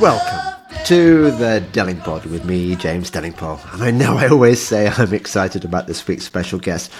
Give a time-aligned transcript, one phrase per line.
[0.00, 3.74] Welcome to the Delingpod with me, James Delingpole.
[3.74, 6.90] And I know I always say I'm excited about this week's special guest,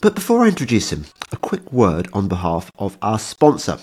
[0.00, 3.80] but before I introduce him, a quick word on behalf of our sponsor.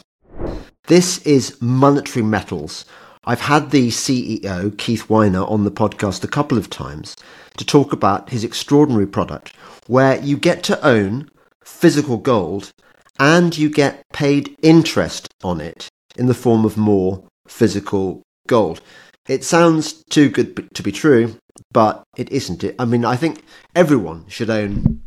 [0.87, 2.83] This is Monetary Metals.
[3.25, 7.15] I've had the CEO, Keith Weiner, on the podcast a couple of times
[7.57, 11.29] to talk about his extraordinary product where you get to own
[11.63, 12.73] physical gold
[13.19, 18.81] and you get paid interest on it in the form of more physical gold.
[19.27, 21.37] It sounds too good to be true,
[21.71, 22.63] but it isn't.
[22.63, 22.75] It.
[22.77, 23.43] I mean, I think
[23.75, 25.01] everyone should own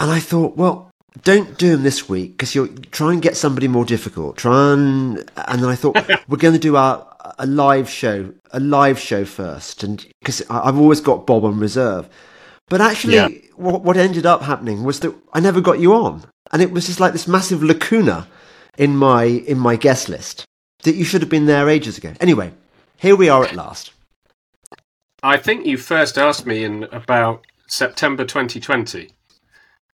[0.00, 0.90] And I thought, well,
[1.24, 4.36] don't do them this week because you'll try and get somebody more difficult.
[4.36, 5.96] Try and and then I thought
[6.28, 7.06] we're going to do our
[7.38, 12.08] a live show, a live show first, and because I've always got Bob on reserve.
[12.68, 13.28] But actually, yeah.
[13.56, 16.86] what what ended up happening was that I never got you on, and it was
[16.86, 18.28] just like this massive lacuna
[18.76, 20.44] in my in my guest list
[20.82, 22.12] that you should have been there ages ago.
[22.20, 22.52] Anyway,
[22.96, 23.92] here we are at last.
[25.22, 29.10] I think you first asked me in about September 2020,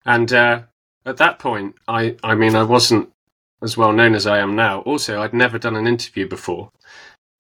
[0.06, 0.64] and uh,
[1.06, 3.12] at that point, I I mean I wasn't
[3.62, 4.81] as well known as I am now.
[4.81, 6.72] Also, I'd never done an interview before,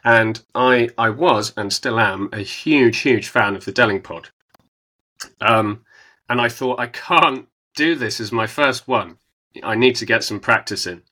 [0.03, 4.27] and I I was and still am a huge huge fan of the Delingpod.
[5.39, 5.85] Um,
[6.29, 9.17] and I thought I can't do this as my first one.
[9.63, 11.03] I need to get some practice in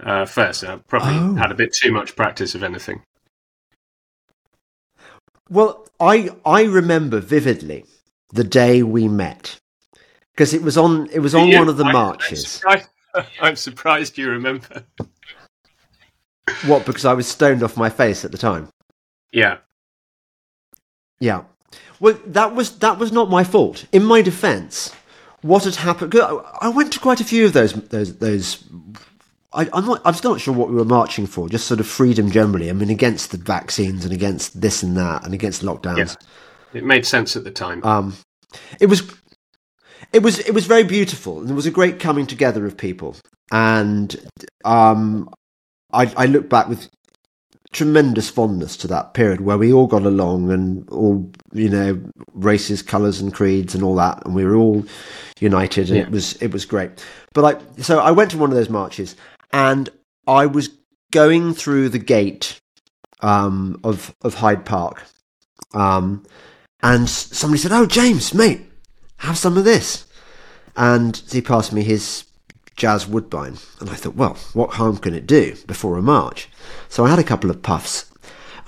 [0.00, 0.64] uh, first.
[0.64, 1.34] I probably oh.
[1.34, 3.02] had a bit too much practice of anything.
[5.50, 7.84] Well, I I remember vividly
[8.32, 9.58] the day we met
[10.34, 12.62] because it was on it was on yeah, one of the I, marches.
[12.66, 12.88] I'm surprised,
[13.40, 14.84] I'm surprised you remember.
[16.66, 16.86] What?
[16.86, 18.68] Because I was stoned off my face at the time.
[19.32, 19.58] Yeah.
[21.20, 21.44] Yeah.
[22.00, 23.84] Well, that was that was not my fault.
[23.92, 24.94] In my defence,
[25.42, 26.14] what had happened?
[26.60, 28.64] I went to quite a few of those those those.
[29.52, 30.02] I, am not.
[30.04, 31.48] I'm still not sure what we were marching for.
[31.48, 32.70] Just sort of freedom generally.
[32.70, 36.16] I mean, against the vaccines and against this and that and against lockdowns.
[36.72, 36.78] Yeah.
[36.78, 37.82] It made sense at the time.
[37.84, 38.16] Um,
[38.80, 39.02] it was.
[40.12, 43.16] It was it was very beautiful, and there was a great coming together of people.
[43.50, 44.16] And
[44.64, 45.28] um,
[45.92, 46.88] I, I look back with
[47.72, 52.00] tremendous fondness to that period where we all got along and all you know
[52.32, 54.82] races colors and creeds and all that and we were all
[55.38, 56.04] united and yeah.
[56.04, 57.04] it was it was great
[57.34, 59.16] but i so i went to one of those marches
[59.52, 59.90] and
[60.26, 60.70] i was
[61.10, 62.58] going through the gate
[63.20, 65.04] um, of of hyde park
[65.74, 66.24] um,
[66.82, 68.62] and somebody said oh james mate
[69.18, 70.06] have some of this
[70.74, 72.24] and he passed me his
[72.78, 73.58] Jazz Woodbine.
[73.80, 76.48] And I thought, well, what harm can it do before a march?
[76.88, 78.10] So I had a couple of puffs.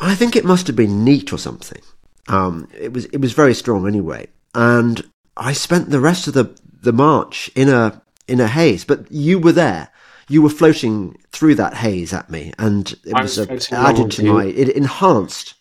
[0.01, 1.81] I think it must have been neat or something.
[2.29, 4.27] Um, it was it was very strong anyway.
[4.55, 8.85] And I spent the rest of the, the march in a in a haze.
[8.85, 9.91] But you were there.
[10.29, 14.45] You were floating through that haze at me, and it was, was added to my.
[14.45, 15.55] It enhanced.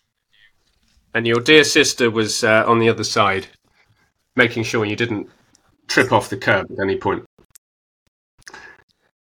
[1.12, 3.48] And your dear sister was uh, on the other side,
[4.36, 5.28] making sure you didn't
[5.88, 7.24] trip off the curb at any point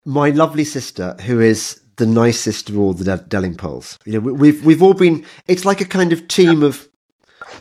[0.05, 3.99] my lovely sister, who is the nicest of all the De- Delingpoles.
[4.05, 5.25] You know, we, have we've all been.
[5.47, 6.89] It's like a kind of team of.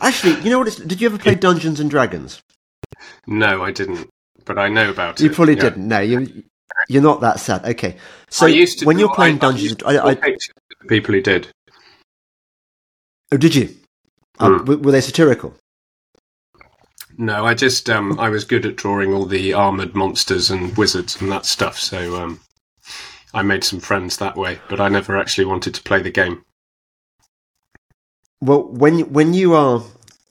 [0.01, 0.79] Actually, you know what?
[0.87, 2.41] did you ever play Dungeons and Dragons?
[3.27, 4.09] No, I didn't.
[4.45, 5.29] but I know about you it.
[5.29, 5.61] You probably yeah.
[5.61, 5.87] didn't.
[5.87, 6.43] No, you
[6.87, 7.65] you're not that sad.
[7.65, 7.97] Okay,
[8.29, 11.49] so I when you're playing I- I Dungeons, I, I, the people who did.
[13.31, 13.75] oh, did you?
[14.39, 14.83] Mm.
[14.83, 15.53] were they satirical?
[17.21, 21.21] No, I just um, I was good at drawing all the armored monsters and wizards
[21.21, 22.39] and that stuff, so um,
[23.33, 24.59] I made some friends that way.
[24.69, 26.45] But I never actually wanted to play the game.
[28.39, 29.83] Well, when when you are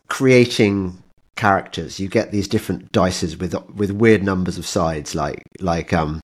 [0.09, 1.03] creating
[1.37, 6.23] characters, you get these different dices with with weird numbers of sides, like like um,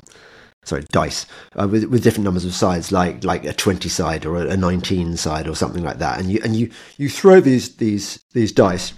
[0.65, 1.27] sorry, dice
[1.61, 5.19] uh, with with different numbers of sides, like like a twenty side or a, nineteen
[5.19, 8.95] side or something like that, and you and you you throw these these these dice,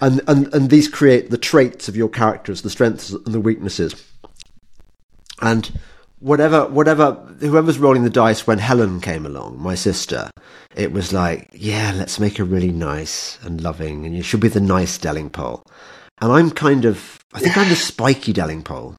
[0.00, 4.04] and and and these create the traits of your characters, the strengths and the weaknesses,
[5.40, 5.78] and
[6.18, 10.30] whatever whatever whoever's rolling the dice when Helen came along, my sister,
[10.74, 14.48] it was like, yeah, let's make her really nice and loving, and you should be
[14.48, 15.64] the nice Delingpole.
[16.20, 18.96] And I'm kind of, I think I'm the spiky Delingpole.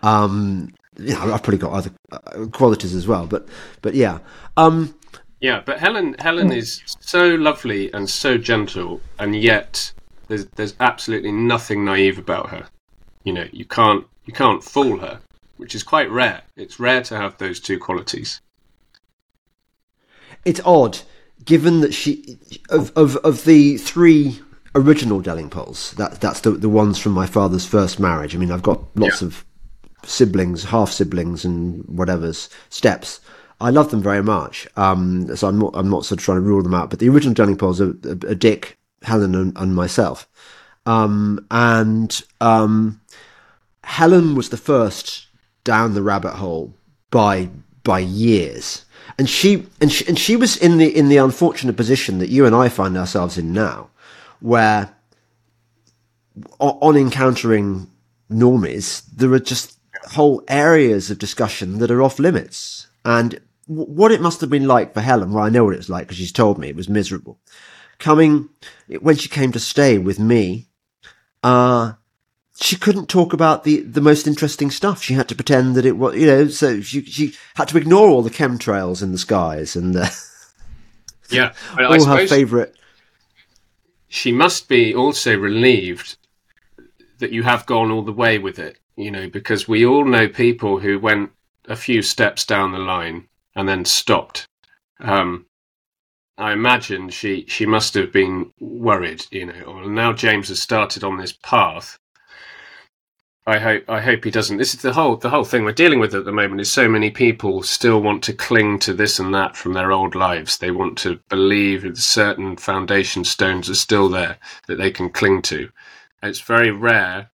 [0.00, 3.48] Um, you know, I've probably got other uh, qualities as well, but
[3.80, 4.18] but yeah,
[4.56, 4.94] um,
[5.40, 9.92] Yeah, but Helen Helen is so lovely and so gentle, and yet
[10.32, 12.66] there's there's absolutely nothing naive about her.
[13.24, 15.20] You know, you can't you can't fool her,
[15.58, 16.40] which is quite rare.
[16.56, 18.40] It's rare to have those two qualities.
[20.44, 20.98] it's odd
[21.44, 22.38] given that she
[22.70, 24.40] of of of the three
[24.74, 28.34] original Delingpoles, that that's the the ones from my father's first marriage.
[28.34, 29.28] I mean, I've got lots Yeah.
[29.28, 29.44] of
[30.04, 33.20] siblings, half siblings, and whatever's steps.
[33.60, 34.66] I love them very much.
[34.76, 36.88] Um, so I'm not I'm not sort of trying to rule them out.
[36.90, 40.28] But the original Delingpoles are, are, are Dick, Helen, and, and myself.
[40.86, 43.00] Um, and um,
[43.84, 45.26] Helen was the first
[45.64, 46.74] down the rabbit hole
[47.10, 47.48] by
[47.84, 48.84] by years,
[49.18, 52.46] and she and she and she was in the in the unfortunate position that you
[52.46, 53.90] and I find ourselves in now,
[54.40, 54.94] where
[56.58, 57.88] on encountering
[58.30, 62.88] normies, there are just whole areas of discussion that are off limits.
[63.04, 65.90] And what it must have been like for Helen, well, I know what it was
[65.90, 67.38] like because she's told me it was miserable.
[68.02, 68.48] Coming
[69.00, 70.66] when she came to stay with me,
[71.44, 71.92] uh,
[72.60, 75.02] she couldn't talk about the, the most interesting stuff.
[75.02, 78.08] She had to pretend that it was, you know, so she, she had to ignore
[78.08, 80.06] all the chemtrails in the skies and uh,
[81.30, 82.72] Yeah, I all her favourite.
[84.08, 86.16] she must be also relieved
[87.18, 88.78] that you have gone all the way with it.
[88.96, 91.30] You know, because we all know people who went
[91.68, 94.44] a few steps down the line and then stopped.
[95.00, 95.46] Um,
[96.38, 99.24] I imagine she she must have been worried.
[99.30, 101.98] You know, well, now James has started on this path.
[103.44, 104.56] I hope I hope he doesn't.
[104.58, 106.60] This is the whole the whole thing we're dealing with at the moment.
[106.60, 110.14] Is so many people still want to cling to this and that from their old
[110.14, 110.58] lives.
[110.58, 114.38] They want to believe that certain foundation stones are still there
[114.68, 115.68] that they can cling to.
[116.22, 117.30] It's very rare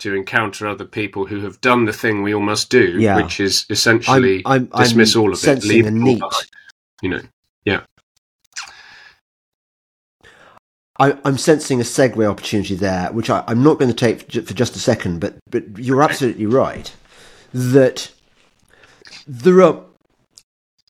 [0.00, 3.14] to encounter other people who have done the thing we all must do, Yeah.
[3.16, 6.18] which is essentially I'm, I'm, dismiss I'm all of it, leave a it all neat.
[6.18, 6.46] behind.
[7.02, 7.20] You know,
[11.02, 14.54] I, I'm sensing a segue opportunity there, which I, I'm not going to take for
[14.54, 16.94] just a second, but but you're absolutely right
[17.52, 18.12] that
[19.26, 19.82] there are.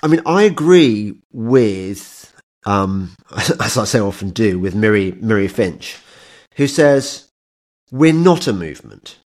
[0.03, 2.31] I mean, I agree with,
[2.66, 3.16] um,
[3.59, 5.97] as I so often do, with Miri Miri Finch,
[6.57, 7.31] who says
[7.90, 9.19] we're not a movement.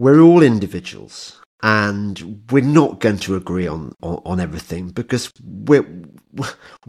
[0.00, 5.86] We're all individuals, and we're not going to agree on, on, on everything because we're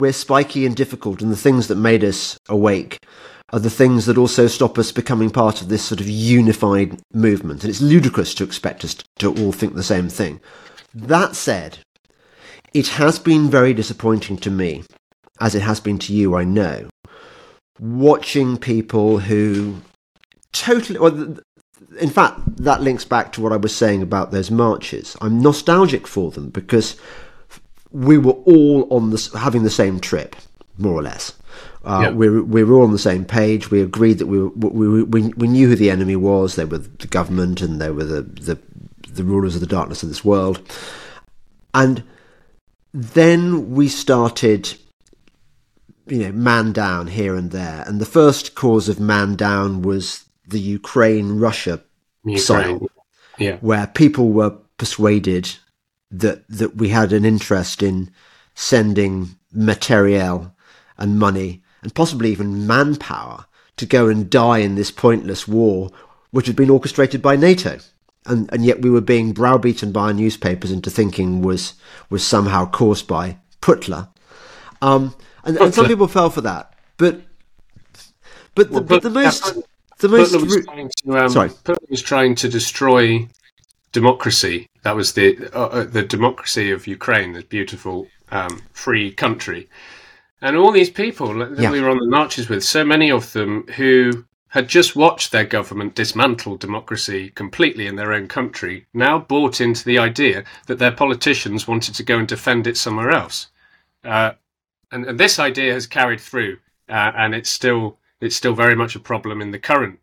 [0.00, 2.98] we're spiky and difficult, and the things that made us awake
[3.52, 7.62] are the things that also stop us becoming part of this sort of unified movement.
[7.62, 10.40] And it's ludicrous to expect us to all think the same thing.
[10.92, 11.78] That said,
[12.74, 14.82] it has been very disappointing to me,
[15.40, 16.88] as it has been to you, I know,
[17.78, 19.76] watching people who
[20.52, 21.38] totally, th-
[22.00, 25.16] in fact, that links back to what I was saying about those marches.
[25.20, 26.96] I'm nostalgic for them because
[27.92, 30.34] we were all on the having the same trip,
[30.76, 31.32] more or less.
[31.86, 32.10] Uh, Yeah.
[32.10, 33.70] we, were, we were all on the same page.
[33.70, 36.56] We agreed that we, were, we, we, we knew who the enemy was.
[36.56, 38.58] They were the government and they were the, the,
[39.08, 40.60] the rulers of the darkness of this world.
[41.72, 42.02] And
[42.92, 44.74] then we started,
[46.06, 47.84] you know, man down here and there.
[47.86, 51.80] And the first cause of man down was the Ukraine Russia.
[52.38, 52.78] Sorry.
[53.38, 55.54] Yeah, where people were persuaded
[56.10, 58.10] that that we had an interest in
[58.54, 60.54] sending materiel
[60.96, 63.44] and money and possibly even manpower
[63.76, 65.88] to go and die in this pointless war
[66.32, 67.78] which had been orchestrated by NATO
[68.24, 71.74] and and yet we were being browbeaten by our newspapers into thinking was
[72.10, 74.08] was somehow caused by Putler.
[74.82, 75.14] um
[75.44, 77.20] and, and some people fell for that but
[78.56, 79.56] but the, Well, but the but- most
[79.98, 80.32] the most.
[80.32, 81.48] Hitler was trying to, um, Sorry.
[81.48, 83.28] Hitler was trying to destroy
[83.92, 84.68] democracy.
[84.82, 89.68] That was the uh, uh, the democracy of Ukraine, this beautiful um, free country,
[90.42, 91.70] and all these people that Yeah.
[91.70, 95.44] we were on the marches with, so many of them who had just watched their
[95.44, 100.92] government dismantle democracy completely in their own country, now bought into the idea that their
[100.92, 103.48] politicians wanted to go and defend it somewhere else,
[104.04, 104.32] uh,
[104.92, 108.96] and, and this idea has carried through, uh, and it's still it's still very much
[108.96, 109.98] a problem in the current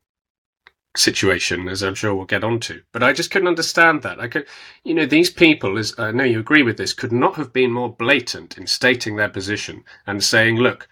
[0.96, 2.82] situation, as I'm sure we'll get onto.
[2.92, 4.20] But I just couldn't understand that.
[4.20, 4.46] I could,
[4.84, 7.72] you know, these people, as I know you agree with this, could not have been
[7.72, 10.88] more blatant in stating their position and saying, "Look,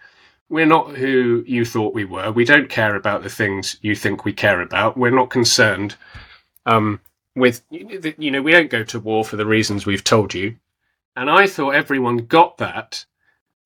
[0.48, 2.32] we're not who you thought we were.
[2.32, 4.96] We don't care about the things you think we care about.
[4.96, 5.94] We're not concerned
[6.66, 7.00] um,
[7.34, 10.56] with, you know, we don't go to war for the reasons we've told you."
[11.14, 13.04] And I thought everyone got that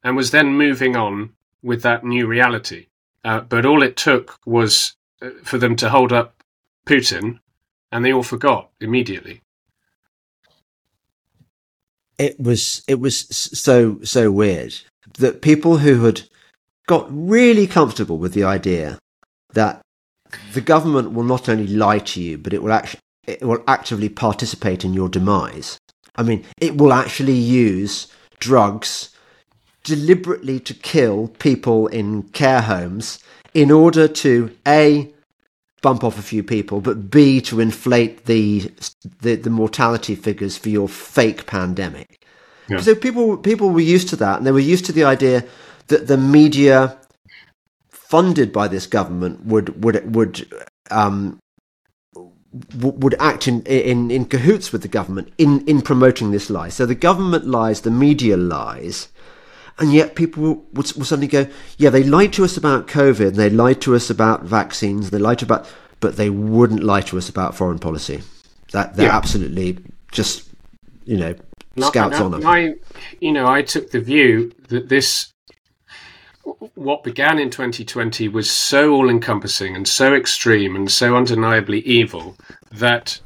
[0.03, 2.89] and was then moving on with that new reality.
[3.25, 4.97] Uh, but all it took was
[5.43, 6.43] for them to hold up
[6.87, 7.41] Putin,
[7.91, 9.43] and they all forgot immediately.
[12.19, 14.75] it was it was so so weird
[15.19, 16.23] that people who had
[16.87, 18.99] got really comfortable with the idea
[19.53, 19.81] that
[20.55, 24.09] the government will not only lie to you but it will actually it will actively
[24.09, 25.79] participate in your demise
[26.17, 28.07] i mean it will actually use
[28.39, 29.11] drugs
[29.85, 33.19] deliberately to kill people in care homes
[33.57, 35.11] in order to a
[35.81, 38.71] bump off a few people, but B to inflate the
[39.23, 42.27] the, the mortality figures for your fake pandemic.
[42.69, 42.81] Yeah.
[42.81, 45.43] So people people were used to that, and they were used to the idea
[45.87, 46.99] that the media
[47.89, 50.47] funded by this government would would would
[50.91, 51.39] um,
[52.75, 56.69] would act in, in in cahoots with the government in in promoting this lie.
[56.69, 59.09] So the government lies, the media lies,
[59.79, 63.37] and yet people will, will suddenly go, yeah, they lied to us about COVID, and
[63.37, 65.67] they lied to us about vaccines, they lied to about,
[66.01, 68.23] but they wouldn't lie to us about foreign policy.
[68.73, 69.17] That they're Yeah.
[69.17, 69.79] absolutely
[70.13, 70.49] just,
[71.05, 71.35] you know,
[71.79, 72.47] scouts on them.
[72.47, 72.75] I,
[73.21, 75.33] you know, I took the view that this,
[76.75, 82.37] what began in 2020, was so all-encompassing and so extreme and so undeniably evil
[82.73, 83.21] that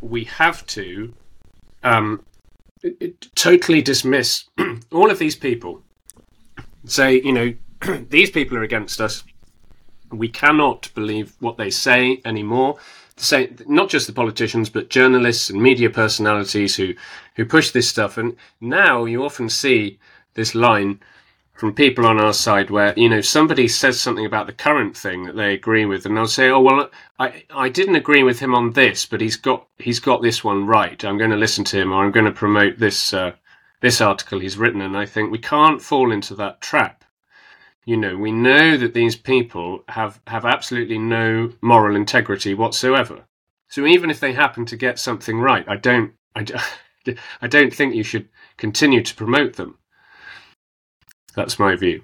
[0.00, 1.14] we have to
[1.82, 2.22] um,
[3.34, 4.44] totally dismiss
[4.92, 5.82] all of these people.
[6.86, 7.54] Say, you know,
[8.08, 9.24] these people are against us.
[10.10, 12.78] We cannot believe what they say anymore.
[13.16, 16.94] Say, not just the politicians, but journalists and media personalities who,
[17.34, 18.18] who push this stuff.
[18.18, 19.98] And now you often see
[20.34, 21.00] this line
[21.56, 25.24] from people on our side where you know somebody says something about the current thing
[25.24, 28.54] that they agree with, and they'll say, "Oh well, I I didn't agree with him
[28.54, 31.02] on this, but he's got he's got this one right.
[31.04, 33.32] I'm going to listen to him, or I'm going to promote this uh,
[33.80, 37.04] this article he's written." And I think we can't fall into that trap.
[37.84, 43.24] You know, we know that these people have have absolutely no moral integrity whatsoever.
[43.68, 46.46] So even if they happen to get something right, I don't I,
[47.40, 49.78] I don't think you should continue to promote them.
[51.34, 52.02] That's my view.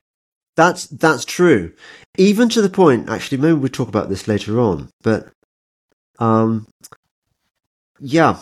[0.57, 1.73] That's that's true.
[2.19, 4.91] Even to the point, actually, maybe we'll talk about this later on.
[5.03, 5.29] But,
[6.19, 6.67] um,
[7.99, 8.39] yeah,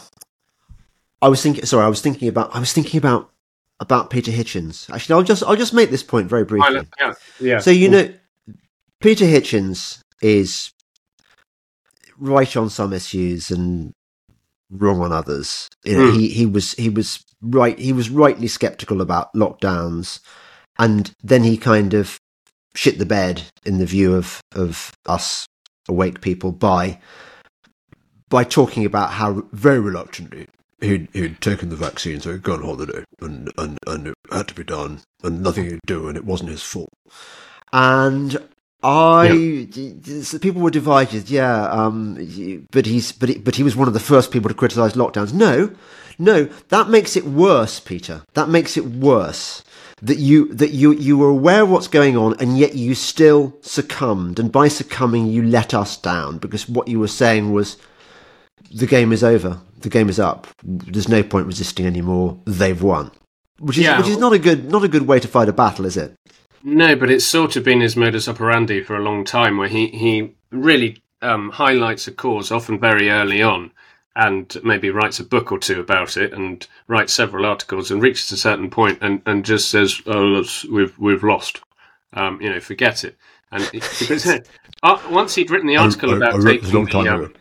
[1.23, 1.65] I was thinking.
[1.67, 2.55] Sorry, I was thinking about.
[2.55, 3.31] I was thinking about
[3.79, 4.89] about Peter Hitchens.
[4.91, 6.87] Actually, I'll just I'll just make this point very briefly.
[6.99, 7.59] Yeah, yeah.
[7.59, 8.12] So you know,
[9.00, 10.73] Peter Hitchens is
[12.19, 13.93] right on some issues and
[14.71, 15.69] wrong on others.
[15.85, 16.19] You know, Hmm.
[16.19, 17.79] he he was he was right.
[17.79, 20.21] He was rightly skeptical about lockdowns,
[20.79, 22.19] and then he kind of
[22.75, 25.47] shit the bed in the view of of us
[25.89, 27.00] awake people by
[28.29, 30.47] by talking about how very reluctantly
[30.81, 34.49] he'd, he'd taken the vaccine, so he'd gone on holiday, and, and, and it had
[34.49, 36.89] to be done, and nothing he'd do, and it wasn't his fault.
[37.73, 38.37] And
[38.83, 39.69] I,
[40.23, 43.95] so people were divided, yeah, um, but he's, but he, but he was one of
[43.95, 45.33] the first people to criticise lockdowns.
[45.33, 45.75] No,
[46.19, 48.23] no, that makes it worse, Peter.
[48.35, 49.63] That makes it worse
[50.03, 53.55] that you that you you were aware of what's going on and yet you still
[53.61, 57.77] succumbed and by succumbing you let us down because what you were saying was
[58.71, 60.47] the game is over the game is up.
[60.63, 62.39] There's no point resisting anymore.
[62.45, 63.11] They've won.
[63.59, 63.99] Which is Yeah.
[63.99, 66.15] which is not a good not a good way to fight a battle is it?
[66.63, 69.89] No, but it's sort of been his modus operandi for a long time, where he
[69.89, 73.71] he really um, highlights a cause often very early on,
[74.17, 78.31] and maybe writes a book or two about it, and writes several articles, and reaches
[78.33, 81.61] a certain point, and, and just says, "Oh, let's, we've we've lost,"
[82.15, 83.17] um, you know, forget it.
[83.53, 84.27] And it- because
[84.83, 87.35] uh, once he'd written the article about taking the, um, on-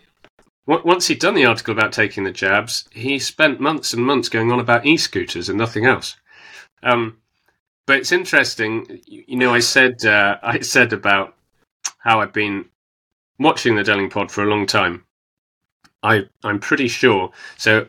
[0.70, 4.52] once he'd done the article about taking the jabs, he spent months and months going
[4.52, 6.16] on about e-scooters and nothing else.
[6.84, 7.18] Um,
[7.88, 9.52] but it's interesting, you, know.
[9.52, 11.36] I said uh, I said about
[11.98, 12.66] how I've been
[13.40, 15.06] watching the Delling Pod for a long time.
[16.04, 17.32] I I'm pretty sure.
[17.58, 17.88] So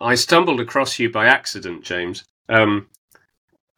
[0.00, 2.24] I stumbled across you by accident, James.
[2.48, 2.88] Um,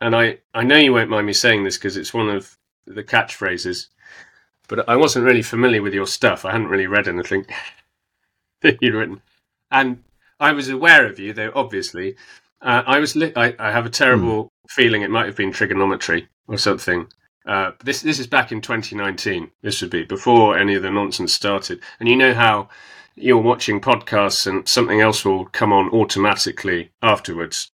[0.01, 3.03] and I I know you won't mind me saying this because it's one of the
[3.03, 3.89] catchphrases,
[4.69, 6.45] but I wasn't really familiar with your stuff.
[6.45, 7.45] I hadn't really read anything
[8.63, 9.23] that you'd written,
[9.71, 10.03] and
[10.41, 12.17] I was aware of you, though obviously.
[12.61, 13.15] Uh, I was.
[13.15, 14.49] Li- I, I have a terrible mm.
[14.71, 17.07] feeling it might have been TRIGGERnometry or something.
[17.47, 19.51] Uh, this this is back in 2019.
[19.63, 21.81] This would be before any of the nonsense started.
[21.99, 22.69] And you know how
[23.15, 27.71] you're watching podcasts and something else will come on automatically afterwards.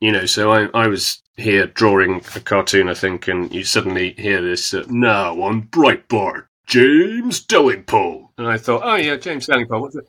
[0.00, 4.14] You know, so I I was here drawing a cartoon, I think, and you suddenly
[4.18, 9.78] hear this uh, now on Breitbart, James Delingpole, and I thought, oh yeah, James Delingpole.
[9.78, 10.06] What's it?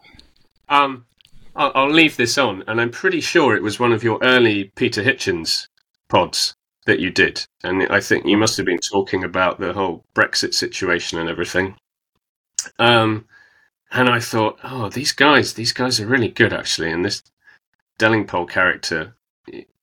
[0.69, 1.05] Um,
[1.57, 4.71] I'll, I'll leave this on, and I'm pretty sure it was one of your early
[4.77, 5.67] Peter Hitchens
[6.07, 6.55] pods
[6.85, 10.53] that you did, and I think you must have been talking about the whole Brexit
[10.53, 11.75] situation and everything.
[12.79, 13.25] Um,
[13.91, 17.23] and I thought, oh, these guys, these guys are really good actually, and this
[17.99, 19.17] Delingpole character.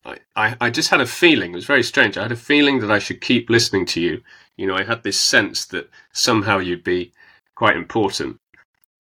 [0.05, 2.17] I, I, I just had a feeling, it was very strange.
[2.17, 4.23] I had a feeling that I should keep listening to you.
[4.57, 7.13] You know, I had this sense that somehow you'd be
[7.55, 8.41] quite important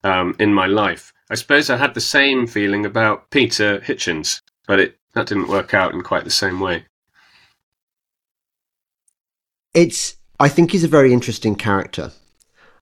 [0.05, 1.13] um, in my life.
[1.31, 5.75] I suppose I had the same feeling about Peter Hitchens, but it that didn't work
[5.75, 6.85] out in quite the same way.
[9.75, 12.13] It's I think he's a very interesting character.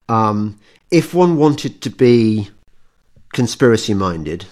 [0.08, 0.58] Um,
[0.90, 2.50] if one wanted to be
[3.32, 4.46] conspiracy minded,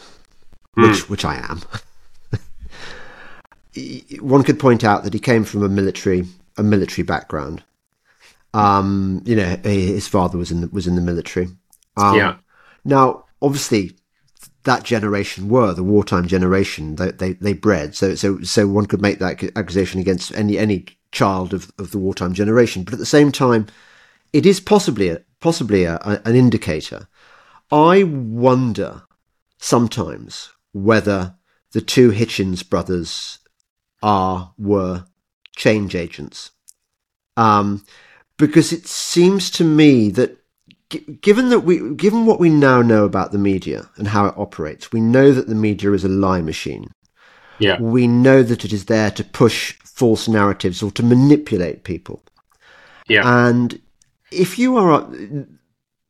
[0.76, 0.88] mm.
[0.88, 1.62] which which I am,
[4.20, 6.24] one could point out that he came from a military
[6.56, 7.62] a military background.
[8.54, 11.48] Um, you know, his father was in the, was in the military.
[11.96, 12.36] Um, yeah.
[12.84, 13.96] Now, obviously
[14.64, 17.94] that generation were the wartime generation that they, they bred.
[17.94, 21.98] So so so one could make that accusation against any any child of, of the
[21.98, 22.82] wartime generation.
[22.82, 23.66] But at the same time,
[24.32, 27.08] it is possibly a, possibly a, a, an indicator.
[27.70, 29.02] I wonder
[29.58, 31.34] sometimes whether
[31.72, 33.38] the two Hitchens brothers
[34.06, 35.04] are were
[35.56, 36.52] change agents,
[37.36, 37.84] um,
[38.38, 40.38] because it seems to me that
[41.20, 44.92] given that we, given what we now know about the media and how it operates,
[44.92, 46.92] we know that the media is a lie machine.
[47.58, 47.80] Yeah.
[47.80, 52.22] We know that it is there to push false narratives or to manipulate people.
[53.08, 53.22] Yeah.
[53.24, 53.80] And
[54.30, 55.08] if you are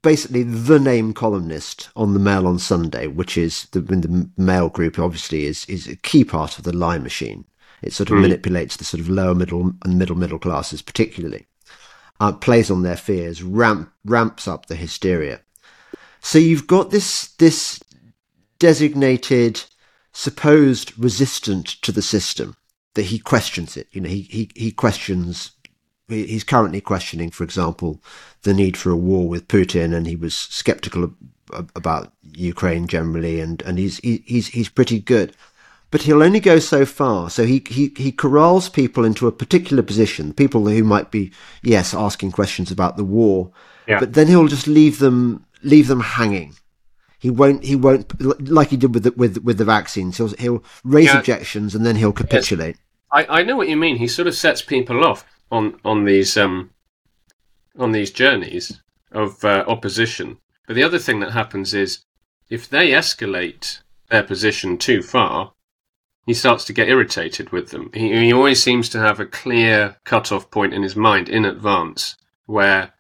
[0.03, 4.99] basically the name columnist on the Mail on Sunday, which is the, the Mail group,
[4.99, 7.47] obviously is is a key part of the lie machine.
[7.83, 8.23] It sort of mm.
[8.23, 11.47] manipulates the sort of lower middle and middle middle classes, particularly
[12.21, 15.41] uh, plays on their fears, ramp, ramps up the hysteria.
[16.21, 17.81] So you've got this this
[18.59, 19.63] designated
[20.13, 22.57] supposed resistant to the system
[22.95, 23.89] that he questions it.
[23.93, 25.53] You know, he he he questions.
[26.09, 28.01] He's currently questioning, for example,
[28.43, 31.13] the need for a war with Putin, and he was skeptical
[31.51, 35.33] about Ukraine generally, and and he's he's he's pretty good
[35.91, 37.31] but he'll only go so far.
[37.31, 41.95] So he, he, he corrals people into a particular position, people who might be, yes,
[41.95, 43.51] asking questions about the war,
[43.87, 44.01] yeah.
[44.01, 46.55] but then he'll just leave them, leave them hanging.
[47.19, 50.19] He won't, he won't, like he did with the, with, with the vaccines.
[50.19, 51.19] He'll, he'll raise yeah.
[51.19, 52.77] objections and then he'll capitulate.
[53.11, 53.97] I, I know what you mean.
[53.97, 56.71] He sort of sets people off on, on these, um,
[57.79, 58.81] on these journeys
[59.13, 60.39] of uh, opposition.
[60.67, 62.05] But the other thing that happens is
[62.51, 65.53] if they escalate their position too far,
[66.27, 67.91] he starts to get irritated with them.
[67.95, 72.17] He, he always seems to have a clear cut-off point in his mind in advance,
[72.47, 72.93] where,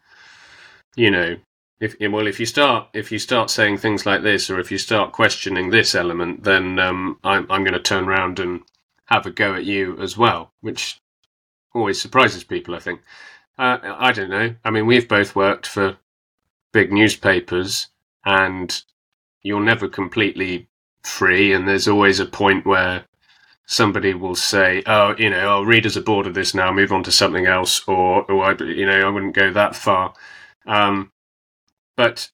[0.94, 1.36] you know,
[1.80, 4.78] if well, if you start if you start saying things like this, or if you
[4.78, 8.62] start questioning this element, then um, I'm I'm going to turn around and
[9.06, 11.00] have a go at you as well, which
[11.74, 12.74] always surprises people.
[12.74, 13.00] I think.
[13.58, 14.54] Uh, I don't know.
[14.64, 15.96] I mean, we've both worked for
[16.72, 17.88] big newspapers,
[18.24, 18.82] and
[19.42, 20.68] you're never completely
[21.02, 23.04] free, and there's always a point where
[23.66, 26.72] somebody will say, "Oh, you know, oh, readers are bored of this now.
[26.72, 30.14] Move on to something else," or, or you know, I wouldn't go that far.
[30.66, 31.12] Um,
[31.96, 32.30] but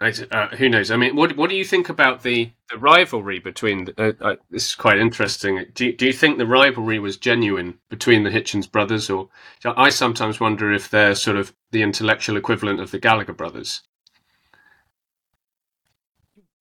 [0.00, 0.90] uh, who knows?
[0.90, 3.88] I mean, what what do you think about the, the rivalry between?
[3.96, 5.64] Uh, uh, this is quite interesting.
[5.74, 9.28] Do do you think the rivalry was genuine between the Hitchens brothers, or
[9.64, 13.82] I sometimes wonder if they're sort of the intellectual equivalent of the Gallagher brothers?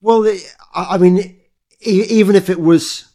[0.02, 0.36] Well,
[0.74, 1.40] I mean,
[1.80, 3.11] even if it was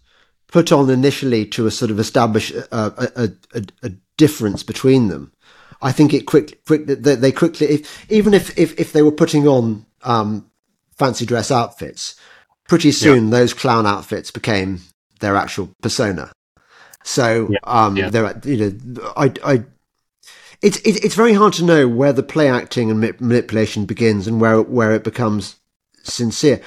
[0.48, 5.32] put on initially to a sort of establish a, a, a, a difference between them.
[5.82, 9.12] I think it quick, quick they, they quickly, if, even if, if, if they were
[9.12, 10.50] putting on um,
[10.96, 12.16] fancy dress outfits,
[12.68, 13.30] pretty soon yeah.
[13.30, 14.80] those clown outfits became
[15.20, 16.32] their actual persona.
[17.04, 17.58] So, yeah.
[17.64, 18.10] Um, yeah.
[18.10, 19.64] they're, you know, I, I,
[20.62, 24.40] it's it, it's very hard to know where the play acting and manipulation begins and
[24.40, 25.56] where where it becomes
[26.02, 26.60] sincere.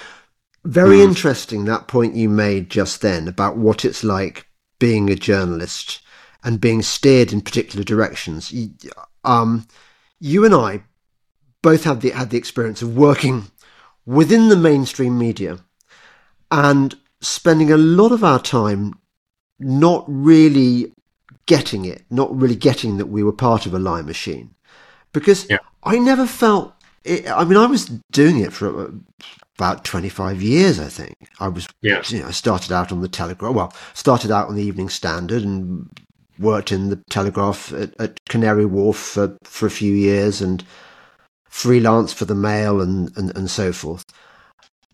[0.69, 1.03] Very mm.
[1.03, 5.99] interesting that point you made just then about what it's like being a journalist
[6.43, 8.53] and being steered in particular directions.
[9.23, 9.67] Um,
[10.19, 10.83] you and I
[11.63, 13.45] both had the had the experience of working
[14.05, 15.57] within the mainstream media
[16.51, 18.93] and spending a lot of our time
[19.57, 20.93] not really
[21.47, 24.53] getting it, not really getting that we were part of a lie machine,
[25.13, 25.57] because yeah.
[25.83, 26.73] I never felt.
[27.03, 28.93] It, I mean, I was doing it for
[29.59, 31.15] about 25 years, I think.
[31.41, 32.01] I was, yeah.
[32.07, 33.53] you know, started out on the Telegraph.
[33.53, 35.89] Well, started out on the Evening Standard and
[36.39, 40.63] worked in the Telegraph at, at Canary Wharf for, for a few years and
[41.49, 44.05] freelance for the Mail and, and, and so forth.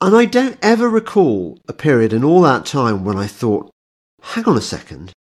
[0.02, 3.70] And I don't ever recall a period in all that time when I thought,
[4.22, 5.14] hang on a second,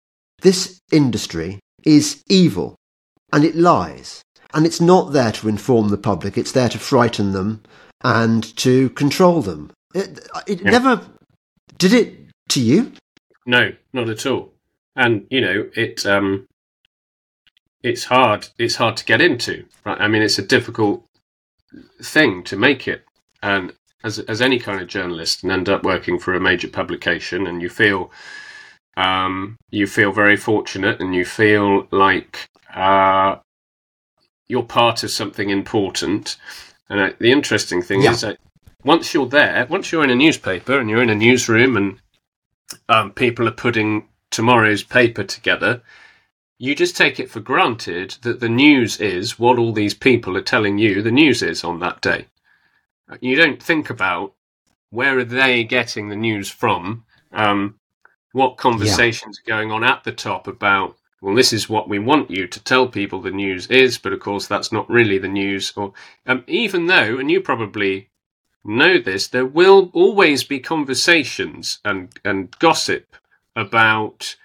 [0.42, 2.76] this industry is evil
[3.32, 4.22] and it lies.
[4.54, 7.62] And it's not there to inform the public, it's there to frighten them
[8.02, 9.70] and to control them.
[9.94, 10.70] It, it yeah.
[10.70, 11.00] never
[11.78, 12.14] did it
[12.50, 12.92] to you?
[13.46, 14.52] No, not at all.
[14.96, 16.46] And you know, it um,
[17.82, 18.48] it's hard.
[18.58, 19.64] It's hard to get into.
[19.84, 20.00] Right?
[20.00, 21.04] I mean, it's a difficult
[22.02, 23.04] thing to make it.
[23.42, 23.72] And
[24.04, 27.62] as as any kind of journalist, and end up working for a major publication, and
[27.62, 28.10] you feel
[28.96, 33.36] um, you feel very fortunate and you feel like uh,
[34.48, 36.36] you're part of something important.
[36.88, 38.12] And uh, the interesting thing yeah.
[38.12, 38.38] is that
[38.84, 41.98] once you're there, once you're in a newspaper and you're in a newsroom and
[42.88, 45.82] um, people are putting tomorrow's paper together,
[46.58, 50.42] you just take it for granted that the news is what all these people are
[50.42, 52.26] telling you the news is on that day.
[53.20, 54.34] You don't think about
[54.90, 57.04] where are they getting the news from.
[57.32, 57.80] Um,
[58.32, 59.54] what conversations yeah.
[59.54, 62.62] are going on at the top about well this is what we want you to
[62.62, 65.92] tell people the news is but of course that's not really the news or
[66.26, 68.10] um, even though and you probably
[68.64, 73.16] know this there will always be conversations and and gossip
[73.56, 74.36] about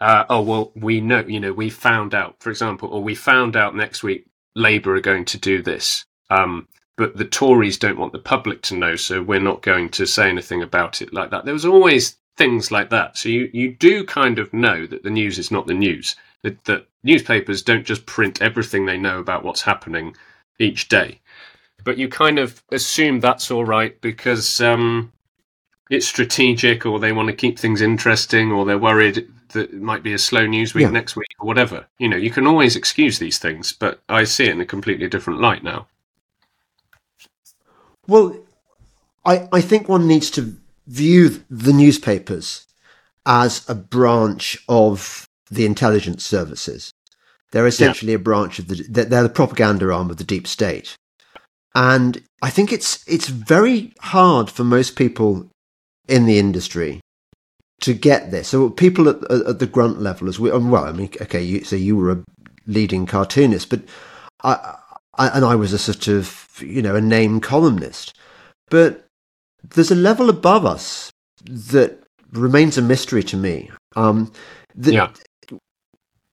[0.00, 3.56] uh, oh well we know you know we found out for example or we found
[3.56, 6.66] out next week labour are going to do this um,
[6.96, 10.28] but the Tories don't want the public to know, so we're not going to say
[10.28, 11.44] anything about it like that.
[11.44, 13.16] There was always things like that.
[13.18, 16.16] So you, you do kind of know that the news is not the news.
[16.42, 20.16] That, that newspapers don't just print everything they know about what's happening
[20.58, 21.20] each day.
[21.84, 25.12] But you kind of assume that's all right because um,
[25.90, 30.02] it's strategic or they want to keep things interesting or they're worried that it might
[30.02, 30.90] be a slow news week yeah.
[30.90, 31.86] next week or whatever.
[31.98, 35.08] You know, you can always excuse these things, but I see it in a completely
[35.08, 35.88] different light now.
[38.06, 38.36] Well,
[39.24, 42.66] I, I think one needs to view the newspapers
[43.24, 46.92] as a branch of the intelligence services.
[47.52, 48.16] They're essentially yeah.
[48.16, 50.96] a branch of the they're the propaganda arm of the deep state.
[51.74, 55.48] And I think it's it's very hard for most people
[56.08, 57.00] in the industry
[57.82, 58.48] to get this.
[58.48, 61.64] So people at, at the grunt level, as we um, well, I mean, okay, you,
[61.64, 62.24] so you were a
[62.66, 63.82] leading cartoonist, but
[64.42, 64.76] I,
[65.14, 68.14] I and I was a sort of you know a name columnist,
[68.70, 69.06] but
[69.70, 71.10] there's a level above us
[71.44, 71.98] that
[72.32, 73.70] remains a mystery to me.
[73.96, 74.32] Um,
[74.74, 75.10] that yeah.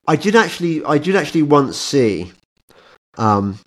[0.06, 2.32] I did actually, I did actually once see.
[3.18, 3.58] Um,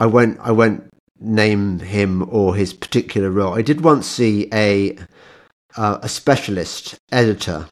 [0.00, 0.88] I won't, I won't
[1.20, 3.54] name him or his particular role.
[3.54, 4.96] I did once see a
[5.76, 7.68] uh, a specialist editor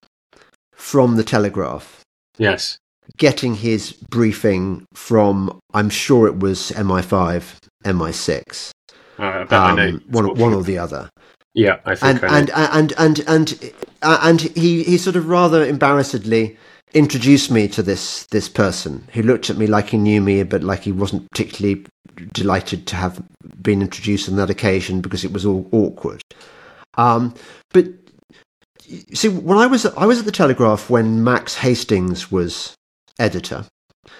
[0.74, 2.00] from the Telegraph.
[2.38, 2.78] Yes.
[3.16, 8.70] Getting his briefing from, I'm sure it was MI5, MI6.
[9.18, 11.10] Uh, um, one, one or the other.
[11.54, 12.22] Yeah, I think.
[12.22, 16.56] And I and, and and and and he he sort of rather embarrassedly
[16.94, 20.62] introduced me to this this person who looked at me like he knew me, but
[20.62, 21.84] like he wasn't particularly
[22.32, 23.22] delighted to have
[23.62, 26.22] been introduced on that occasion because it was all awkward.
[26.94, 27.34] Um,
[27.70, 27.86] but
[29.14, 32.74] see, when I was I was at the Telegraph when Max Hastings was
[33.18, 33.66] editor,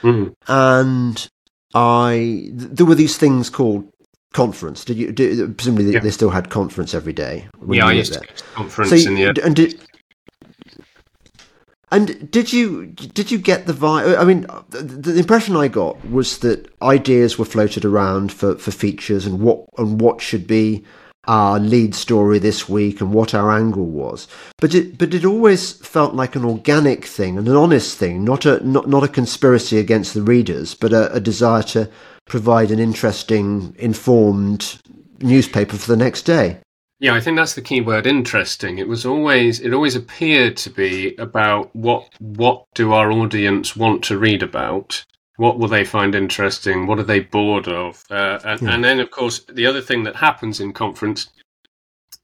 [0.03, 0.35] mm.
[0.49, 1.29] and
[1.75, 3.92] I there were these things called
[4.33, 4.85] conference?
[4.85, 6.01] Did you do, presumably yeah.
[6.01, 7.49] they still had conference every day?
[7.69, 8.21] Yeah, I used there.
[8.23, 9.81] to conference so, in the and did,
[11.93, 14.19] and did you did you get the vibe?
[14.19, 18.71] I mean, the, the, impression I got was that ideas were floated around for, for
[18.71, 20.85] features and what and what should be
[21.29, 24.27] our lead story this week and what our angle was.
[24.57, 28.47] But it but it always felt like an organic thing and an honest thing, not
[28.47, 31.91] a not not a conspiracy against the readers, but a, a desire to
[32.27, 34.79] provide an interesting, informed
[35.21, 36.59] newspaper for the next day.
[36.99, 38.79] Yeah, I think that's the key word interesting.
[38.79, 44.05] It was always it always appeared to be about what what do our audience want
[44.05, 45.05] to read about?
[45.37, 46.87] What will they find interesting?
[46.87, 48.05] What are they bored of?
[48.11, 48.71] Uh, and, Yeah.
[48.75, 51.29] and then, of course, the other thing that happens in conference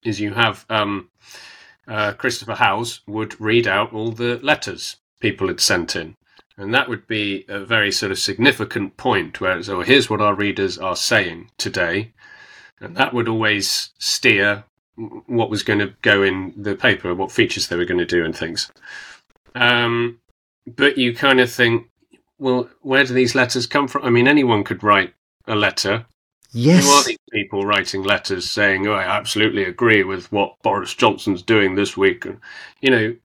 [0.05, 1.11] is you have um,
[1.89, 6.15] uh, Christopher Howse would read out all the letters people had sent in.
[6.59, 10.21] And that would be a very sort of significant point where it's, oh, here's what
[10.21, 12.13] our readers are saying today.
[12.81, 14.65] And that would always steer
[15.27, 18.25] what was going to go in the paper, what features they were going to do
[18.25, 18.71] and things.
[19.55, 20.19] Um,
[20.67, 21.89] but you kind of think,
[22.39, 24.05] well, where do these letters come from?
[24.05, 25.15] I mean, anyone could write
[25.47, 26.07] a letter.
[26.53, 27.07] Who are Yes.
[27.07, 31.95] these people writing letters saying, "Oh, I absolutely agree with what Boris Johnson's doing this
[31.97, 32.25] week"?
[32.25, 32.41] And,
[32.81, 33.17] you know,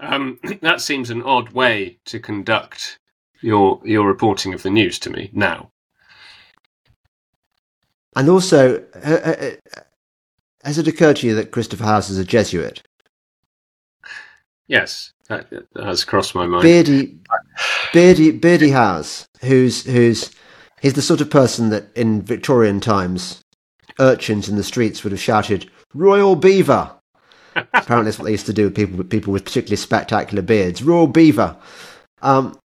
[0.00, 2.98] um, that seems an odd way to conduct
[3.42, 5.70] your your reporting of the news to me now.
[8.16, 9.80] And also, uh, uh, uh,
[10.64, 12.82] has it occurred to you that Christopher Howse is a Jesuit?
[14.66, 16.62] Yes, that, that has crossed my mind.
[16.62, 17.18] Beardy,
[17.92, 20.30] Beardy, Beardy Howse, who's who's
[20.80, 23.42] he's the sort of person that in Victorian times,
[23.98, 26.99] urchins in the streets would have shouted "Royal Beaver."
[27.56, 30.82] Apparently, that's what they used to do with people with people with particularly spectacular beards.
[30.82, 31.56] Royal Beaver.
[32.22, 32.58] Um,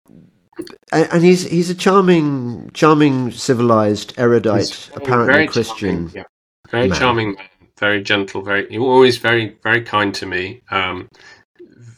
[0.92, 6.10] and, and he's he's a charming, charming, civilized, erudite, apparently Christian.
[6.10, 6.24] charming, yeah.
[6.70, 7.00] very man.
[7.00, 7.48] charming man,
[7.80, 10.62] very gentle, very always very very kind to me.
[10.70, 11.10] Um,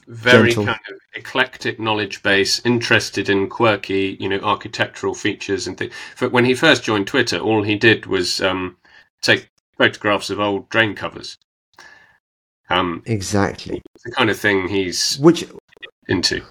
[0.08, 0.65] very Gentle.
[0.65, 5.93] kind of eclectic knowledge base, interested in quirky, you know, architectural features and things.
[6.19, 8.78] But when he first joined Twitter, all he did was um,
[9.21, 11.38] take photographs of old drain covers.
[12.69, 13.82] Um, Exactly.
[13.95, 15.45] it's the kind of thing he's Which
[16.08, 16.41] into,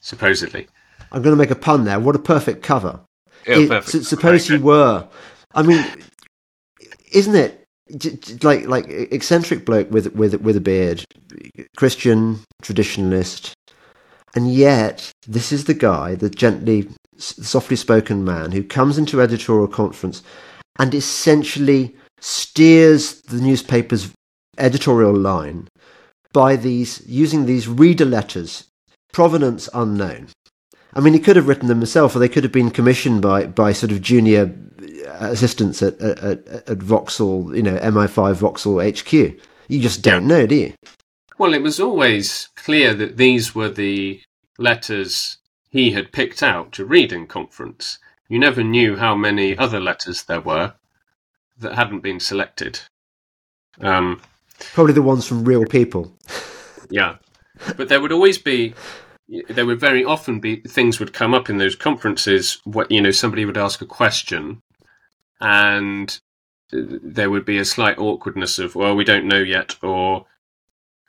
[0.00, 0.66] supposedly.
[1.12, 1.98] I'm going to make a pun there.
[2.00, 3.00] What a perfect cover.
[3.46, 3.94] Yeah, It- perfect.
[3.96, 5.08] s- suppose Very you were.
[5.54, 5.84] I mean,
[7.12, 7.64] isn't it
[7.96, 11.04] j- j- like like eccentric bloke with with with a beard,
[11.76, 13.52] Christian traditionalist,
[14.34, 19.66] and yet this is the guy, the gently, softly spoken man who comes into editorial
[19.68, 20.22] conference
[20.78, 24.10] and essentially steers the newspaper's
[24.60, 25.68] editorial line
[26.32, 28.68] by these using these reader letters,
[29.12, 30.28] provenance unknown.
[30.94, 33.46] I mean, he could have written them himself, or they could have been commissioned by,
[33.46, 34.54] by sort of junior
[35.06, 39.12] assistants at, at, at, Vauxhall, you know, MI5 Vauxhall HQ.
[39.12, 40.72] You just don't know, do you?
[41.38, 44.20] Well, it was always clear that these were the
[44.58, 45.38] letters
[45.70, 47.98] he had picked out to read in conference.
[48.28, 50.74] You never knew how many other letters there were
[51.58, 52.80] that hadn't been selected.
[53.80, 54.20] Um,
[54.72, 56.16] Probably the ones from real people.
[56.90, 57.16] yeah,
[57.76, 58.74] but there would always be.
[59.48, 62.60] There would very often be things would come up in those conferences.
[62.64, 64.60] What you know, somebody would ask a question,
[65.40, 66.18] and
[66.72, 70.26] there would be a slight awkwardness of, well, we don't know yet, or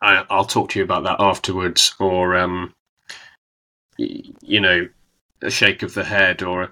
[0.02, 2.74] I, I'll talk to you about that afterwards, or um,
[3.98, 4.88] you know,
[5.42, 6.72] a shake of the head, or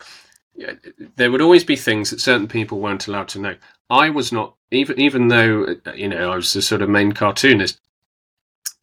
[1.16, 3.56] there would always be things that certain people weren't allowed to know.
[3.90, 7.12] I was not, even even though uh, you know I was the sort of main
[7.14, 7.80] cartoonist.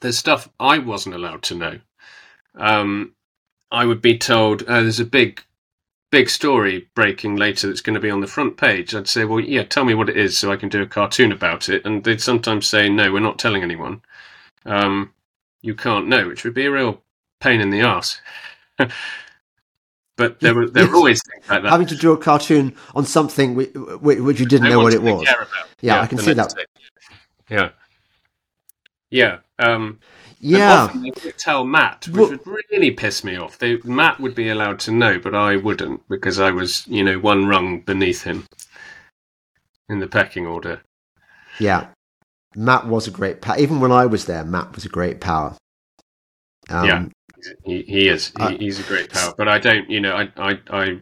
[0.01, 1.79] There's stuff I wasn't allowed to know.
[2.55, 3.15] Um,
[3.71, 5.43] I would be told uh, there's a big,
[6.11, 8.95] big story breaking later that's going to be on the front page.
[8.95, 11.33] I'd say, well, yeah, tell me what it is so I can do a cartoon
[11.33, 11.85] about it.
[11.85, 14.03] And they'd sometimes say, no, we're not telling anyone.
[14.65, 15.13] Um,
[15.63, 17.03] you can't know, which would be a real
[17.41, 18.21] pain in the ass.
[20.17, 21.71] but there were there were always things like that.
[21.71, 25.03] Having to draw a cartoon on something which, which you didn't No know what it
[25.03, 25.23] was.
[25.23, 25.49] about.
[25.81, 26.55] Yeah, I can see that.
[26.55, 26.65] day.
[27.51, 27.71] Yeah.
[29.11, 29.39] Yeah.
[29.59, 30.01] Um,
[30.41, 30.89] Yeah.
[30.93, 33.59] they would tell Matt, which Well- would really piss me off.
[33.59, 37.19] They, Matt would be allowed to know, but I wouldn't because I was, you know,
[37.19, 38.47] one rung beneath him
[39.89, 40.83] in the pecking order.
[41.61, 41.89] Yeah.
[42.55, 43.59] Matt was a great power.
[43.59, 45.57] Even when I was there, Matt was a great power.
[46.69, 47.05] Um, Yeah.
[47.65, 48.29] He, he is.
[48.37, 49.35] He, Uh, he's a great power.
[49.37, 51.01] But I don't, you know, I, I, I,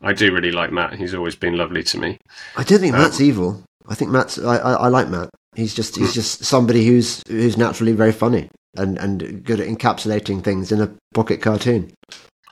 [0.00, 0.94] I do really like Matt.
[0.94, 2.18] He's always been lovely to me.
[2.56, 3.62] I don't think Um, Matt's evil.
[3.88, 4.38] I think Matt's.
[4.38, 5.30] I, I, I like Matt.
[5.54, 10.42] He's just he's just somebody who's who's naturally very funny and and good at encapsulating
[10.42, 11.92] things in a pocket cartoon.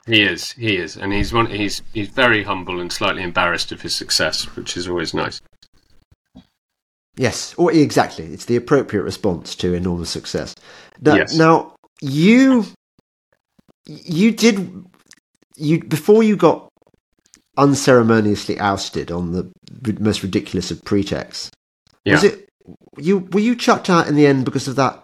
[0.05, 0.51] He is.
[0.51, 1.47] He is, and he's one.
[1.47, 5.41] He's he's very humble and slightly embarrassed of his success, which is always nice.
[7.17, 8.25] Yes, or exactly.
[8.25, 10.55] It's the appropriate response to enormous success.
[11.01, 11.35] Now, Yes.
[11.35, 12.65] now you
[13.85, 14.85] you did
[15.55, 16.71] you before you got
[17.57, 19.51] unceremoniously ousted on the
[19.99, 21.51] most ridiculous of pretexts.
[22.05, 22.49] Was it
[22.97, 23.19] you?
[23.31, 25.03] Were you chucked out in the end because of that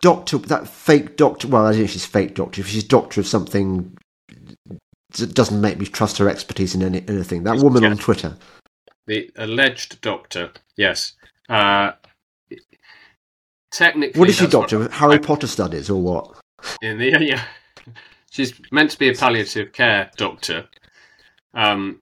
[0.00, 1.48] doctor, that fake doctor?
[1.48, 2.60] Well, I don't know if she's fake doctor.
[2.60, 3.96] If she's doctor of something,
[4.70, 7.44] it doesn't make me trust her expertise in any, anything.
[7.44, 8.36] That woman on Twitter.
[9.06, 11.14] The alleged doctor, yes.
[11.48, 11.92] Uh,
[13.72, 14.88] technically, What is she doctor?
[14.88, 16.40] Harry Potter studies or what?
[16.82, 17.44] In the, yeah,
[18.36, 20.68] she's meant to be a palliative care doctor.
[21.54, 22.00] Um,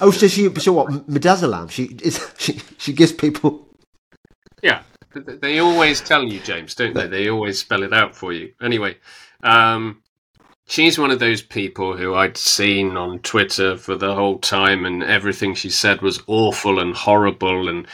[0.00, 0.88] oh, so she, so what?
[1.08, 1.70] Midazolam?
[1.70, 3.66] She is she she gives people.
[4.62, 4.82] Yeah,
[5.14, 7.08] they always tell you, James, don't they?
[7.08, 8.52] They always spell it out for you.
[8.62, 8.96] Anyway,
[9.42, 10.02] um,
[10.68, 15.02] she's one of those people who I'd seen on Twitter for the whole time, and
[15.02, 17.88] everything she said was awful and horrible and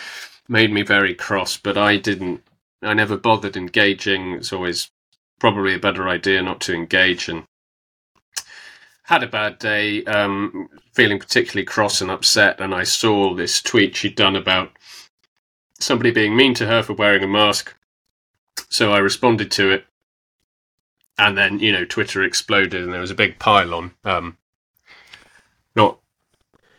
[0.48, 1.56] made me very cross.
[1.56, 2.42] But I didn't.
[2.82, 4.32] I never bothered engaging.
[4.32, 4.90] It's always
[5.38, 7.44] probably a better idea not to engage and
[9.04, 13.94] had a bad day, um, feeling particularly cross and upset, and I saw this tweet
[13.94, 14.72] she'd done about
[15.78, 17.76] somebody being mean to her for wearing a mask.
[18.68, 19.86] So I responded to it,
[21.18, 24.38] and then you know Twitter exploded, and there was a big pile Um,
[25.76, 26.00] not,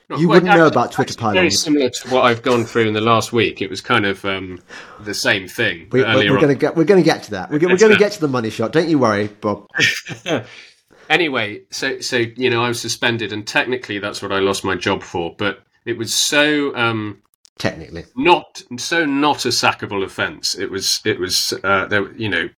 [0.10, 1.36] not you wouldn't know about Twitter pile-ons.
[1.36, 3.62] Very similar to what I've gone through in the last week.
[3.62, 4.62] It was kind of um,
[5.02, 5.88] the same thing.
[5.92, 7.50] We, are going to get we're going to get to that.
[7.50, 8.72] We're, we're going to get to the money shot.
[8.72, 9.68] Don't you worry, Bob.
[11.10, 14.76] anyway, so so you know I was suspended, and technically that's what I lost my
[14.76, 15.36] job for.
[15.38, 17.22] But it was so um,
[17.58, 20.58] technically not so not a sackable offence.
[20.58, 22.50] It was it was uh, there, you know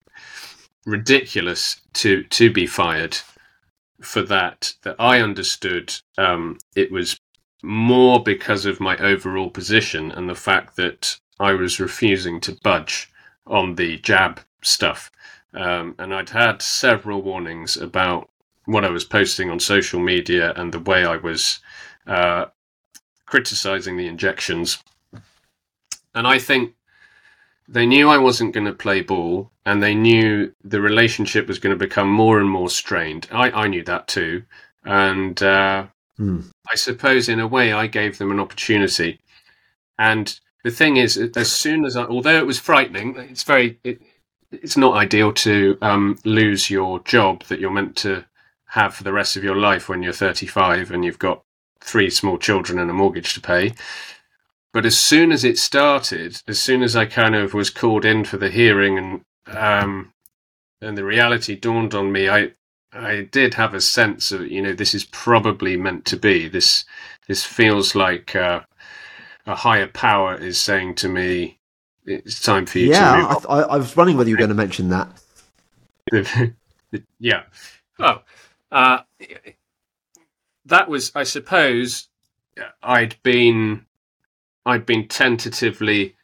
[0.85, 3.17] ridiculous to to be fired
[4.03, 4.75] for that.
[4.83, 7.19] That I understood um, it was
[7.63, 13.11] more because of my overall position and the fact that I was refusing to budge
[13.47, 15.11] on the jab stuff.
[15.55, 18.31] Um, and I'd had several warnings about
[18.67, 21.61] what I was posting on social media and the way I was
[22.07, 22.47] uh,
[23.27, 24.83] criticizing the injections.
[26.15, 26.75] And I think
[27.67, 31.79] they knew I wasn't going to play ball, and they knew the relationship was going
[31.79, 33.29] to become more and more strained.
[33.31, 34.45] I, I knew that too.
[34.85, 35.87] And uh,
[36.71, 39.21] I suppose, in a way, I gave them an opportunity.
[39.99, 44.01] And the thing is, as soon as I, although it was frightening, it's very, it,
[44.51, 48.25] it's not ideal to um, lose your job that you're meant to
[48.67, 51.43] have for the rest of your life when you're 35 and you've got
[51.81, 53.75] three small children and a mortgage to pay.
[54.73, 58.25] But as soon as it started, as soon as I kind of was called in
[58.25, 60.13] for the hearing and um,
[60.81, 62.53] and the reality dawned on me, I
[62.93, 66.49] I did have a sense of you know this is probably meant to be.
[66.49, 66.85] This
[67.27, 68.61] this feels like uh,
[69.47, 71.59] a higher power is saying to me,
[72.07, 74.39] "It's time for you yeah, to move." Yeah, I, I, was running whether you were
[74.39, 75.09] going to mention that.
[77.19, 77.43] yeah.
[77.99, 78.23] Oh,
[78.71, 79.01] uh,
[80.67, 82.09] that was, I suppose,
[82.83, 83.87] I'd been,
[84.65, 86.17] I'd been tentatively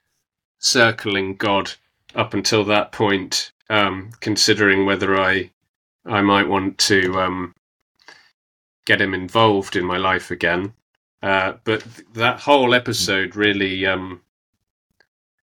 [0.59, 1.73] circling God
[2.15, 5.51] up until that point, um, considering whether I,
[6.07, 7.55] I might want to um,
[8.85, 10.75] get him involved in my life again.
[11.23, 14.21] Uh, but that whole episode really um,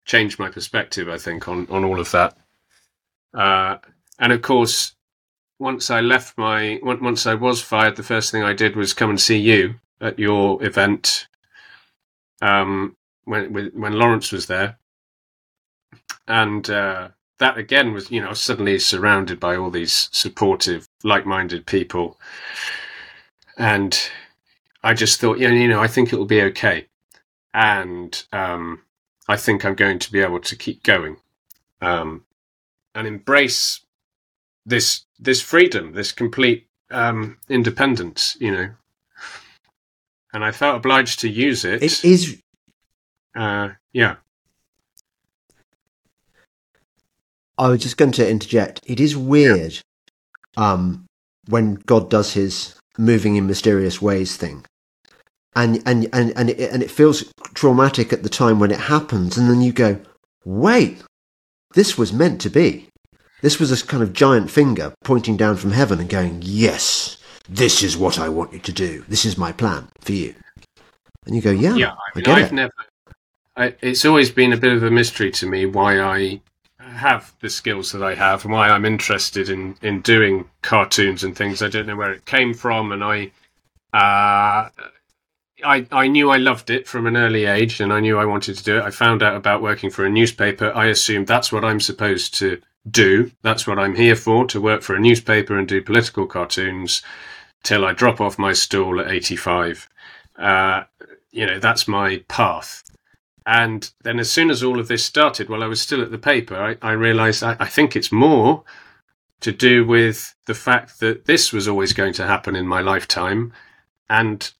[0.05, 2.37] changed my perspective, I think, on on all of that.
[3.33, 3.79] Uh,
[4.19, 4.95] and of course,
[5.59, 9.11] once I left my once I was fired, the first thing I did was come
[9.11, 11.29] and see you at your event.
[12.43, 14.79] Um, when when Lawrence was there,
[16.27, 17.09] and uh,
[17.41, 22.21] that again was you know suddenly surrounded by all these supportive, like-minded people,
[23.57, 24.11] and
[24.85, 26.87] I just thought, yeah, you know, I think it will be okay,
[27.53, 28.83] and um,
[29.27, 31.17] I think I'm going to be able to keep going,
[31.81, 32.25] um,
[32.95, 33.81] and embrace
[34.65, 38.71] this this freedom, this complete um, independence, you know.
[40.33, 41.83] And I felt obliged to use it.
[41.83, 42.41] It is.
[43.35, 44.17] Uh, yeah.
[47.61, 48.81] I was just going to interject.
[48.87, 49.79] It is weird
[50.57, 51.05] um,
[51.47, 54.65] when God does his moving in mysterious ways thing.
[55.55, 59.37] And and and and it, and it feels traumatic at the time when it happens,
[59.37, 59.99] and then you go,
[60.45, 61.03] "Wait,
[61.75, 62.89] this was meant to be."
[63.43, 67.17] This was a kind of giant finger pointing down from heaven and going, Yes,
[67.49, 69.05] this is what I want you to do.
[69.09, 70.35] This is my plan for you.
[71.27, 71.93] And you go, Yeah, yeah.
[71.93, 72.73] I, mean, I have never.
[73.57, 76.43] I, it's always been a bit of a mystery to me why I
[77.01, 81.37] have the skills that I have and why I'm interested in in doing cartoons and
[81.37, 81.63] things.
[81.63, 83.33] I don't know where it came from, and I.
[83.93, 84.71] Uh,
[85.63, 88.57] I, I knew I loved it from an early age and I knew I wanted
[88.57, 88.83] to do it.
[88.83, 90.73] I found out about working for a newspaper.
[90.75, 93.31] I assumed that's what I'm supposed to do.
[93.43, 97.03] That's what I'm here for to work for a newspaper and do political cartoons
[97.63, 99.89] till I drop off my stool at 85.
[100.39, 100.85] Uh,
[101.31, 102.83] you know, that's my path.
[103.47, 106.19] And then as soon as all of this started, while I was still at the
[106.19, 108.65] paper, I, I realized I, I think it's more
[109.41, 113.53] to do with the fact that this was always going to happen in my lifetime.
[114.09, 114.53] And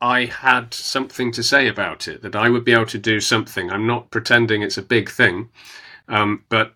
[0.00, 3.70] I had something to say about it, that I would be able to do something.
[3.70, 5.50] I'm not pretending it's a big thing,
[6.08, 6.74] um, but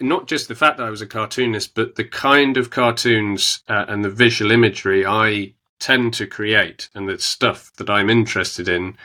[0.00, 3.86] not just the fact that I was a cartoonist, but the kind of cartoons uh,
[3.88, 8.98] and the visual imagery I tend to create and the stuff that I'm interested in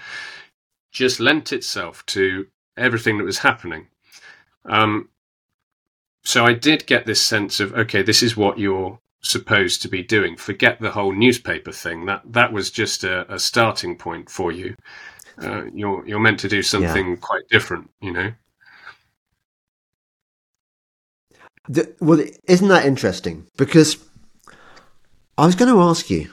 [0.96, 3.88] just lent itself to everything that was happening.
[4.64, 5.10] Um,
[6.24, 10.02] so I did get this sense of okay, this is what you're supposed to be
[10.02, 10.38] doing.
[10.38, 12.06] Forget the whole newspaper thing.
[12.06, 14.76] That that was just a, a starting point for you.
[15.38, 17.16] Uh, you're you're meant to do something yeah.
[17.18, 18.32] quite different, you know.
[21.68, 23.48] The, well, isn't that interesting?
[23.58, 23.98] Because
[25.38, 26.32] I was going to ask you,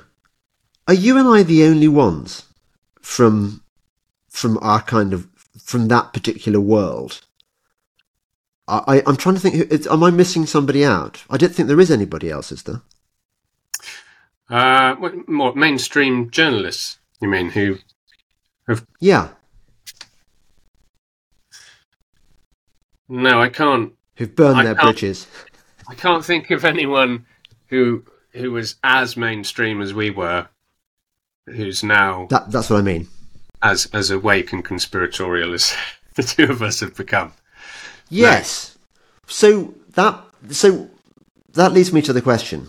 [0.87, 2.45] are you and I the only ones
[3.01, 3.62] from
[4.33, 5.29] from our kind of
[5.63, 7.21] from that particular world?
[8.67, 9.87] I, am trying to think.
[9.87, 11.23] Am I missing somebody out?
[11.29, 12.81] I don't think there is anybody else, is there?
[14.49, 16.99] Uh, what, more mainstream journalists?
[17.21, 17.79] You mean who
[18.67, 18.87] have?
[18.99, 19.29] Yeah.
[23.09, 25.27] No, I can't who've burned I their bridges.
[25.89, 27.27] I can't think of anyone
[27.67, 30.49] who who was as mainstream as we were,
[31.47, 33.09] who's now that, that's what I mean.
[33.63, 35.75] As as awake and conspiratorial as
[36.15, 37.33] the two of us have become.
[38.09, 38.77] Yes.
[38.77, 38.81] No.
[39.27, 40.91] So that so
[41.55, 42.69] that leads me to the question.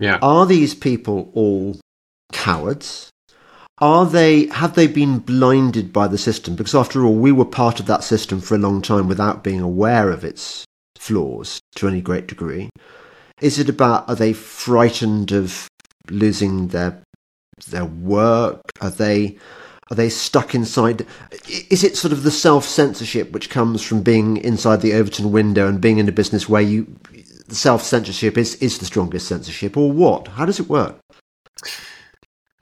[0.00, 0.18] Yeah.
[0.22, 1.78] Are these people all
[2.32, 3.10] cowards?
[3.78, 6.54] Are they have they been blinded by the system?
[6.54, 9.60] Because after all, we were part of that system for a long time without being
[9.60, 10.64] aware of its
[10.96, 12.70] flaws to any great degree?
[13.40, 15.66] Is it about are they frightened of
[16.10, 17.02] losing their
[17.68, 18.60] their work?
[18.80, 19.38] Are they
[19.90, 21.06] are they stuck inside?
[21.70, 25.68] Is it sort of the self censorship which comes from being inside the Overton window
[25.68, 26.96] and being in a business where you
[27.46, 30.28] the self censorship is is the strongest censorship, or what?
[30.28, 30.98] How does it work?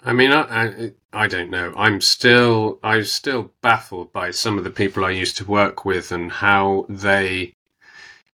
[0.04, 1.72] I mean, I, I, I don't know.
[1.76, 6.10] I'm still I'm still baffled by some of the people I used to work with
[6.10, 7.54] and how they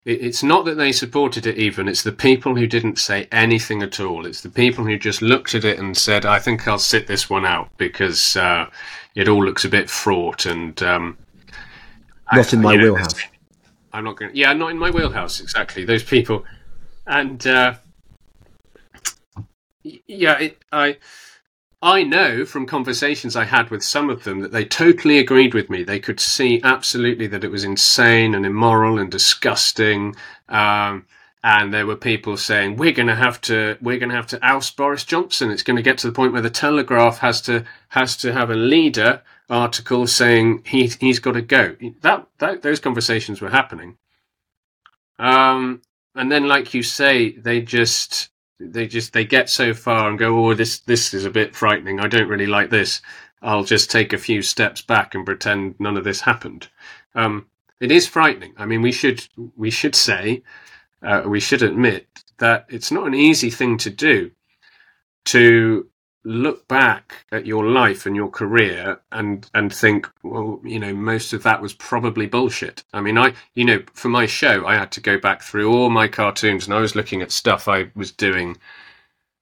[0.07, 3.99] it's not that they supported it even it's the people who didn't say anything at
[3.99, 7.07] all it's the people who just looked at it and said i think i'll sit
[7.07, 8.65] this one out because uh,
[9.15, 11.17] it all looks a bit fraught and um,
[12.31, 13.15] not I, in my know, wheelhouse
[13.91, 14.37] i'm not going to.
[14.37, 16.45] yeah not in my wheelhouse exactly those people
[17.05, 17.73] and uh,
[19.83, 20.97] yeah it, i
[21.81, 25.69] I know from conversations I had with some of them that they totally agreed with
[25.69, 25.83] me.
[25.83, 30.15] They could see absolutely that it was insane and immoral and disgusting.
[30.49, 31.05] Um,
[31.43, 34.39] and there were people saying we're going to have to we're going to have to
[34.45, 35.51] oust Boris Johnson.
[35.51, 38.49] It's going to get to the point where the Telegraph has to has to have
[38.49, 41.75] a leader article saying he he's got to go.
[42.01, 43.97] That, that those conversations were happening.
[45.19, 45.81] Um,
[46.15, 50.47] and then, like you say, they just they just they get so far and go,
[50.47, 51.99] oh, this this is a bit frightening.
[51.99, 53.01] I don't really like this.
[53.41, 56.67] I'll just take a few steps back and pretend none of this happened.
[57.13, 57.47] Um,
[57.79, 58.53] it is frightening.
[58.57, 60.43] I mean, we should we should say
[61.01, 62.07] uh, we should admit
[62.39, 64.31] that it's not an easy thing to do
[65.25, 65.87] to
[66.23, 71.31] look back at your life and your career and and think well you know most
[71.31, 72.83] of that was probably bullshit.
[72.93, 75.89] I mean i you know for my show i had to go back through all
[75.89, 78.57] my cartoons and i was looking at stuff i was doing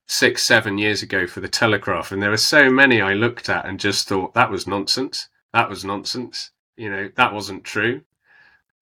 [0.08, 2.12] six seven years ago for the telegraph.
[2.12, 5.30] And there are so many i looked at and just thought that was nonsense.
[5.54, 6.52] That was nonsense.
[6.78, 8.02] You know that wasn't true.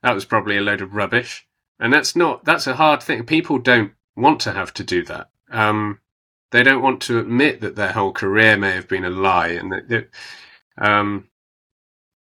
[0.01, 1.47] That was probably a load of rubbish.
[1.79, 3.25] And that's not that's a hard thing.
[3.25, 5.29] People don't want to have to do that.
[5.49, 5.99] Um,
[6.53, 9.71] they don't want to admit that their whole career may have been a lie, and
[9.71, 10.07] that,
[10.77, 11.27] um,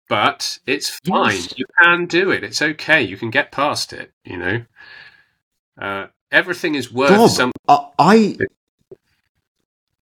[0.09, 1.35] but it's fine.
[1.35, 1.59] Yes.
[1.59, 2.43] You can do it.
[2.43, 3.03] It's okay.
[3.03, 4.13] You can get past it.
[4.25, 4.65] You know,
[5.79, 7.53] uh, everything is worth Bob, something.
[7.69, 8.39] I,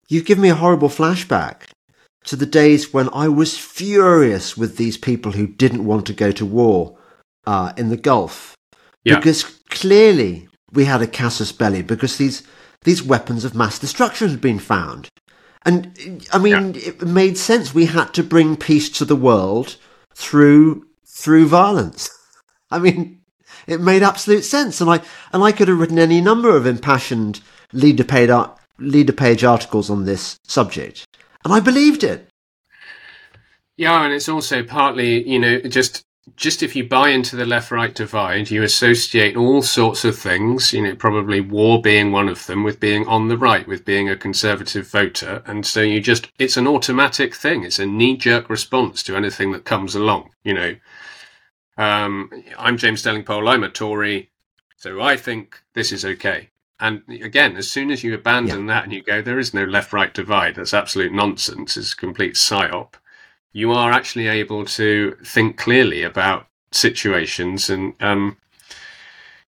[0.08, 1.72] you give me a horrible flashback
[2.26, 6.32] to the days when I was furious with these people who didn't want to go
[6.32, 6.96] to war
[7.48, 8.56] uh, in the Gulf,
[9.04, 9.16] yeah.
[9.16, 12.44] because clearly we had a casus belli because these
[12.84, 15.10] these weapons of mass destruction had been found.
[15.64, 16.82] And I mean, yeah.
[16.88, 17.74] it made sense.
[17.74, 19.78] We had to bring peace to the world
[20.14, 22.10] through through violence.
[22.72, 23.22] I mean,
[23.68, 25.02] it made absolute sense, and I
[25.32, 27.42] and I could have written any number of impassioned
[27.74, 28.32] leader page
[28.80, 31.06] leader page articles on this subject,
[31.44, 32.28] and I believed it.
[33.78, 36.04] Yeah, and it's also partly, you know, just
[36.36, 40.74] just if you buy into the left right divide, you associate all sorts of things,
[40.74, 44.10] you know, probably war being one of them, with being on the right, with being
[44.10, 45.42] a conservative voter.
[45.46, 47.64] And so you just, it's an automatic thing.
[47.64, 50.76] It's a knee jerk response to anything that comes along, you know.
[51.78, 54.30] Um, I'm James Delingpole, I'm a Tory,
[54.78, 56.50] so I think this is okay.
[56.80, 58.74] And again, as soon as you abandon yeah.
[58.74, 62.34] that and you go, there is no left right divide, that's absolute nonsense, it's complete
[62.34, 62.96] psyop
[63.54, 68.38] you are actually able to think clearly about situations and, um,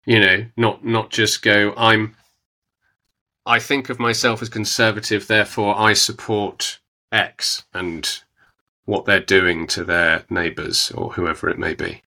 [0.05, 2.17] you know, not not just go, I'm
[3.47, 6.81] I think of myself as conservative, therefore I support
[7.13, 8.21] X and
[8.85, 12.03] what they're doing to their neighbours or whoever it may be.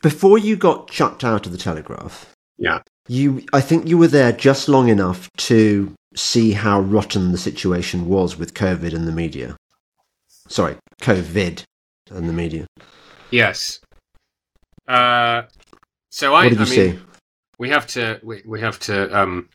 [0.00, 4.32] Before you got chucked out of the Telegraph, yeah, you I think you were there
[4.32, 9.56] just long enough to see how rotten the situation was with COVID and the media.
[10.48, 11.64] Sorry, COVID
[12.10, 12.66] and the media.
[13.30, 13.80] Yes.
[14.86, 15.42] Uh,
[16.10, 16.98] so I, what did you I mean, see?
[17.58, 19.48] we have to we, we have to um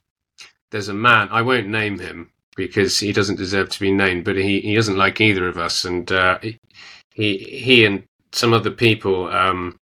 [0.72, 4.36] there's a man i won't name him because he doesn't deserve to be named but
[4.36, 6.38] he, he doesn't like either of us and uh,
[7.14, 9.76] he he and some other people um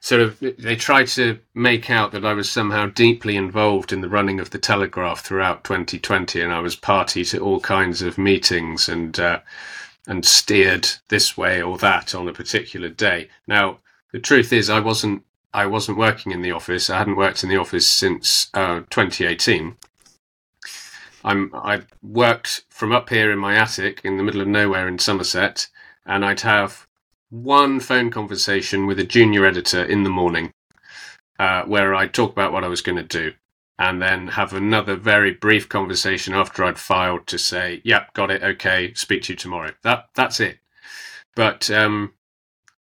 [0.00, 4.08] sort of they tried to make out that i was somehow deeply involved in the
[4.08, 8.88] running of the telegraph throughout 2020 and i was party to all kinds of meetings
[8.88, 9.40] and uh,
[10.06, 13.78] and steered this way or that on a particular day now
[14.12, 15.22] the truth is i wasn't
[15.52, 16.88] I wasn't working in the office.
[16.88, 19.76] I hadn't worked in the office since uh, 2018.
[21.24, 24.98] I'm I worked from up here in my attic in the middle of nowhere in
[24.98, 25.68] Somerset,
[26.06, 26.86] and I'd have
[27.30, 30.52] one phone conversation with a junior editor in the morning,
[31.38, 33.32] uh, where I'd talk about what I was going to do,
[33.78, 38.42] and then have another very brief conversation after I'd filed to say, "Yep, got it.
[38.42, 40.58] Okay, speak to you tomorrow." That that's it.
[41.34, 42.14] But um,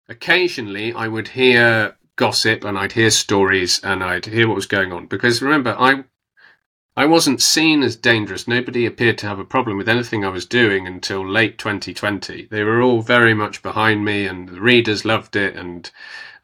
[0.08, 4.92] occasionally, I would hear gossip and I'd hear stories and I'd hear what was going
[4.92, 5.06] on.
[5.06, 6.04] Because remember, I
[6.96, 8.46] I wasn't seen as dangerous.
[8.46, 12.46] Nobody appeared to have a problem with anything I was doing until late 2020.
[12.50, 15.90] They were all very much behind me, and the readers loved it, and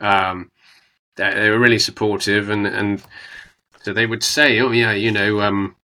[0.00, 0.50] um,
[1.14, 2.50] they, they, were really supportive.
[2.50, 3.00] And, and
[3.82, 5.76] so they would say, "Oh yeah, you know, um,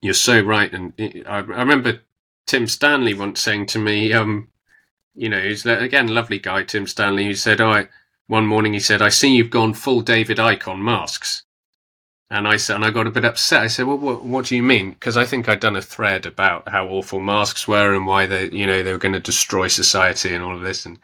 [0.00, 0.92] you're so right." And
[1.26, 2.02] I, I remember
[2.46, 4.48] Tim Stanley once saying to me, um,
[5.16, 7.88] "You know, he's again lovely guy, Tim Stanley, who said, I,
[8.28, 11.42] one morning he said, I see you've gone full David Icke on masks.
[12.32, 13.60] And I said, and I got a bit upset.
[13.60, 14.92] I said, well, what, what do you mean?
[14.92, 18.48] Because I think I'd done a thread about how awful masks were and why they,
[18.50, 20.86] you know, they were going to destroy society and all of this.
[20.86, 20.98] And,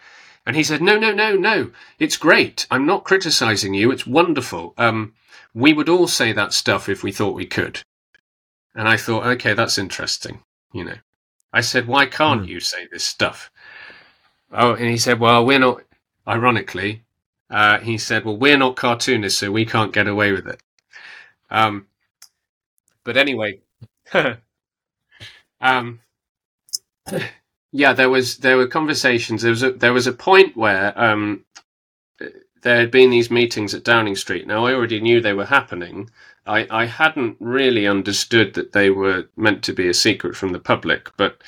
[0.47, 1.71] and he said, no, no, no, no.
[1.99, 2.67] It's great.
[2.71, 3.91] I'm not criticizing you.
[3.91, 4.73] It's wonderful.
[4.79, 5.13] Um,
[5.53, 7.83] we would all say that stuff if we thought we could.
[8.75, 10.41] And I thought, okay, that's interesting.
[10.73, 10.97] You know,
[11.53, 12.49] I said, why can't mm.
[12.49, 13.51] you say this stuff?
[14.51, 15.83] Oh, and he said, well, we're not,
[16.27, 17.05] ironically,
[17.51, 20.61] uh, he said, "Well, we're not cartoonists, so we can't get away with it."
[21.51, 21.87] Um,
[23.05, 23.61] but anyway,
[25.61, 26.01] um,
[27.73, 29.43] yeah, there was there were conversations.
[29.43, 31.45] There was a, there was a point where um,
[32.63, 34.47] there had been these meetings at Downing Street.
[34.47, 36.11] Now I already knew they were happening.
[36.47, 40.59] I, I hadn't really understood that they were meant to be a secret from the
[40.59, 41.43] public, but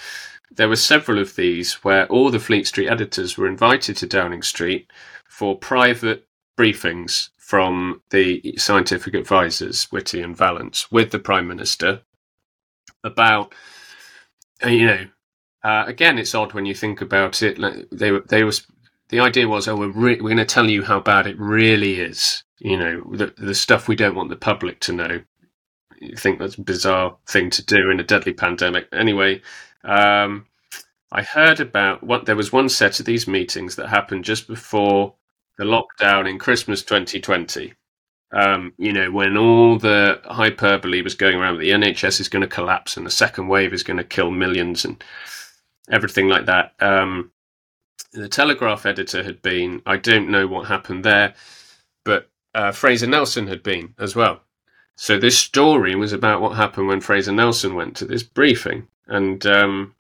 [0.51, 4.43] there were several of these where all the Fleet Street editors were invited to Downing
[4.43, 4.91] Street
[5.27, 6.27] for private
[6.59, 12.03] briefings from the scientific advisors, Whitty and Vallance, with the Prime Minister
[13.03, 13.53] about,
[14.65, 15.07] uh, you know,
[15.65, 17.59] uh, again, it's odd when you think about it.
[17.91, 18.65] They were, they was,
[19.09, 21.99] the idea was, oh, we're, re- we're going to tell you how bad it really
[21.99, 22.45] is.
[22.61, 25.21] You know, the, the stuff we don't want the public to know.
[26.01, 28.87] You think that's a bizarre thing to do in a deadly pandemic.
[28.93, 29.43] Anyway,
[29.83, 30.47] um,
[31.11, 35.17] I heard about what there was one set of these meetings that happened just before
[35.61, 37.75] the lockdown in Christmas 2020.
[38.33, 42.41] Um, you know, when all the hyperbole was going around, that the NHS is going
[42.41, 45.05] to collapse and the second wave is going to kill millions and
[45.91, 46.73] everything like that.
[46.81, 47.31] Um,
[48.13, 51.35] the Telegraph editor had been, I don't know what happened there,
[52.07, 54.41] but uh, Fraser Nelson had been as well.
[54.97, 58.89] So this story was about what happened when Fraser Nelson went to this briefing.
[59.09, 59.95] And um,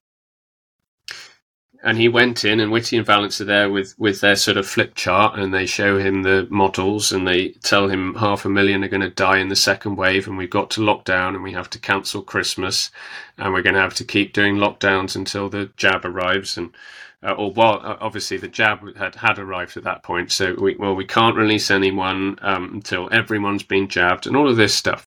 [1.82, 4.66] and he went in, and Whitty and Vallance are there with with their sort of
[4.66, 8.84] flip chart, and they show him the models, and they tell him half a million
[8.84, 11.42] are going to die in the second wave, and we've got to lock down, and
[11.42, 12.90] we have to cancel Christmas,
[13.38, 16.74] and we're going to have to keep doing lockdowns until the jab arrives, and
[17.22, 20.94] uh, or well, obviously the jab had had arrived at that point, so we well
[20.94, 25.06] we can't release anyone um, until everyone's been jabbed, and all of this stuff.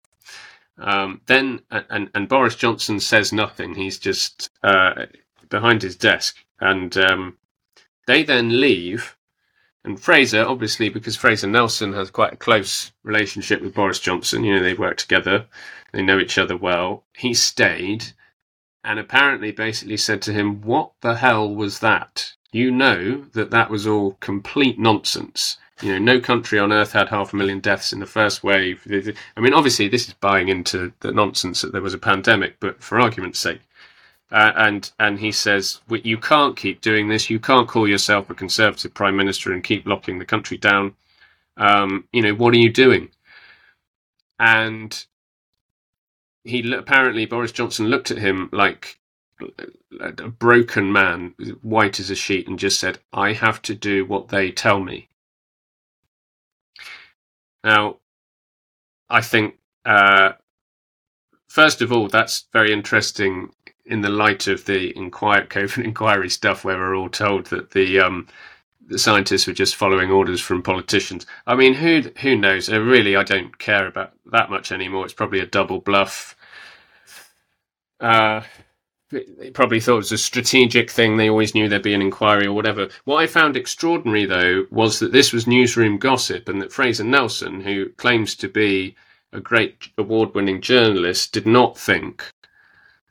[0.80, 3.76] Um, then and and Boris Johnson says nothing.
[3.76, 5.06] He's just uh,
[5.50, 7.38] behind his desk and um,
[8.08, 9.16] they then leave.
[9.86, 14.56] And Fraser, obviously, because Fraser Nelson has quite a close relationship with Boris Johnson, you
[14.56, 15.46] know, they work together,
[15.92, 17.04] they know each other well.
[17.14, 18.14] He stayed
[18.84, 22.34] and apparently basically said to him, What the hell was that?
[22.52, 25.58] You know that that was all complete nonsense.
[25.82, 28.86] You know, no country on earth had half a million deaths in the first wave.
[29.36, 32.82] I mean, obviously, this is buying into the nonsense that there was a pandemic, but
[32.82, 33.62] for argument's sake,
[34.34, 37.30] uh, and and he says you can't keep doing this.
[37.30, 40.96] You can't call yourself a conservative prime minister and keep locking the country down.
[41.56, 43.10] Um, you know, what are you doing?
[44.40, 45.06] And
[46.44, 49.00] he apparently Boris Johnson looked at him like
[50.00, 54.30] a broken man, white as a sheet, and just said, "I have to do what
[54.30, 55.10] they tell me."
[57.64, 57.98] Now,
[59.12, 60.34] I think uh,
[61.48, 63.54] first of all, that's very interesting
[63.86, 68.00] in the light of the inquire, COVID inquiry stuff, where we're all told that the
[68.00, 68.28] um,
[68.86, 71.26] the scientists were just following orders from politicians.
[71.48, 72.70] I mean, who who knows?
[72.70, 75.06] Uh, really, I don't care about that much anymore.
[75.06, 76.36] It's probably a double bluff.
[78.00, 78.42] Uh,
[79.12, 81.18] they probably thought it was a strategic thing.
[81.18, 82.90] They always knew there'd be an inquiry or whatever.
[83.06, 87.62] What I found extraordinary, though, was that this was newsroom gossip and that Fraser Nelson,
[87.62, 88.96] who claims to be
[89.32, 92.32] a great award winning journalist, did not think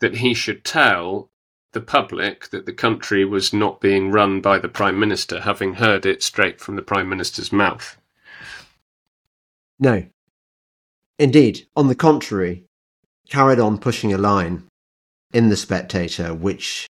[0.02, 1.30] that he should tell
[1.72, 6.04] the public that the country was not being run by the Prime Minister, having heard
[6.04, 7.96] it straight from the Prime Minister's mouth.
[9.78, 10.04] No.
[11.18, 12.64] Indeed, on the contrary,
[13.28, 14.64] carried on pushing a line
[15.32, 16.88] in the Spectator, which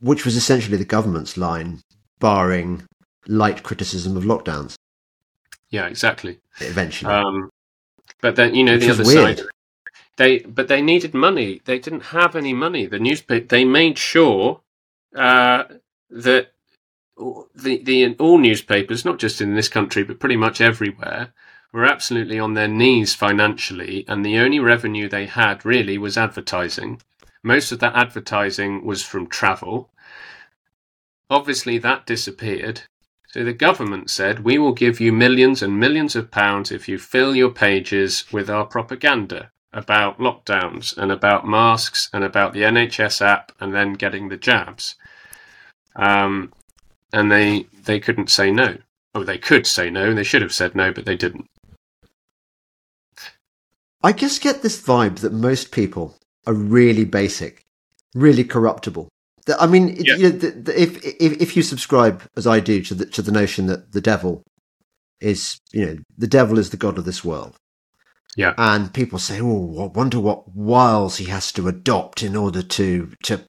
[0.00, 1.80] which was essentially the government's line,
[2.20, 2.86] barring
[3.26, 4.76] light criticism of lockdowns.
[5.70, 6.38] Yeah, exactly.
[6.60, 7.50] Eventually, um,
[8.20, 9.38] but then you know which the other weird.
[9.38, 9.46] side.
[10.18, 11.62] They but they needed money.
[11.64, 12.86] They didn't have any money.
[12.86, 14.62] The newspaper they made sure
[15.14, 15.62] uh,
[16.10, 16.52] that
[17.16, 21.32] the the all newspapers, not just in this country but pretty much everywhere,
[21.72, 27.00] were absolutely on their knees financially, and the only revenue they had really was advertising.
[27.44, 29.88] Most of that advertising was from travel.
[31.30, 32.82] Obviously, that disappeared.
[33.28, 36.98] So the government said, We will give you millions and millions of pounds if you
[36.98, 43.20] fill your pages with our propaganda about lockdowns and about masks and about the NHS
[43.20, 44.94] app and then getting the jabs.
[45.96, 46.52] Um,
[47.12, 48.78] and they they couldn't say no.
[49.14, 50.12] Oh, they could say no.
[50.14, 51.46] They should have said no, but they didn't.
[54.02, 56.16] I just get this vibe that most people
[56.46, 57.64] are really basic,
[58.14, 59.08] really corruptible.
[59.46, 60.16] That- I mean, Yeah.
[60.16, 60.38] you know,
[60.74, 64.00] if, if if you subscribe, as I do, to the to the notion that the
[64.00, 64.42] devil
[65.20, 67.56] is, you know, the devil is the god of this world,
[68.36, 68.54] Yeah.
[68.56, 73.12] and people say, "Oh, I wonder what wiles he has to adopt in order to
[73.24, 73.40] to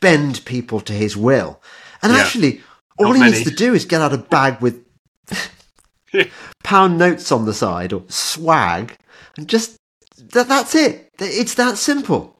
[0.00, 1.60] bend people to his will."
[2.02, 2.20] And Yeah.
[2.20, 2.62] actually,
[2.98, 3.32] all Not he many.
[3.32, 4.84] needs to do is get out a bag with
[6.64, 8.96] pound notes on the side or swag,
[9.36, 9.76] and just
[10.18, 11.08] that, that's it.
[11.18, 12.38] It's that simple.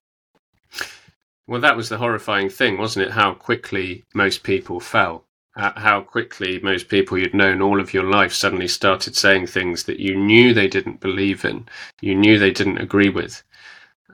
[1.47, 3.12] Well, that was the horrifying thing, wasn't it?
[3.12, 5.24] How quickly most people fell.
[5.55, 10.01] How quickly most people you'd known all of your life suddenly started saying things that
[10.01, 11.69] you knew they didn't believe in,
[12.01, 13.43] you knew they didn't agree with.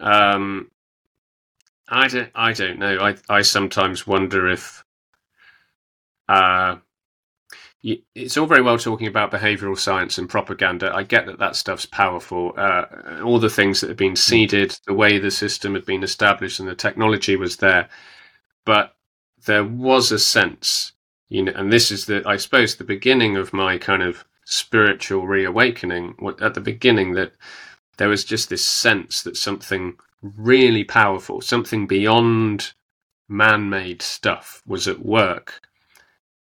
[0.01, 0.71] Um,
[1.89, 2.99] I don't, I don't know.
[2.99, 4.85] I, I sometimes wonder if
[6.29, 6.77] uh,
[7.83, 10.93] it's all very well talking about behavioral science and propaganda.
[10.95, 12.53] I get that that stuff's powerful.
[12.57, 12.85] Uh,
[13.25, 16.69] all the things that have been seeded, the way the system had been established, and
[16.69, 17.89] the technology was there.
[18.67, 18.97] But
[19.47, 20.93] there was a sense,
[21.29, 25.27] you know, and this is the, I suppose, the beginning of my kind of spiritual
[25.27, 26.15] reawakening.
[26.41, 27.33] At the beginning, that
[27.99, 32.73] there was just this sense that something really powerful, something beyond
[33.29, 35.61] man-made stuff, was at work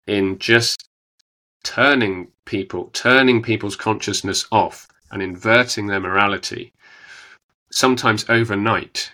[0.07, 0.89] in just
[1.63, 6.73] turning people, turning people's consciousness off and inverting their morality,
[7.71, 9.11] sometimes overnight.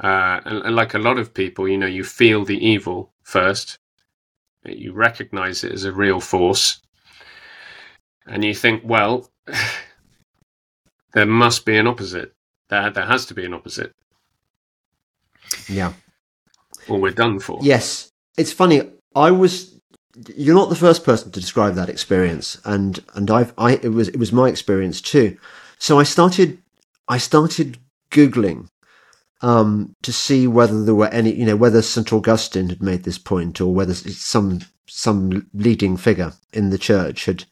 [0.00, 3.78] Uh, and, and like a lot of people, you know, you feel the evil first,
[4.64, 6.80] you recognize it as a real force,
[8.26, 9.28] and you think, well,
[11.14, 12.34] there must be an opposite.
[12.68, 13.94] There, there has to be an opposite,
[15.68, 15.94] Yeah.
[16.88, 17.58] or we're done for.
[17.62, 18.12] Yes.
[18.36, 18.82] It's funny.
[19.16, 19.74] I was.
[20.36, 24.08] You're not the first person to describe that experience, and and I've I it was
[24.08, 25.38] it was my experience too.
[25.78, 26.58] So I started
[27.08, 27.78] I started
[28.10, 28.68] googling
[29.40, 33.18] um, to see whether there were any you know whether St Augustine had made this
[33.18, 37.44] point or whether some some leading figure in the church had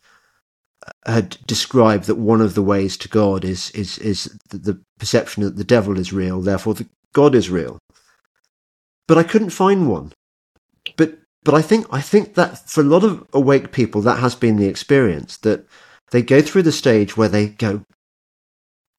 [1.05, 5.57] had described that one of the ways to God is is is the, perception that
[5.57, 7.79] the devil is real, therefore the God is real.
[9.07, 10.13] But I couldn't find one.
[10.97, 14.35] But but I think I think that for a lot of awake people that has
[14.35, 15.67] been the experience that
[16.11, 17.83] they go through the stage where they go,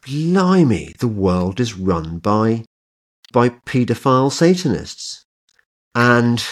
[0.06, 2.64] Blimey, the world is run by
[3.34, 5.26] by paedophile Satanists.
[5.96, 6.44] And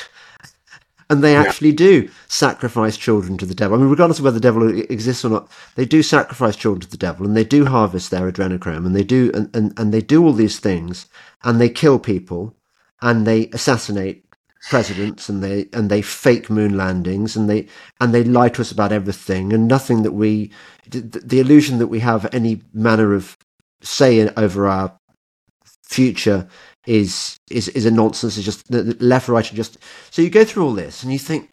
[1.07, 1.43] and they Yeah.
[1.43, 3.77] actually do sacrifice children to the devil.
[3.77, 6.89] I mean, regardless of whether the devil exists or not, they do sacrifice children to
[6.89, 10.01] the devil, and they do harvest their adrenochrome, and they do and, and, and they
[10.01, 11.05] do all these things,
[11.43, 12.55] and they kill people,
[13.01, 14.25] and they assassinate
[14.69, 17.67] presidents and they and they fake moon landings and they
[18.01, 20.51] and they lie to us about everything and nothing that we
[20.89, 23.37] the, the illusion that we have any manner of
[23.81, 24.97] say over our
[25.85, 26.47] future
[26.85, 28.37] is is is a nonsense.
[28.37, 29.77] It's just left, right, and just
[30.11, 31.49] so you go through all this and you think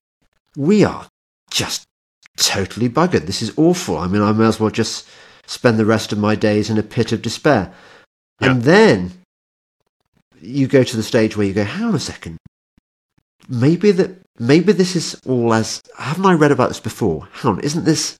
[0.56, 1.06] we are
[1.50, 1.84] just
[2.36, 3.26] totally buggered.
[3.26, 3.98] This is awful.
[3.98, 5.08] I mean, I may as well just
[5.46, 7.72] spend the rest of my days in a pit of despair.
[8.40, 8.52] Yeah.
[8.52, 9.12] And then
[10.40, 12.38] you go to the stage where you go, hang on a second.
[13.48, 17.28] Maybe that maybe this is all as haven't I read about this before?
[17.32, 18.16] Hang on, isn't this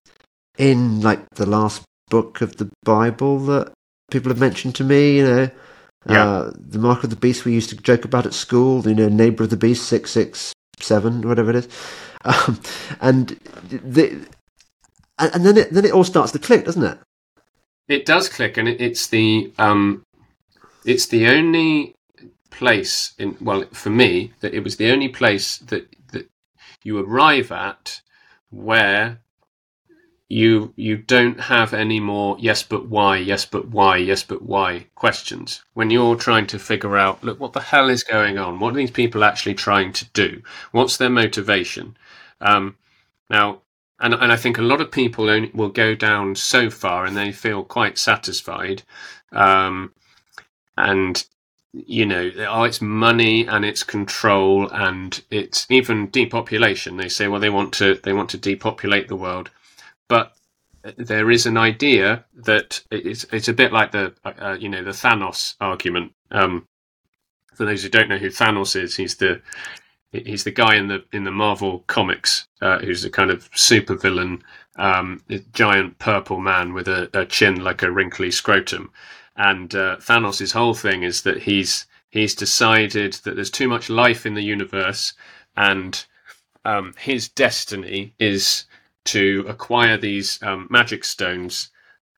[0.58, 3.72] in like the last book of the Bible that
[4.10, 5.50] people have mentioned to me, you know?
[6.08, 6.26] Yeah.
[6.26, 9.08] Uh, the mark of the beast we used to joke about at school, you know,
[9.08, 11.68] neighbor of the beast, 667, whatever it is.
[12.24, 12.60] Um,
[13.00, 13.28] and
[13.68, 14.28] the,
[15.18, 16.98] and then it, then it all starts to click, doesn't it?
[17.88, 20.04] It does click, and it, it's the um,
[20.84, 21.96] it's the only
[22.50, 26.28] place in well for me that it was the only place that that
[26.84, 28.00] you arrive at
[28.50, 29.18] where
[30.32, 34.86] you you don't have any more yes but why yes but why yes but why
[34.94, 35.62] questions.
[35.74, 38.58] When you're trying to figure out look what the hell is going on?
[38.58, 40.42] What are these people actually trying to do?
[40.70, 41.98] What's their motivation?
[42.40, 42.76] Um,
[43.28, 43.60] now
[44.00, 47.14] and and I think a lot of people only, will go down so far and
[47.14, 48.84] they feel quite satisfied
[49.32, 49.92] um,
[50.78, 51.26] and
[51.74, 56.98] you know, oh, it's money and it's control and it's even depopulation.
[56.98, 59.50] They say, well, they want to they want to depopulate the world,
[60.12, 60.34] but
[60.98, 64.90] there is an idea that it's it's a bit like the uh, you know the
[64.90, 66.12] Thanos argument.
[66.30, 66.68] Um,
[67.54, 69.40] for those who don't know who Thanos is, he's the
[70.12, 73.94] he's the guy in the in the Marvel comics uh, who's a kind of super
[73.94, 74.42] villain,
[74.76, 75.22] um,
[75.54, 78.90] giant purple man with a, a, chin like a wrinkly scrotum.
[79.34, 84.26] And uh, Thanos' whole thing is that he's he's decided that there's too much life
[84.26, 85.14] in the universe,
[85.56, 86.04] and
[86.66, 88.66] um, his destiny is
[89.06, 91.70] to acquire these um, magic stones,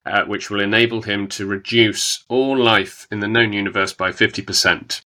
[0.05, 5.01] uh, which will enable him to reduce all life in the known universe by 50%.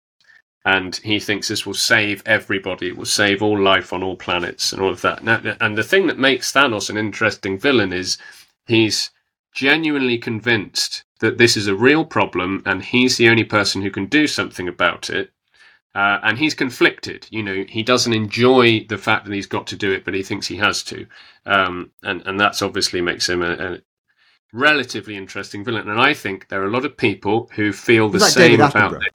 [0.63, 2.88] And he thinks this will save everybody.
[2.88, 5.23] It will save all life on all planets and all of that.
[5.23, 8.17] Now, and the thing that makes Thanos an interesting villain is
[8.65, 9.11] he's
[9.53, 14.07] genuinely convinced that this is a real problem and he's the only person who can
[14.07, 15.32] do something about it.
[15.95, 17.25] Uh, and he's conflicted.
[17.31, 20.23] You know, he doesn't enjoy the fact that he's got to do it, but he
[20.23, 21.07] thinks he has to,
[21.45, 23.77] um, and and that's obviously makes him a, a,
[24.51, 25.87] relatively interesting villain.
[25.87, 29.01] And I think there are a lot of people who feel the like same about
[29.01, 29.13] it.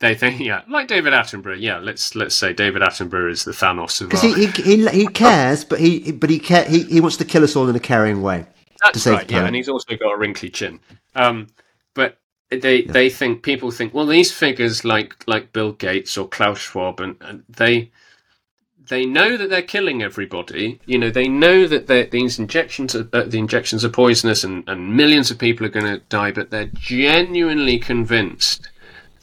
[0.00, 1.60] They think, yeah, like David Attenborough.
[1.60, 5.64] Yeah, let's let's say David Attenborough is the Thanos of because he, he, he cares,
[5.64, 8.20] but he but he care, he he wants to kill us all in a caring
[8.20, 8.44] way.
[8.82, 9.30] That's right.
[9.30, 10.80] Yeah, and he's also got a wrinkly chin.
[11.14, 11.46] Um,
[12.56, 12.92] they yeah.
[12.92, 17.16] they think people think well these figures like like Bill Gates or Klaus Schwab and,
[17.20, 17.90] and they
[18.88, 20.80] they know that they're killing everybody.
[20.86, 24.96] You know they know that these injections are, uh, the injections are poisonous and, and
[24.96, 28.68] millions of people are going to die, but they're genuinely convinced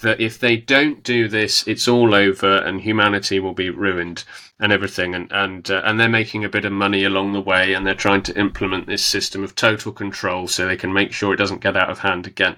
[0.02, 4.24] that if they don't do this, it's all over and humanity will be ruined
[4.60, 5.14] and everything.
[5.14, 7.94] And and uh, and they're making a bit of money along the way, and they're
[7.94, 11.62] trying to implement this system of total control so they can make sure it doesn't
[11.62, 12.58] get out of hand again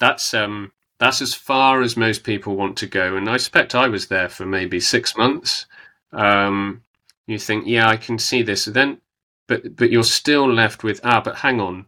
[0.00, 3.16] that's um, that's as far as most people want to go.
[3.16, 5.66] And I suspect I was there for maybe six months.
[6.12, 6.82] Um,
[7.26, 8.66] you think, yeah, I can see this.
[8.66, 9.00] And then,
[9.46, 11.86] but but you're still left with ah, but hang on,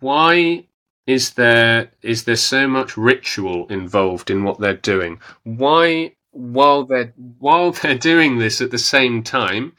[0.00, 0.66] why
[1.06, 5.20] is there is there so much ritual involved in what they're doing?
[5.42, 9.74] Why while they're while they're doing this at the same time,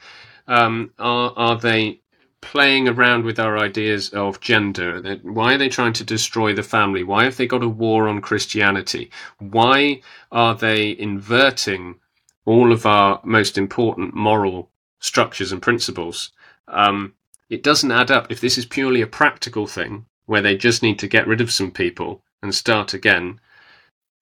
[0.46, 2.00] um, are are they
[2.44, 5.18] playing around with our ideas of gender.
[5.22, 7.02] Why are they trying to destroy the family?
[7.02, 9.10] Why have they got a war on Christianity?
[9.38, 11.96] Why are they inverting
[12.44, 14.68] all of our most important moral
[15.00, 16.32] structures and principles?
[16.68, 17.14] Um,
[17.48, 18.30] it doesn't add up.
[18.30, 21.50] If this is purely a practical thing where they just need to get rid of
[21.50, 23.40] some people and start again,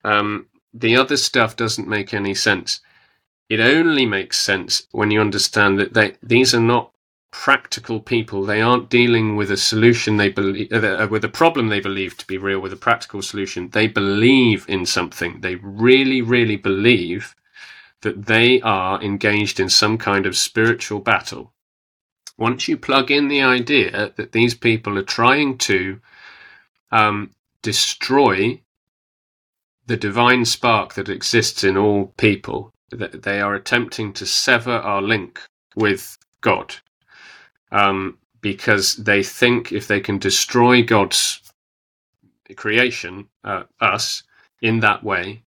[0.05, 2.79] um, the other stuff doesn't make any sense.
[3.49, 6.92] It only makes sense when you understand that they, these are not
[7.33, 8.45] practical people.
[8.45, 12.15] They aren't dealing with a solution they believe, uh, uh, with a problem they believe
[12.17, 13.69] to be real, with a practical solution.
[13.69, 15.41] They believe in something.
[15.41, 17.35] They really, really believe
[18.01, 21.51] that they are engaged in some kind of spiritual battle.
[22.37, 25.99] Once you plug in the idea that these people are trying to
[26.91, 27.31] um,
[27.63, 28.61] destroy
[29.87, 35.01] the divine spark that exists in all people, that they are attempting to sever our
[35.01, 35.41] link
[35.75, 36.75] with God
[37.73, 41.41] um, because they think if they can destroy God's
[42.55, 44.23] creation, uh, us,
[44.61, 45.43] in that way,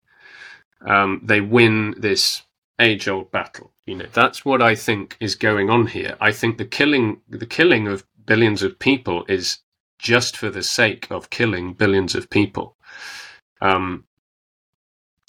[0.85, 2.43] um, they win this
[2.81, 3.73] age old battle.
[3.87, 6.17] You know, that's what I think is going on here.
[6.21, 9.59] I think the killing the killing of billions of people is
[9.99, 12.77] just for the sake of killing billions of people.
[13.61, 14.05] Um,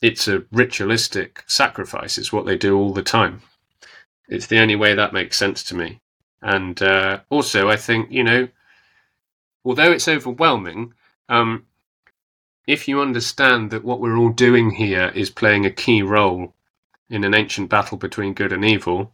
[0.01, 2.17] it's a ritualistic sacrifice.
[2.17, 3.41] It's what they do all the time.
[4.27, 6.01] It's the only way that makes sense to me.
[6.41, 8.47] And uh, also, I think you know,
[9.65, 10.93] although it's overwhelming,
[11.29, 11.65] um,
[12.67, 16.53] if you understand that what we're all doing here is playing a key role
[17.09, 19.13] in an ancient battle between good and evil,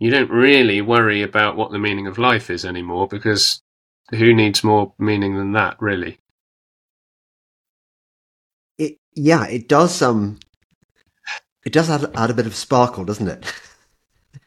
[0.00, 3.62] you don't really worry about what the meaning of life is anymore because
[4.10, 6.18] who needs more meaning than that, really?
[8.76, 10.02] It yeah, it does.
[10.02, 10.40] Um,
[11.64, 13.54] it does add, add a bit of sparkle, doesn't it?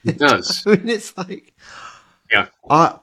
[0.04, 0.64] It does.
[0.68, 1.54] I mean, it's like
[2.32, 2.48] yeah.
[2.70, 3.00] I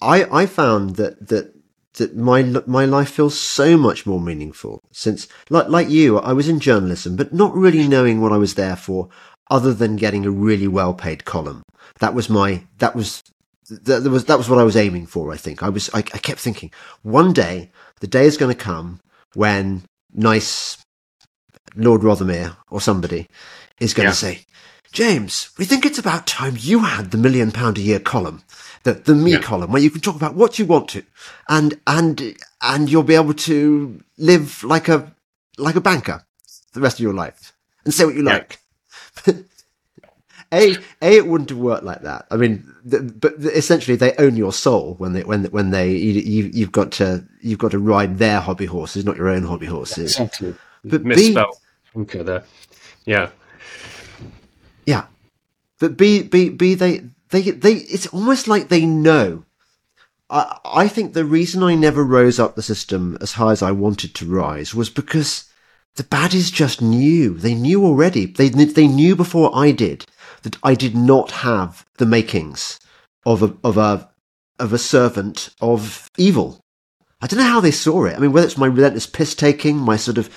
[0.00, 1.54] I I found that that
[1.94, 6.48] that my my life feels so much more meaningful since like like you I was
[6.48, 9.08] in journalism but not really knowing what I was there for
[9.50, 11.62] other than getting a really well paid column
[12.00, 13.22] that was my that was
[13.70, 15.98] that, that was that was what I was aiming for I think I was I,
[16.00, 16.70] I kept thinking
[17.02, 17.70] one day
[18.00, 19.00] the day is going to come
[19.34, 20.76] when nice
[21.74, 23.28] Lord Rothermere or somebody
[23.80, 24.10] is going Yeah.
[24.12, 24.40] to say
[24.92, 28.42] James we think it's about time you had the million pound a year column
[28.86, 29.40] the the me Yeah.
[29.50, 31.02] column where you can talk about what you want to
[31.48, 32.16] and and
[32.62, 33.56] and you'll be able to
[34.18, 34.98] live like a
[35.58, 36.18] like a banker
[36.74, 37.52] the rest of your life
[37.84, 38.32] and say what you Yeah.
[38.38, 38.58] like
[40.52, 44.36] a a it wouldn't have worked like that i mean the, but essentially they own
[44.36, 47.78] your soul when they when when they you, you you've got to you've got to
[47.80, 50.54] ride their hobby horses not your own hobby horses Exactly.
[50.84, 51.56] But B- Misspelled.
[51.96, 52.44] Okay, there.
[53.06, 53.30] Yeah.
[54.86, 55.06] Yeah,
[55.80, 59.44] but B B B they they they it's almost like they know.
[60.30, 63.72] I I think the reason I never rose up the system as high as I
[63.72, 65.44] wanted to rise was because
[65.96, 67.34] the baddies just knew.
[67.34, 68.26] They knew already.
[68.26, 70.06] They they knew before I did
[70.42, 72.78] that I did not have the makings
[73.24, 74.10] of a of a
[74.58, 76.60] of a servant of evil.
[77.20, 78.16] I don't know how they saw it.
[78.16, 80.30] I mean, whether it's my relentless piss taking, my sort of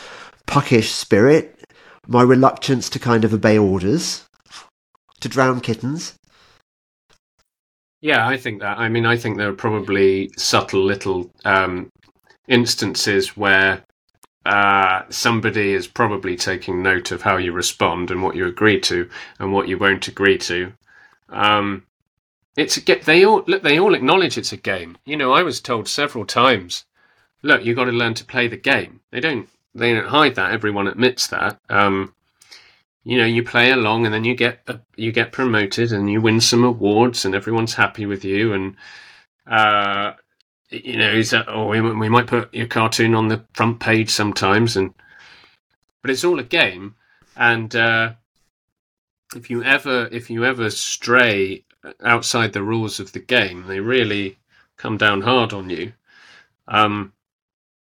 [0.45, 1.59] puckish spirit,
[2.07, 4.27] my reluctance to kind of obey orders,
[5.19, 6.15] to drown kittens.
[8.02, 8.78] Yeah, I think that.
[8.78, 11.91] I mean, I think there are probably subtle little um,
[12.47, 13.84] instances where
[14.45, 19.10] uh, somebody is probably taking note of how you respond and what you agree to
[19.39, 20.72] and what you won't agree to.
[21.30, 21.84] Um,
[22.56, 23.04] it's a get.
[23.04, 23.64] They all look.
[23.64, 24.97] They all acknowledge it's a game.
[25.06, 26.86] You know, I was told several times,
[27.43, 29.47] "Look, you've got to learn to play the game." They don't.
[29.76, 30.52] They don't hide that.
[30.52, 31.60] Everyone admits that.
[31.70, 32.14] Um,
[33.10, 36.22] you know you play along and then you get uh, you get promoted and you
[36.22, 38.76] win some awards and everyone's happy with you and
[39.47, 40.14] uh
[40.70, 44.12] you know is that or we, we might put your cartoon on the front page
[44.12, 44.93] sometimes and
[46.03, 46.95] but it's all a game.
[47.36, 48.14] And uh
[49.36, 51.66] if you ever if you ever stray
[52.03, 54.38] outside the rules of the game they really
[54.78, 55.93] come down hard on you.
[56.68, 57.14] Um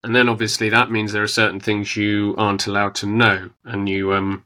[0.03, 3.87] and then obviously that means there are certain things you aren't allowed to know and
[3.87, 4.45] you um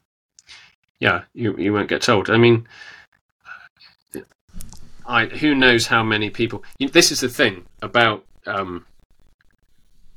[0.98, 2.30] yeah, you you won't get told.
[2.30, 2.66] I mean,
[5.06, 6.64] I who knows how many people.
[6.78, 8.86] You, this is the thing about um,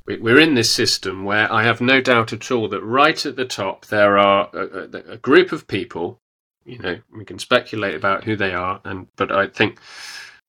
[0.06, 3.36] we, we're in this system where I have no doubt at all that right at
[3.36, 6.20] the top there are a, a, a group of people.
[6.64, 9.80] You know, we can speculate about who they are, and but I think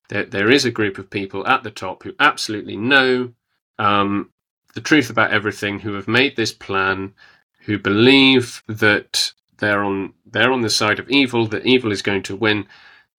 [0.09, 3.33] there there is a group of people at the top who absolutely know
[3.79, 4.31] um,
[4.75, 7.13] the truth about everything, who have made this plan,
[7.61, 12.23] who believe that they're on they're on the side of evil that evil is going
[12.23, 12.67] to win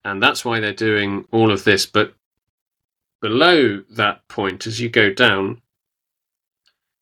[0.05, 1.87] and that's why they're doing all of this.
[1.87, 2.13] But
[3.21, 5.61] below that point as you go down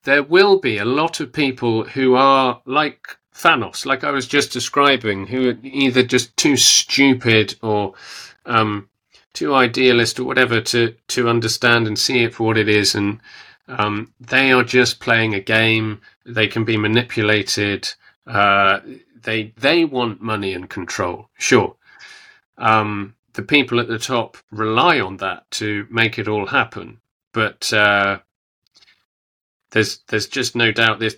[0.04, 4.54] there will be a lot of people who are like Thanos like I was just
[4.54, 7.96] describing who are either just too stupid or
[8.46, 8.90] um,
[9.34, 12.96] too idealist or whatever to to understand and see it for what it is.
[12.96, 13.20] And
[13.68, 16.02] um, they are just playing a game.
[16.26, 17.92] They can be manipulated
[18.28, 18.80] uh,
[19.24, 21.30] they they want money and control.
[21.38, 21.76] Sure,
[22.58, 27.00] um, the people at the top rely on that to make it all happen.
[27.34, 28.20] But uh,
[29.72, 31.16] there's there's just no doubt this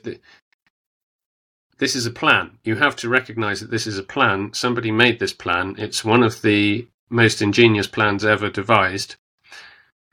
[1.78, 2.60] this is a plan.
[2.64, 4.54] You have to recognise that this is a plan.
[4.54, 5.76] Somebody made this plan.
[5.78, 9.16] It's one of the most ingenious plans ever devised,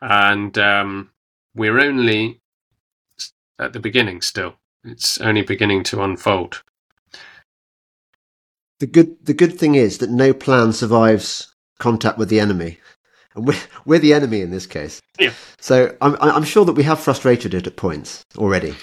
[0.01, 1.11] and um,
[1.55, 2.41] we're only
[3.59, 4.55] at the beginning still.
[4.85, 6.63] It's only beginning to unfold.
[8.81, 12.79] The good the good thing is that no plan survives contact with the enemy,
[13.35, 15.01] and we're we're the enemy in this case.
[15.19, 15.33] Yeah.
[15.61, 18.75] So I'm I'm sure that we have frustrated it at points already.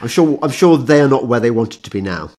[0.00, 2.30] I'm sure I'm sure they are not where they wanted to be now.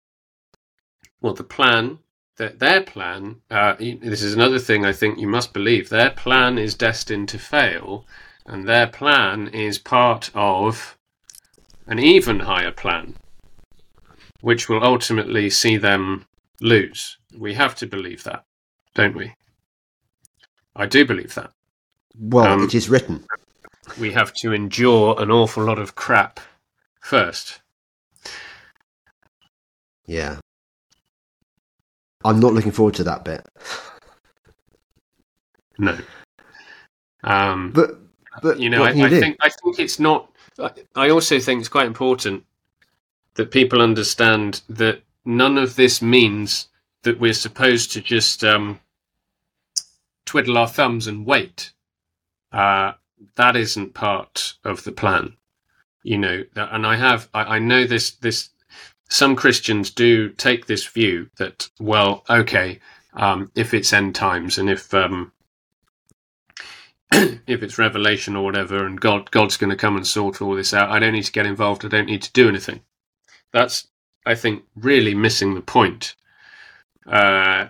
[1.22, 1.98] Well, the plan
[2.38, 3.38] that their plan.
[3.50, 5.90] Uh, this is another thing I think you must believe.
[5.90, 8.06] Their plan is destined to fail,
[8.46, 10.98] and their plan is part of
[11.88, 13.16] an even higher plan,
[14.42, 16.26] which will ultimately see them
[16.64, 17.18] lose.
[17.38, 18.46] We have to believe that,
[18.96, 19.34] don't we?
[20.76, 21.52] I do believe that.
[22.18, 23.26] Well, um, it is written.
[24.00, 26.40] We have to endure an awful lot of crap
[27.02, 27.62] first.
[30.06, 30.40] Yeah.
[32.24, 33.46] I'm not looking forward to that bit.
[35.78, 35.98] No.
[37.24, 38.00] Um, but
[38.42, 40.30] but you know, I, you I think I think it's not.
[40.96, 42.46] I also think it's quite important
[43.34, 46.68] that people understand that none of this means
[47.04, 48.80] that we're supposed to just um,
[50.26, 51.72] twiddle our thumbs and wait.
[52.52, 52.94] Uh,
[53.36, 55.36] that isn't part of the plan,
[56.04, 56.44] you know.
[56.56, 58.12] And I have, I, I know this.
[58.12, 58.50] This
[59.10, 62.80] some Christians do take this view that, well, okay,
[63.14, 65.32] um, if it's end times and if um,
[67.12, 70.74] if it's revelation or whatever, and God God's going to come and sort all this
[70.74, 71.86] out, I don't need to get involved.
[71.86, 72.82] I don't need to do anything.
[73.52, 73.88] That's,
[74.26, 76.16] I think, really missing the point.
[77.06, 77.68] Uh,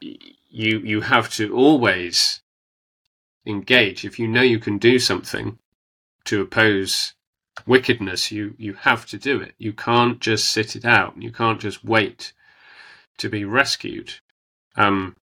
[0.00, 2.40] you you have to always
[3.46, 4.04] engage.
[4.04, 5.58] If you know you can do something
[6.24, 7.14] to oppose
[7.66, 9.54] wickedness you you have to do it.
[9.58, 11.14] You can't just sit it out.
[11.20, 12.32] You can't just wait
[13.18, 14.14] to be rescued.
[14.76, 15.16] Um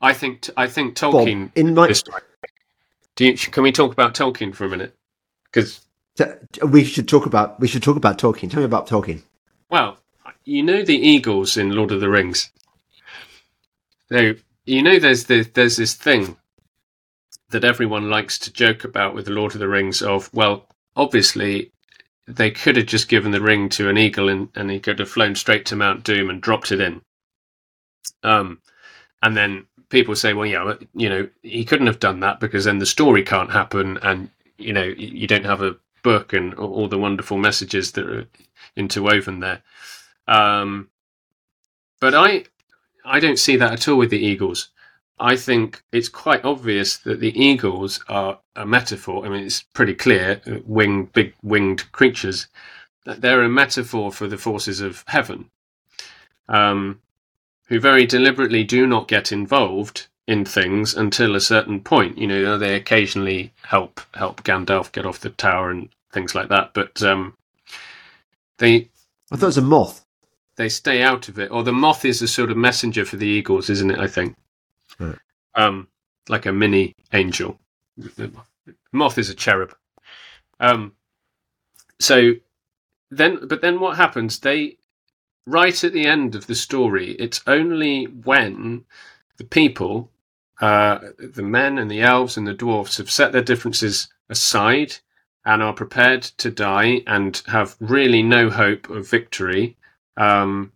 [0.00, 1.92] i think i think tolkien Bob, in my
[3.14, 4.96] do you, can we talk about tolkien for a minute?
[5.44, 5.80] Because
[6.66, 8.50] we should talk about we should talk about tolkien.
[8.50, 9.22] Tell me about tolkien.
[9.70, 9.98] Well
[10.44, 12.50] you know the eagles in lord of the rings?
[14.08, 14.34] So
[14.66, 16.36] you know there's the, there's this thing
[17.50, 21.70] that everyone likes to joke about with the Lord of the Rings of, well, obviously
[22.26, 25.10] they could have just given the ring to an eagle and, and he could have
[25.10, 27.02] flown straight to Mount Doom and dropped it in.
[28.22, 28.60] Um,
[29.22, 32.78] and then people say, well, yeah, you know, he couldn't have done that because then
[32.78, 36.98] the story can't happen and, you know, you don't have a book and all the
[36.98, 38.26] wonderful messages that are
[38.76, 39.62] interwoven there.
[40.28, 40.88] Um,
[42.00, 42.44] but I,
[43.04, 44.70] I don't see that at all with the Eagles.
[45.22, 49.24] I think it's quite obvious that the eagles are a metaphor.
[49.24, 52.48] I mean, it's pretty clear, uh, winged, big winged creatures,
[53.04, 55.50] that they're a metaphor for the forces of heaven,
[56.48, 57.00] um,
[57.66, 62.18] who very deliberately do not get involved in things until a certain point.
[62.18, 66.72] You know, they occasionally help help Gandalf get off the tower and things like that,
[66.74, 67.36] but um,
[68.58, 68.88] they.
[69.30, 70.04] I thought it was a moth.
[70.56, 73.26] They stay out of it, or the moth is a sort of messenger for the
[73.26, 73.98] eagles, isn't it?
[73.98, 74.36] I think.
[74.98, 75.18] Right.
[75.54, 75.88] Um,
[76.28, 77.58] like a mini angel.
[78.92, 79.74] Moth is a cherub.
[80.60, 80.92] Um,
[81.98, 82.32] so
[83.10, 84.38] then, but then what happens?
[84.38, 84.76] They
[85.46, 87.12] right at the end of the story.
[87.12, 88.84] It's only when
[89.38, 90.10] the people,
[90.62, 94.94] uh, the men and the elves and the dwarfs, have set their differences aside
[95.44, 99.76] and are prepared to die and have really no hope of victory.
[100.16, 100.70] Um,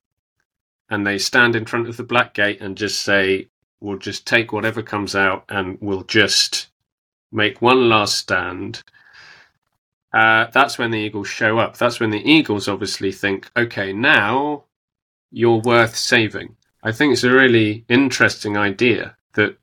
[0.90, 3.48] and they stand in front of the black gate and just say,
[3.80, 6.66] we'll just take whatever comes out and we'll just
[7.30, 8.82] make one last stand.
[10.12, 11.76] Uh, that's when the Eagles show up.
[11.76, 14.64] That's when the Eagles obviously think, okay, now
[15.30, 16.56] you're worth saving.
[16.82, 19.56] I think it's a really interesting idea that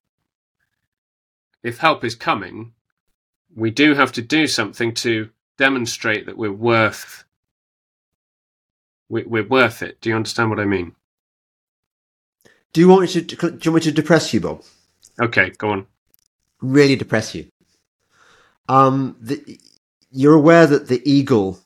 [1.64, 2.74] if help is coming,
[3.56, 7.24] we do have to do something to demonstrate that we're worth
[9.10, 10.02] we're worth it.
[10.02, 10.96] Do you understand what I mean?
[12.74, 13.22] Do you want me to?
[13.22, 14.64] Do you want me to depress you, Bob?
[15.22, 15.88] Okay, go on.
[16.62, 17.48] Really depress you.
[18.68, 19.60] Um, the,
[20.10, 21.60] you're aware that the eagle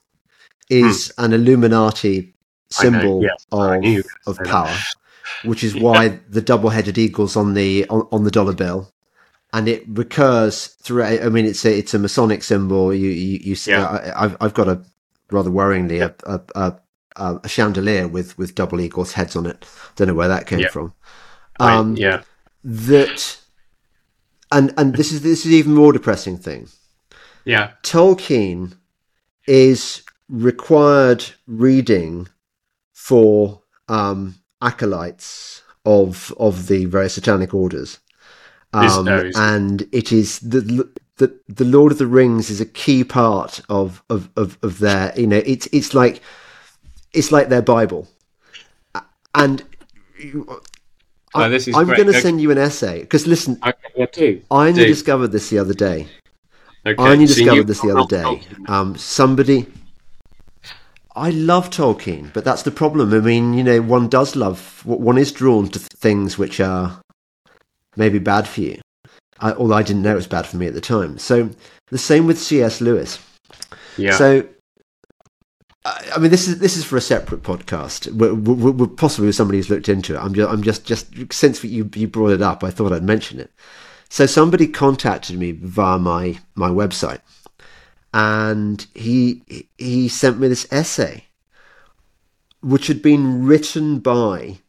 [0.69, 1.25] is hmm.
[1.25, 2.33] an Illuminati
[2.69, 4.75] symbol yes, of of power,
[5.45, 6.17] which is why yeah.
[6.29, 8.91] the double-headed eagles on the on, on, the dollar bill,
[9.53, 11.21] and it recurs throughout.
[11.21, 12.93] I mean, it's a it's a Masonic symbol.
[12.93, 14.13] You you, you see, yeah.
[14.15, 14.81] I, have I've got a
[15.31, 16.09] rather worryingly yeah.
[16.25, 16.79] a, a,
[17.15, 19.65] a, a chandelier with with double eagles heads on it.
[19.95, 20.93] Don't know where that came from.
[21.59, 22.21] Um, right, yeah.
[22.63, 23.39] That,
[24.51, 26.67] and and this is this is even more depressing thing.
[27.45, 27.71] Yeah.
[27.83, 28.77] Tolkien
[29.47, 32.27] is required reading
[32.93, 37.99] for um, acolytes of of the various satanic orders.
[38.73, 43.61] Um, and it is the, the the Lord of the Rings is a key part
[43.69, 46.21] of of of, of their you know it's it's like
[47.13, 48.07] it's like their Bible,
[49.33, 49.63] and
[51.33, 53.59] I, this is I'm going to send you an essay because listen,
[53.97, 54.87] okay, I only do.
[54.87, 56.07] discovered this the other day.
[56.85, 57.03] Okay.
[57.03, 58.41] I only so discovered this the other day.
[58.67, 59.65] Um, somebody,
[61.15, 63.13] I love Tolkien, but that's the problem.
[63.13, 67.01] I mean, you know, one does love, one is drawn to things which are
[67.97, 68.79] maybe bad for you.
[69.39, 71.17] I, although I didn't know it was bad for me at the time.
[71.17, 71.49] So
[71.89, 72.81] the same with C.S.
[72.81, 73.19] Lewis.
[73.97, 74.15] Yeah.
[74.15, 74.47] So,
[75.85, 79.35] I mean, this is this is for a separate podcast, we're, we're, we're possibly with
[79.35, 80.19] somebody who's looked into it.
[80.19, 83.39] I'm just, I'm just, just since you you brought it up, I thought I'd mention
[83.39, 83.51] it.
[84.09, 87.21] So somebody contacted me via my my website,
[88.13, 91.25] and he he sent me this essay,
[92.61, 94.59] which had been written by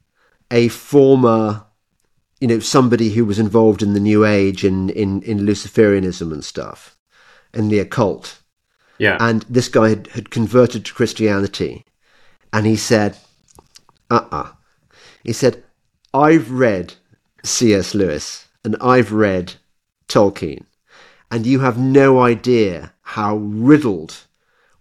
[0.51, 1.65] a former,
[2.41, 6.45] you know, somebody who was involved in the New Age in in, in Luciferianism and
[6.45, 6.97] stuff,
[7.53, 8.39] in the occult
[8.99, 9.17] yeah.
[9.21, 11.85] and this guy had, had converted to Christianity.
[12.53, 13.17] And he said,
[14.11, 14.51] uh uh
[15.23, 15.63] He said,
[16.13, 16.95] I've read
[17.45, 17.95] C.S.
[17.95, 19.55] Lewis and I've read
[20.09, 20.65] Tolkien,
[21.31, 24.17] and you have no idea how riddled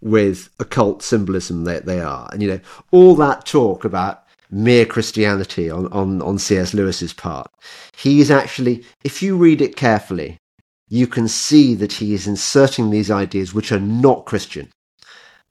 [0.00, 2.28] with occult symbolism they, they are.
[2.32, 6.74] And, you know, all that talk about mere Christianity on, on, on C.S.
[6.74, 7.50] Lewis's part.
[7.96, 10.38] He is actually, if you read it carefully,
[10.88, 14.70] you can see that he is inserting these ideas which are not Christian.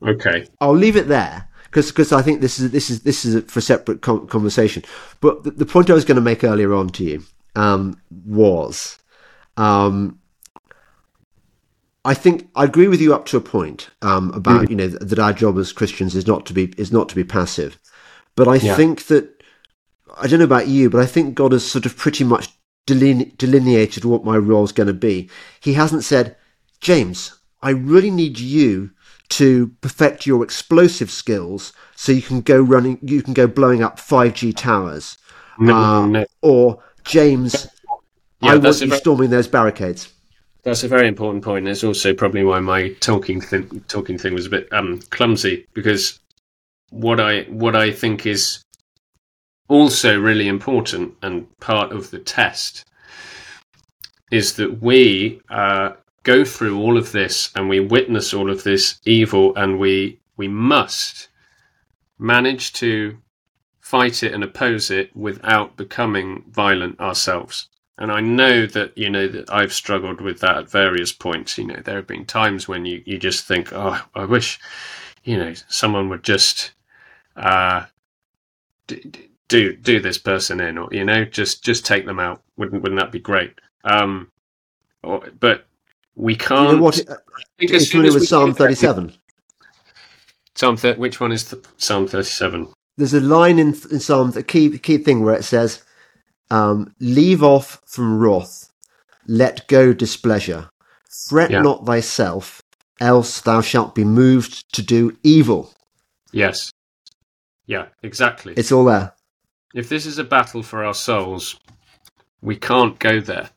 [0.02, 0.48] Okay.
[0.60, 3.62] I'll leave it there because I think this is this is this is for a
[3.62, 4.84] separate conversation.
[5.22, 7.24] But the, the, point I was going to make earlier on to you
[7.56, 9.00] um, was,
[9.58, 10.20] um,
[12.06, 14.70] I think I agree with you up to a point um, about mm.
[14.70, 17.24] you know that our job as Christians is not to be is not to be
[17.24, 17.78] passive,
[18.38, 18.76] but I yeah.
[18.76, 19.44] think that
[20.18, 22.48] I don't know about you, but I think God has sort of pretty much
[22.86, 25.30] deline- delineated what my role is going to be.
[25.60, 26.38] He hasn't said,
[26.80, 28.92] James, I really need you
[29.30, 33.98] to perfect your explosive skills so you can go running, you can go blowing up
[33.98, 35.18] 5G towers.
[35.60, 36.26] No, uh, no.
[36.42, 37.68] Or, James,
[38.40, 40.14] yeah, I want you very, storming those barricades.
[40.62, 41.68] That's a very important point.
[41.68, 46.20] It's also probably why my talking thing, talking thing was a bit um, clumsy because
[46.90, 48.64] what I what I think is
[49.68, 52.86] also really important and part of the test
[54.32, 55.92] is that we uh,
[56.24, 60.48] go through all of this and we witness all of this evil and we we
[60.48, 61.30] must
[62.20, 63.18] manage to
[63.80, 67.70] fight it and oppose it without becoming violent ourselves.
[67.98, 71.58] And i know that you know that i've struggled with that at various points.
[71.58, 74.60] You know there have been times when you, you just think oh i wish
[75.24, 76.72] you know someone would just
[77.38, 77.86] uh,
[79.48, 82.42] do do this person in, or you know, just just take them out.
[82.58, 83.54] Wouldn't wouldn't that be great?
[83.84, 84.32] Um,
[85.04, 85.66] or, but
[86.16, 86.72] we can't.
[86.72, 86.98] You know what?
[86.98, 87.08] It,
[87.60, 89.14] it's familiar with Psalm thirty-seven.
[90.56, 92.68] Psalm th- which one is the, Psalm thirty-seven?
[92.98, 95.84] There's a line in, in Psalm, the key key thing where it says,
[96.50, 98.72] um, "Leave off from wrath,
[99.28, 100.70] let go displeasure,
[101.30, 101.62] fret yeah.
[101.62, 102.64] not thyself,
[103.00, 105.74] else thou shalt be moved to do evil."
[106.34, 106.72] Yes.
[107.68, 108.54] Yeah, exactly.
[108.56, 109.14] It's all there.
[109.76, 111.60] If this is a battle for our souls,
[112.42, 113.50] we can't go there.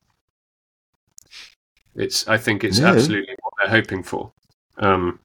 [1.95, 2.29] It's.
[2.29, 2.89] I think it's no.
[2.89, 4.33] absolutely what they're hoping for.
[4.79, 5.21] Um,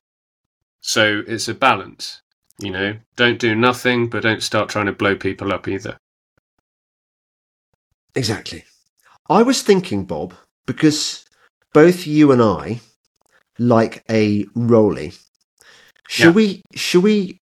[0.82, 2.22] so it's a balance.
[2.60, 5.98] You know, don't do nothing, but don't start trying to blow people up either.
[8.14, 8.64] Exactly.
[9.28, 10.34] I was thinking, Bob,
[10.66, 11.26] because
[11.74, 12.80] both you and I
[13.58, 15.14] like a rolly.
[16.08, 16.32] Should yeah.
[16.32, 16.62] we?
[16.76, 17.40] Should we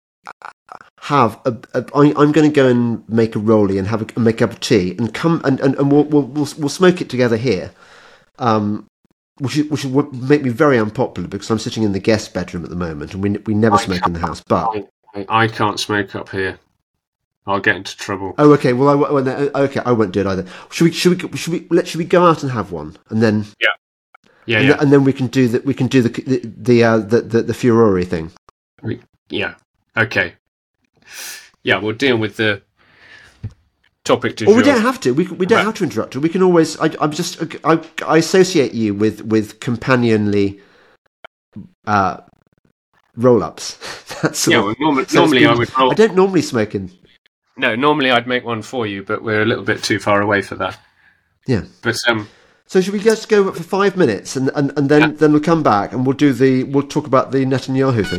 [1.06, 4.18] have a, a I, I'm going to go and make a rolly and have a,
[4.18, 7.00] make a cup of tea and come and, and, and we'll, we'll, we'll, we'll smoke
[7.00, 7.70] it together here.
[8.40, 8.88] Um,
[9.38, 12.70] which, which would make me very unpopular because I'm sitting in the guest bedroom at
[12.70, 14.40] the moment and we, we never I smoke in the house.
[14.40, 16.58] But I, I, can't smoke up here.
[17.46, 18.34] I'll get into trouble.
[18.38, 18.72] Oh, okay.
[18.72, 19.80] Well, I well, okay.
[19.86, 20.44] I won't do it either.
[20.72, 20.92] Should we?
[20.92, 21.38] Should we?
[21.38, 21.66] Should we?
[21.70, 23.46] Let, should we go out and have one, and then?
[23.60, 23.68] Yeah.
[24.46, 24.58] Yeah.
[24.58, 24.76] And, yeah.
[24.80, 25.64] and then we can do that.
[25.64, 28.32] We can do the the the uh, the, the, the Furore thing.
[29.28, 29.54] Yeah.
[29.96, 30.34] Okay.
[31.62, 32.62] Yeah, we'll deal with the
[34.04, 34.40] topic.
[34.42, 35.12] Or we don't have to.
[35.12, 36.20] We we don't have to interrupt her.
[36.20, 36.78] We can always.
[36.78, 37.42] I, I'm just.
[37.64, 40.60] I, I associate you with with companionly.
[41.86, 42.18] Uh,
[43.16, 43.76] roll ups.
[44.22, 44.60] That's yeah.
[44.60, 45.76] Well, norm- normally I would.
[45.78, 46.90] Roll- I don't normally smoke in.
[47.56, 50.42] No, normally I'd make one for you, but we're a little bit too far away
[50.42, 50.78] for that.
[51.46, 51.64] Yeah.
[51.82, 52.28] But um.
[52.68, 55.16] So should we just go for five minutes and and, and then yeah.
[55.16, 58.18] then we'll come back and we'll do the we'll talk about the Netanyahu thing.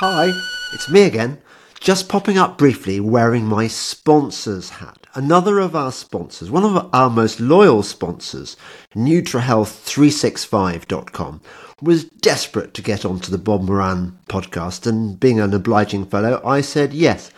[0.00, 0.30] Hi,
[0.72, 1.41] it's me again.
[1.82, 5.04] Just popping up briefly wearing my sponsor's hat.
[5.14, 8.56] Another of our sponsors, one of our most loyal sponsors,
[8.94, 11.40] NutraHealth365.com,
[11.80, 16.60] was desperate to get onto the Bob Moran podcast, and being an obliging fellow, I
[16.60, 17.32] said yes.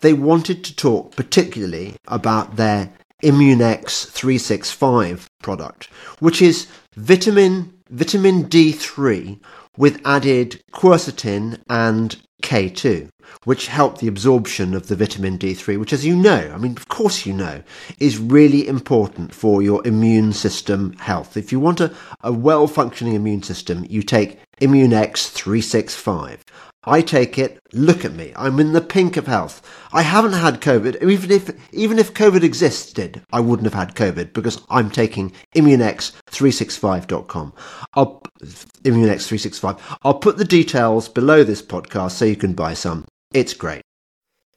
[0.00, 2.92] They wanted to talk particularly about their
[3.22, 5.84] ImmuneX365 product,
[6.18, 6.66] which is
[6.96, 9.38] vitamin vitamin D3
[9.76, 13.08] with added quercetin and K2,
[13.44, 16.88] which help the absorption of the vitamin D3, which, as you know, I mean, of
[16.88, 17.62] course you know,
[17.98, 21.38] is really important for your immune system health.
[21.38, 21.90] If you want a,
[22.22, 26.40] a well functioning immune system, you take ImmuneX365.
[26.86, 27.60] I take it.
[27.72, 28.32] Look at me.
[28.36, 29.62] I'm in the pink of health.
[29.92, 31.02] I haven't had COVID.
[31.08, 37.52] Even if even if COVID existed, I wouldn't have had COVID because I'm taking ImmuneX365.com.
[37.94, 39.80] I'll ImmuneX365.
[40.02, 43.06] I'll put the details below this podcast so you can buy some.
[43.32, 43.82] It's great.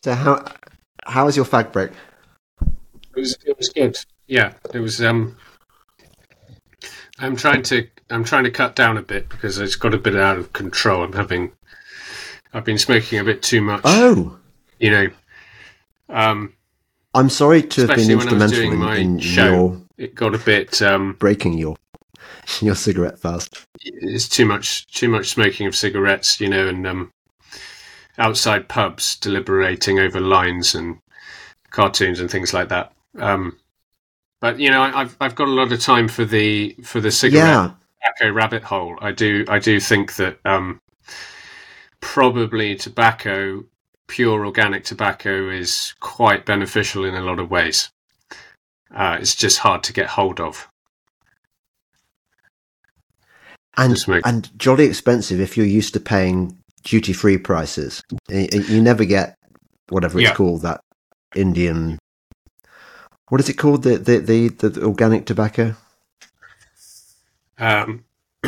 [0.04, 0.46] So how
[1.06, 1.92] how was your fag break?
[2.62, 2.70] It
[3.16, 3.98] was it was good.
[4.28, 5.02] Yeah, it was.
[5.02, 5.38] Um,
[7.20, 10.16] I'm trying to I'm trying to cut down a bit because it's got a bit
[10.16, 11.04] out of control.
[11.04, 11.52] I'm having
[12.54, 13.82] I've been smoking a bit too much.
[13.84, 14.38] Oh,
[14.80, 15.08] you know.
[16.10, 16.54] Um,
[17.14, 21.14] I'm sorry to have been instrumental in, in show, your it got a bit um,
[21.14, 21.76] breaking your
[22.62, 23.66] your cigarette fast.
[23.84, 27.12] It's too much too much smoking of cigarettes, you know, and um,
[28.18, 31.00] outside pubs deliberating over lines and
[31.72, 32.94] cartoons and things like that.
[33.18, 33.58] Um,
[34.40, 37.12] but you know, I, have I've got a lot of time for the for the
[37.12, 37.74] cigarette
[38.22, 38.30] yeah.
[38.30, 38.98] rabbit hole.
[39.02, 40.80] I do I do think that um,
[42.08, 43.66] probably tobacco,
[44.08, 47.90] pure organic tobacco, is quite beneficial in a lot of ways.
[48.96, 50.70] Uh, it's just hard to get hold of.
[53.76, 58.02] And, and jolly expensive if you're used to paying duty free prices.
[58.30, 59.36] You never get
[59.90, 60.34] whatever it's yeah.
[60.34, 60.80] called that
[61.36, 62.00] Indian.
[63.28, 63.84] What is it called?
[63.84, 65.76] The the the, the organic tobacco.
[67.60, 68.06] Um,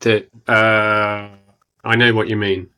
[0.00, 1.30] the uh,
[1.84, 2.70] I know what you mean.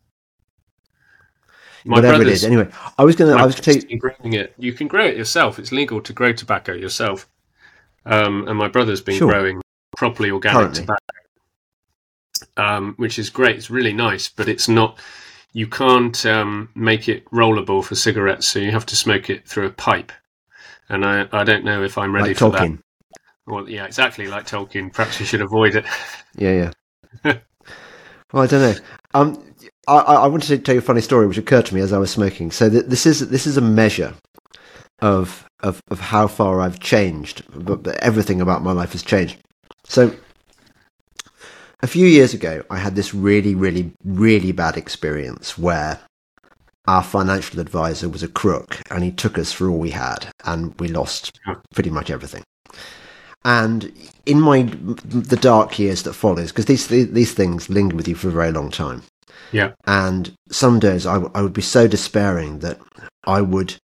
[1.84, 2.44] My Whatever it is.
[2.44, 3.42] Anyway, I was going to.
[3.42, 4.54] I was to growing it.
[4.56, 5.58] You can grow it yourself.
[5.58, 7.28] It's legal to grow tobacco yourself.
[8.06, 9.30] Um, and my brother's been sure.
[9.30, 9.60] growing
[9.96, 10.80] properly organic Currently.
[10.80, 11.04] tobacco,
[12.56, 13.56] um, which is great.
[13.56, 14.98] It's really nice, but it's not.
[15.52, 19.66] You can't um, make it rollable for cigarettes, so you have to smoke it through
[19.66, 20.12] a pipe.
[20.88, 22.78] And I, I don't know if I'm ready like for Tolkien.
[22.78, 23.20] that.
[23.46, 24.92] Well, yeah, exactly like Tolkien.
[24.92, 25.84] Perhaps you should avoid it.
[26.36, 26.72] Yeah,
[27.24, 27.38] yeah.
[28.32, 28.80] Well, I don't know.
[29.14, 29.54] Um,
[29.86, 31.98] I, I wanted to tell you a funny story which occurred to me as I
[31.98, 32.50] was smoking.
[32.50, 34.14] So th- this is this is a measure
[35.00, 37.42] of of of how far I've changed.
[37.52, 39.38] But everything about my life has changed.
[39.84, 40.14] So
[41.82, 46.00] a few years ago, I had this really, really, really bad experience where
[46.86, 50.78] our financial advisor was a crook and he took us for all we had and
[50.80, 51.38] we lost
[51.74, 52.42] pretty much everything.
[53.44, 53.93] And
[54.24, 58.28] in my the dark years that follows, because these these things linger with you for
[58.28, 59.02] a very long time.
[59.51, 59.73] Yeah.
[59.86, 62.78] And some days I, I would be so despairing that
[63.24, 63.77] I would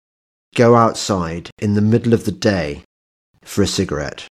[0.54, 2.82] go outside in the middle of the day
[3.42, 4.26] for a cigarette.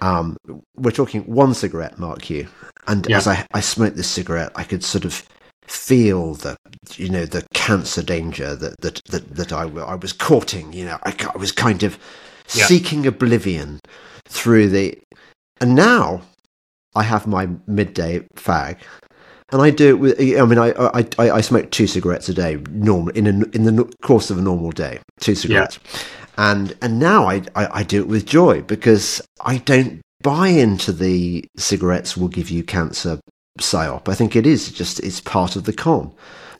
[0.00, 0.36] Um,
[0.76, 2.48] we're talking one cigarette, Mark you.
[2.86, 3.16] And yeah.
[3.16, 5.26] as I, I smoked this cigarette, I could sort of
[5.62, 6.56] feel the
[6.94, 10.72] you know the cancer danger that that that, that I, I was courting.
[10.72, 11.98] You know, I, I was kind of
[12.52, 12.66] yeah.
[12.66, 13.80] seeking oblivion
[14.26, 14.98] through the.
[15.60, 16.22] And now
[16.94, 18.78] I have my midday fag,
[19.50, 20.20] and I do it with.
[20.20, 23.64] I mean, I I, I, I smoke two cigarettes a day, normal in a, in
[23.64, 26.52] the course of a normal day, two cigarettes, yeah.
[26.52, 30.92] and and now I, I I do it with joy because I don't buy into
[30.92, 33.20] the cigarettes will give you cancer
[33.58, 34.08] psyop.
[34.08, 36.12] I think it is just it's part of the con.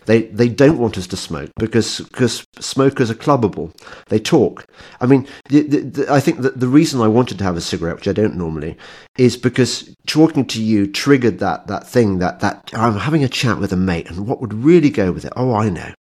[0.09, 3.75] They they don't want us to smoke because because smokers are clubbable.
[4.07, 4.65] They talk.
[5.03, 7.61] I mean, the, the, the, I think that the reason I wanted to have a
[7.61, 8.79] cigarette, which I don't normally,
[9.19, 13.59] is because talking to you triggered that that thing that that I'm having a chat
[13.59, 15.33] with a mate, and what would really go with it?
[15.37, 15.93] Oh, I know,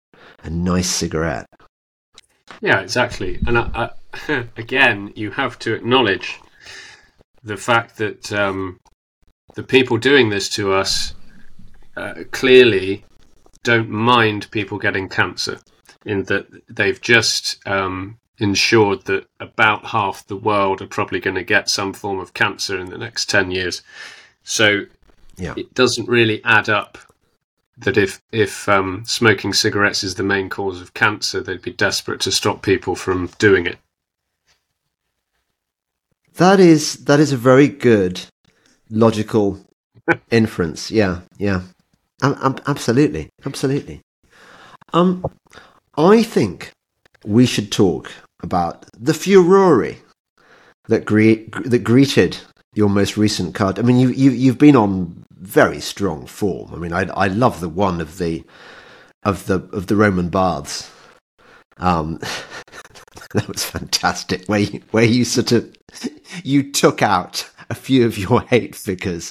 [0.43, 1.45] a nice cigarette.
[2.63, 3.39] Yeah, exactly.
[3.47, 3.91] And I,
[4.27, 6.41] I, again, you have to acknowledge
[7.45, 8.81] the fact that um,
[9.55, 11.13] the people doing this to us
[11.95, 13.05] uh, clearly
[13.69, 15.59] don't mind people getting cancer,
[16.07, 21.45] in that they've just um, ensured that about half the world are probably going to
[21.45, 23.83] get some form of cancer in the next 10 years.
[24.43, 24.87] So
[25.37, 25.53] yeah.
[25.55, 26.97] it doesn't really add up
[27.77, 32.21] that if if um, smoking cigarettes is the main cause of cancer, they'd be desperate
[32.21, 33.77] to stop people from doing it.
[36.37, 38.23] That is that is a very good
[38.89, 39.61] logical
[40.31, 40.91] inference.
[40.91, 41.65] Yeah, yeah.
[42.23, 44.01] Um, absolutely, absolutely.
[44.93, 45.25] Um,
[45.97, 46.73] I think
[47.25, 48.11] we should talk
[48.43, 49.95] about the furore
[50.89, 52.39] that gre- that greeted
[52.75, 53.79] your most recent card.
[53.79, 56.75] I mean, you you you've been on very strong form.
[56.75, 58.45] I mean, I I love the one of the
[59.23, 60.91] of the of the Roman baths.
[61.79, 62.19] Um,
[63.35, 64.47] that was fantastic.
[64.47, 65.75] Where you, where you sort of
[66.43, 69.31] you took out a few of your hate figures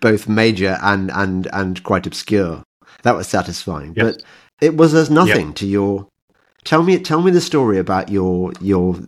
[0.00, 2.62] both major and and and quite obscure.
[3.02, 3.94] That was satisfying.
[3.96, 4.16] Yes.
[4.16, 4.22] But
[4.60, 5.56] it was as nothing yep.
[5.56, 6.08] to your.
[6.64, 8.98] Tell me, tell me the story about your your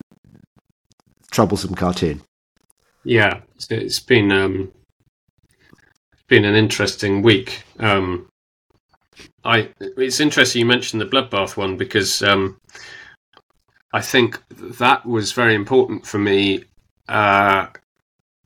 [1.30, 2.22] troublesome cartoon.
[3.04, 3.40] Yeah,
[3.70, 4.72] it's been um,
[6.28, 7.62] been an interesting week.
[7.78, 8.28] Um,
[9.44, 12.58] I it's interesting you mentioned the bloodbath one because um,
[13.92, 16.64] I think that was very important for me
[17.08, 17.68] uh,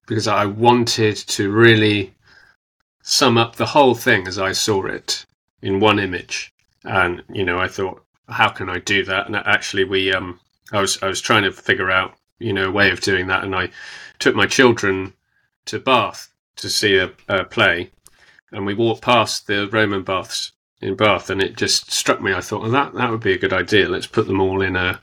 [0.07, 2.13] because I wanted to really
[3.03, 5.27] sum up the whole thing as I saw it
[5.63, 6.53] in one image,
[6.85, 9.27] and you know I thought, how can I do that?
[9.27, 10.41] And actually, we um,
[10.73, 13.45] I was I was trying to figure out you know a way of doing that,
[13.45, 13.71] and I
[14.19, 15.15] took my children
[15.67, 17.91] to Bath to see a, a play,
[18.53, 22.33] and we walked past the Roman baths in Bath, and it just struck me.
[22.33, 23.89] I thought, well, that that would be a good idea.
[23.89, 25.01] Let's put them all in a,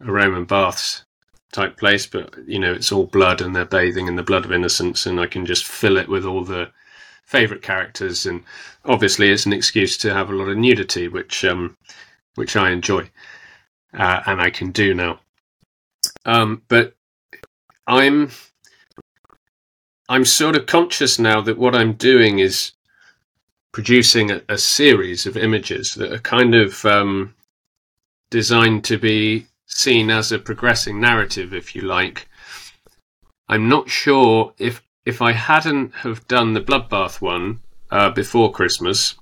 [0.00, 1.04] a Roman baths
[1.52, 4.52] type place, but you know, it's all blood, and they're bathing in the blood of
[4.52, 6.70] innocence, and I can just fill it with all the
[7.32, 8.44] favorite characters, and
[8.84, 11.76] obviously, it's an excuse to have a lot of nudity, which um,
[12.34, 13.10] which I enjoy,
[13.94, 15.18] uh, and I can do now.
[16.26, 16.94] Um, but
[17.86, 18.30] I'm
[20.08, 22.72] I'm sort of conscious now that what I'm doing is
[23.72, 27.34] producing a, a series of images that are kind of um,
[28.30, 32.28] designed to be seen as a progressing narrative, if you like.
[33.48, 37.60] I'm not sure if if I hadn't have done the bloodbath one
[37.90, 39.16] uh, before Christmas,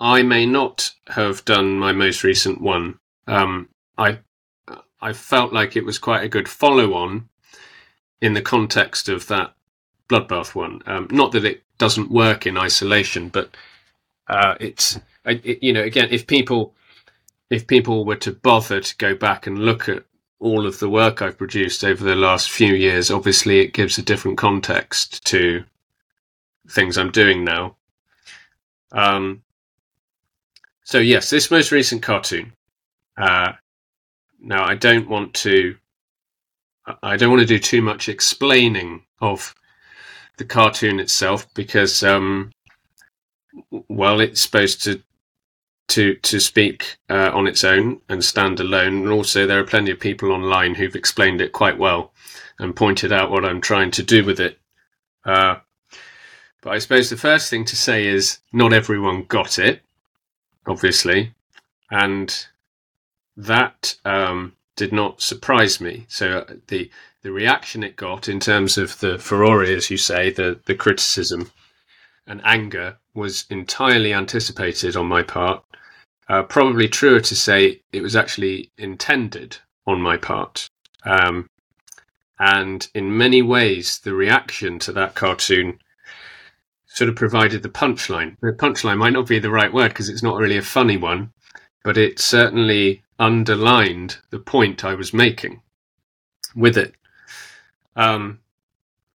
[0.00, 2.98] I may not have done my most recent one.
[3.26, 3.68] Um,
[3.98, 4.18] I
[5.00, 7.28] I felt like it was quite a good follow on
[8.20, 9.54] in the context of that
[10.08, 10.82] bloodbath one.
[10.86, 13.54] Um, not that it doesn't work in isolation, but
[14.28, 16.74] uh, it's it, you know again if people
[17.50, 20.04] if people were to bother to go back and look at
[20.42, 24.02] all of the work I've produced over the last few years, obviously it gives a
[24.02, 25.64] different context to
[26.68, 27.76] things I'm doing now.
[28.90, 29.42] Um,
[30.82, 32.52] so yes, this most recent cartoon.
[33.16, 33.52] Uh,
[34.40, 35.76] now I don't want to.
[37.00, 39.54] I don't want to do too much explaining of
[40.36, 42.50] the cartoon itself because, um,
[43.70, 45.00] well, it's supposed to
[45.92, 49.90] to to speak uh, on its own and stand alone, and also there are plenty
[49.90, 52.12] of people online who've explained it quite well
[52.58, 54.58] and pointed out what I'm trying to do with it.
[55.24, 55.56] Uh,
[56.62, 59.82] but I suppose the first thing to say is not everyone got it,
[60.66, 61.34] obviously,
[61.90, 62.46] and
[63.36, 66.06] that um, did not surprise me.
[66.08, 66.90] So uh, the
[67.22, 71.52] the reaction it got in terms of the furore, as you say, the, the criticism
[72.26, 75.64] and anger was entirely anticipated on my part.
[76.28, 80.68] Uh, probably truer to say it was actually intended on my part.
[81.04, 81.48] Um,
[82.38, 85.78] and in many ways, the reaction to that cartoon
[86.86, 88.36] sort of provided the punchline.
[88.40, 91.32] The punchline might not be the right word because it's not really a funny one,
[91.84, 95.62] but it certainly underlined the point I was making
[96.54, 96.94] with it.
[97.96, 98.40] Um,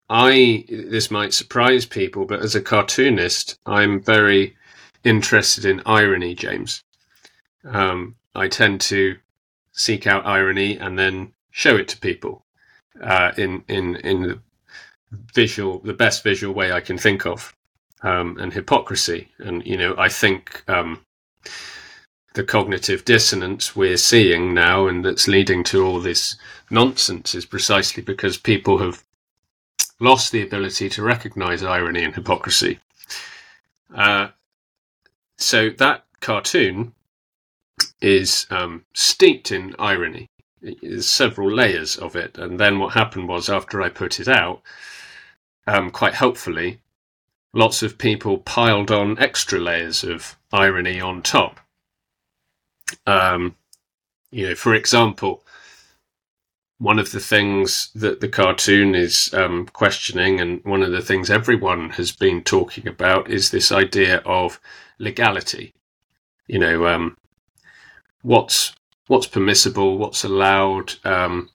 [0.08, 4.56] I this might surprise people, but as a cartoonist, I'm very
[5.04, 6.82] interested in irony, James.
[7.64, 9.16] Um, I tend to
[9.72, 12.44] seek out irony and then show it to people
[13.01, 14.39] uh, in in in the
[15.34, 17.55] visual, the best visual way I can think of,
[18.02, 19.28] um, and hypocrisy.
[19.39, 21.05] And you know, I think um,
[22.34, 26.36] the cognitive dissonance we're seeing now and that's leading to all this
[26.70, 29.05] nonsense is precisely because people have
[30.01, 32.78] lost the ability to recognize irony and hypocrisy.
[33.94, 34.28] Uh,
[35.36, 36.94] so that cartoon
[38.00, 40.28] is um, steeped in irony.
[40.60, 42.38] There's several layers of it.
[42.38, 44.62] And then what happened was, after I put it out,
[45.66, 46.80] um, quite helpfully,
[47.52, 51.60] lots of people piled on extra layers of irony on top.
[53.06, 53.56] Um,
[54.30, 55.42] you know, for example,
[56.78, 61.30] one of the things that the cartoon is um, questioning, and one of the things
[61.30, 64.59] everyone has been talking about, is this idea of
[64.98, 65.72] legality.
[66.48, 67.16] You know, um,
[68.22, 68.74] what's
[69.08, 71.50] what's permissible, what's allowed, um,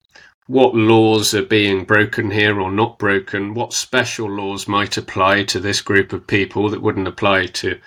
[0.48, 5.60] what laws are being broken here or not broken, what special laws might apply to
[5.60, 7.80] this group of people that wouldn't apply to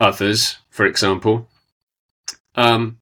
[0.00, 1.48] others, for example.
[2.56, 2.98] Um,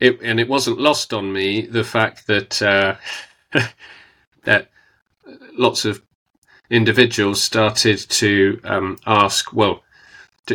[0.00, 2.96] it, and it wasn't lost on me the fact that uh,
[4.44, 4.70] that
[5.56, 6.02] lots of
[6.70, 9.82] individuals started to um, ask, well,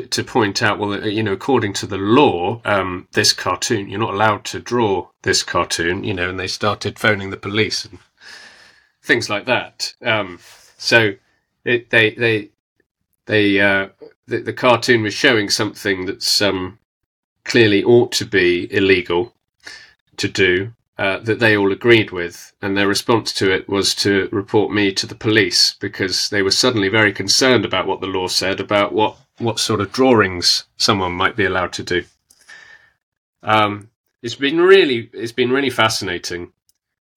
[0.02, 4.14] to, point out, well, you know, according to the law, um, this cartoon, you're not
[4.14, 8.00] allowed to draw this cartoon, you know, and they started phoning the police and
[9.02, 9.94] things like that.
[10.02, 10.40] Um,
[10.78, 11.14] so
[11.64, 12.50] it, they they
[13.26, 13.90] they uh,
[14.28, 16.80] the, the, cartoon was showing something that's um,
[17.46, 19.34] clearly ought to be illegal
[20.18, 24.30] to do uh, that they all agreed with, and their response to it was to
[24.32, 28.28] report me to the police because they were suddenly very concerned about what the law
[28.28, 32.04] said about what what sort of drawings someone might be allowed to do.
[33.42, 33.90] Um,
[34.22, 36.54] it's been really it's been really fascinating,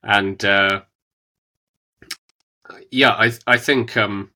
[0.03, 0.83] and uh,
[2.91, 4.33] yeah, I I think um,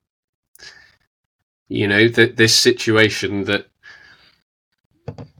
[1.69, 3.67] you know that this situation that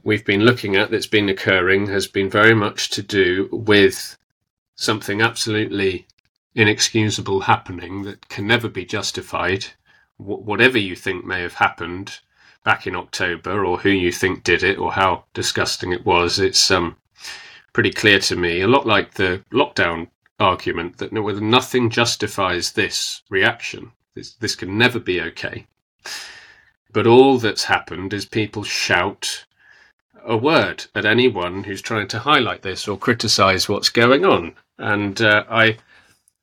[0.03, 4.17] we've been looking at that's been occurring has been very much to do with
[4.75, 6.07] something absolutely
[6.53, 9.65] inexcusable happening that can never be justified.
[10.17, 12.19] Wh- whatever you think may have happened
[12.63, 16.69] back in October, or who you think did it, or how disgusting it was, it's
[16.71, 16.95] um,
[17.73, 18.61] pretty clear to me.
[18.61, 20.07] A lot like the lockdown
[20.39, 23.91] argument that no, nothing justifies this reaction.
[24.15, 25.65] This, this can never be okay.
[26.91, 29.45] But all that's happened is people shout
[30.23, 34.53] a word at anyone who's trying to highlight this or criticize what's going on.
[34.77, 35.77] And uh, I,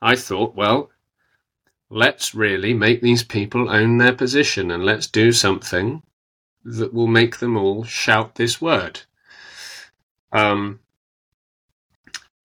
[0.00, 0.90] I thought, well,
[1.90, 6.02] let's really make these people own their position and let's do something
[6.76, 9.00] that will make them all shout this word.
[10.32, 10.80] Um,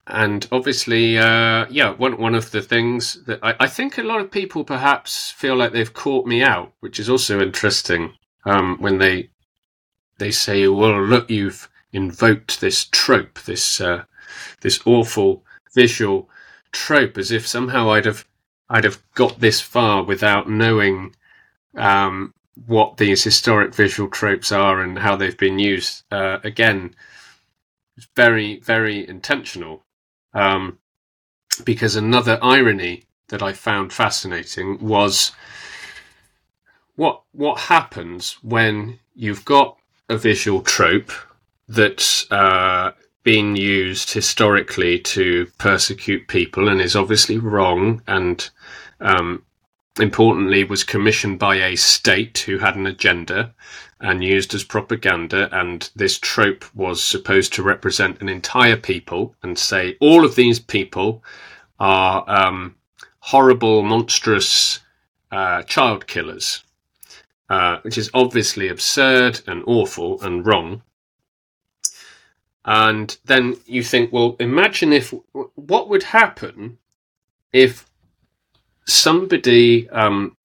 [0.07, 4.19] and obviously, uh, yeah, one one of the things that I, I, think a lot
[4.21, 8.13] of people perhaps feel like they've caught me out, which is also interesting
[8.45, 9.29] um, when they
[10.17, 14.03] they say, "Well, look, you've invoked this trope, this uh,
[14.61, 15.43] this awful
[15.73, 16.29] visual
[16.71, 18.25] trope, as if somehow I'd have
[18.69, 21.15] I'd have got this far without knowing
[21.75, 22.33] um,
[22.65, 26.95] what these historic visual tropes are and how they've been used." Uh, again,
[28.15, 29.83] very very intentional,
[30.33, 30.79] um,
[31.63, 35.31] because another irony that I found fascinating was
[36.95, 39.77] what what happens when you've got
[40.09, 41.11] a visual trope
[41.67, 42.91] that's uh,
[43.23, 48.49] been used historically to persecute people and is obviously wrong and
[48.99, 49.43] um,
[49.99, 53.53] importantly was commissioned by a state who had an agenda
[53.99, 59.57] and used as propaganda and this trope was supposed to represent an entire people and
[59.57, 61.23] say all of these people
[61.79, 62.75] are um,
[63.19, 64.79] horrible monstrous
[65.31, 66.63] uh, child killers
[67.53, 70.81] uh, which is obviously absurd and awful and wrong.
[72.65, 75.13] And then you think, well, imagine if
[75.55, 76.77] what would happen
[77.51, 77.85] if
[78.87, 80.35] somebody um,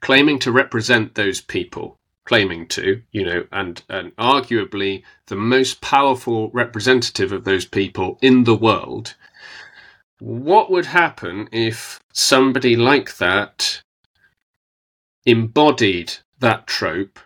[0.00, 6.50] claiming to represent those people, claiming to, you know, and, and arguably the most powerful
[6.50, 9.14] representative of those people in the world,
[10.18, 13.82] what would happen if somebody like that
[15.26, 17.18] embodied that trope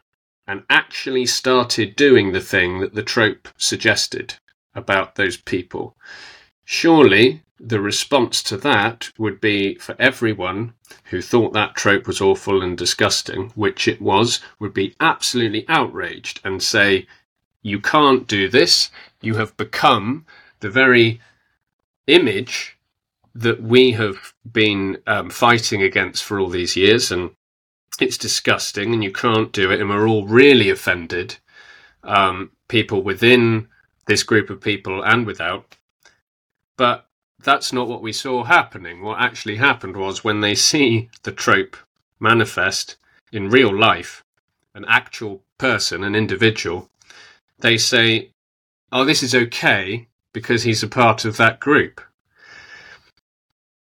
[0.46, 4.34] and actually started doing the thing that the trope suggested
[4.74, 5.96] about those people.
[6.64, 10.74] Surely the response to that would be for everyone
[11.04, 16.40] who thought that trope was awful and disgusting, which it was, would be absolutely outraged
[16.44, 17.06] and say,
[17.62, 18.90] You can't do this.
[19.20, 20.26] You have become
[20.60, 21.20] the very
[22.06, 22.76] image
[23.34, 27.30] that we have been um, fighting against for all these years and
[28.00, 31.36] it's disgusting and you can't do it, and we're all really offended.
[32.02, 33.68] Um, people within
[34.06, 35.76] this group of people and without.
[36.76, 37.06] But
[37.44, 39.02] that's not what we saw happening.
[39.02, 41.76] What actually happened was when they see the trope
[42.18, 42.96] manifest
[43.32, 44.24] in real life,
[44.74, 46.88] an actual person, an individual,
[47.60, 48.30] they say,
[48.90, 52.00] oh, this is okay because he's a part of that group.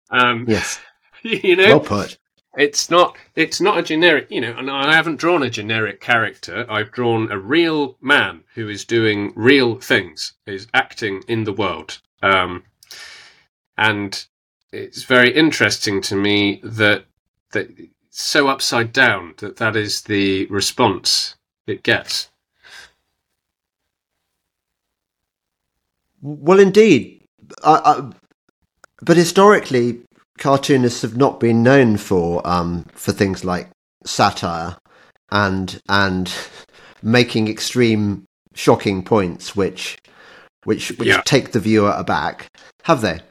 [0.10, 0.80] Um, yes.
[1.22, 2.18] You know, well put
[2.57, 6.65] it's not it's not a generic you know and i haven't drawn a generic character
[6.69, 12.02] i've drawn a real man who is doing real things is acting in the world
[12.22, 12.64] um,
[13.80, 14.26] and
[14.74, 17.06] it's very interesting to me that
[17.52, 21.36] that it's so upside down that that is the response
[21.66, 22.30] it gets.
[26.22, 27.24] Well indeed.
[27.64, 28.12] I, I,
[29.02, 30.02] but historically
[30.38, 33.70] cartoonists have not been known for um, for things like
[34.06, 34.78] satire
[35.32, 36.32] and and
[37.02, 39.98] making extreme shocking points which
[40.66, 41.22] which which yeah.
[41.26, 42.50] take the viewer aback.
[42.84, 43.22] Have they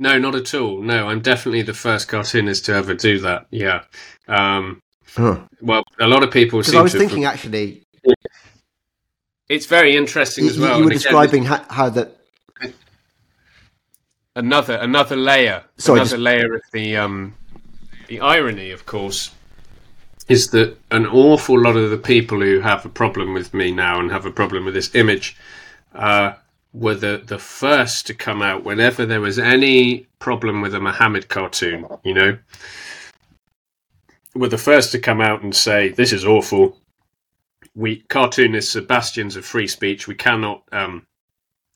[0.00, 0.82] no not at all.
[0.82, 3.46] No i'm definitely the first cartoonist to ever do that.
[3.50, 3.84] Yeah.
[4.28, 4.82] Um,
[5.14, 5.40] huh.
[5.60, 7.34] well a lot of people seem i was thinking have...
[7.34, 7.84] actually
[9.48, 12.16] it's very interesting as well you were describing how, how that
[14.36, 16.22] another another layer, Sorry, another just...
[16.22, 17.34] layer of the um,
[18.08, 19.30] the irony, of course,
[20.28, 24.00] is that an awful lot of the people who have a problem with me now
[24.00, 25.36] and have a problem with this image
[25.94, 26.34] uh,
[26.74, 31.28] were the, the first to come out whenever there was any problem with a Muhammad
[31.28, 32.36] cartoon, you know,
[34.34, 36.76] were the first to come out and say, this is awful.
[37.76, 40.08] We cartoonists are bastions of free speech.
[40.08, 41.06] We cannot um,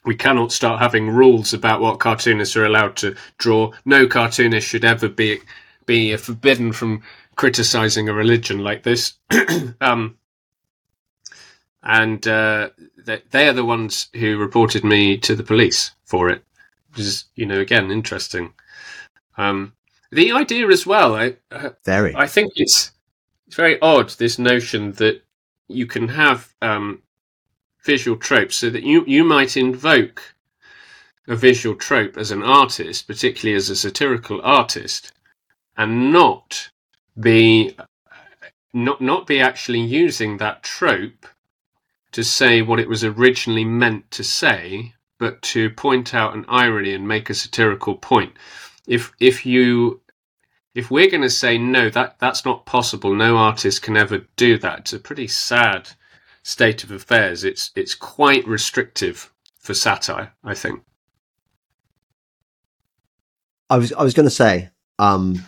[0.04, 3.72] we cannot start having rules about what cartoonists are allowed to draw.
[3.84, 5.38] No cartoonist should ever be
[5.86, 7.02] be forbidden from
[7.36, 9.14] criticizing a religion like this.
[9.80, 10.18] um,
[11.82, 12.70] and uh,
[13.04, 16.44] they, they, are the ones who reported me to the police for it,
[16.90, 18.52] which is, you know, again, interesting.
[19.36, 19.72] Um,
[20.10, 22.14] the idea as well, I, uh, very.
[22.16, 22.92] I think it's,
[23.46, 25.22] it's very odd, this notion that
[25.68, 27.02] you can have um,
[27.84, 30.34] visual tropes so that you, you might invoke
[31.28, 35.12] a visual trope as an artist, particularly as a satirical artist,
[35.76, 36.70] and not
[37.20, 37.76] be
[38.72, 41.26] not not be actually using that trope
[42.12, 46.94] to say what it was originally meant to say, but to point out an irony
[46.94, 48.32] and make a satirical point.
[48.86, 50.00] If if you
[50.74, 53.14] if we're going to say no, that that's not possible.
[53.14, 54.80] No artist can ever do that.
[54.80, 55.90] It's a pretty sad
[56.42, 57.44] state of affairs.
[57.44, 60.82] It's it's quite restrictive for satire, I think.
[63.68, 65.44] I was I was going to say um,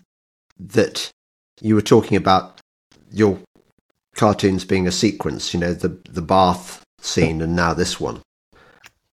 [0.58, 1.10] that
[1.60, 2.60] you were talking about
[3.12, 3.38] your
[4.14, 8.20] cartoons being a sequence, you know, the the bath scene and now this one.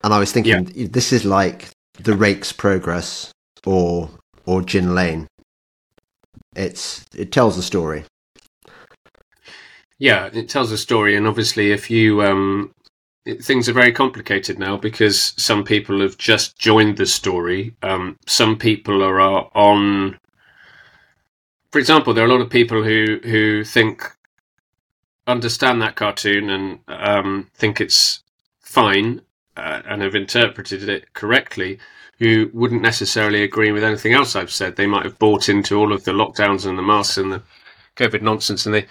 [0.03, 0.87] And I was thinking yeah.
[0.89, 1.69] this is like
[1.99, 3.31] the Rake's Progress
[3.65, 4.09] or
[4.45, 5.27] or Gin Lane.
[6.55, 8.05] It's it tells a story.
[9.99, 12.71] Yeah, it tells a story, and obviously, if you um,
[13.41, 17.75] things are very complicated now because some people have just joined the story.
[17.81, 20.17] Um, some people are, are on
[21.71, 24.03] for example, there are a lot of people who who think
[25.27, 28.21] understand that cartoon and um, think it's
[28.61, 29.21] fine
[29.55, 31.79] uh, and have interpreted it correctly,
[32.19, 34.75] who wouldn't necessarily agree with anything else I've said.
[34.75, 37.43] They might have bought into all of the lockdowns and the masks and the
[37.95, 38.85] COVID nonsense, and they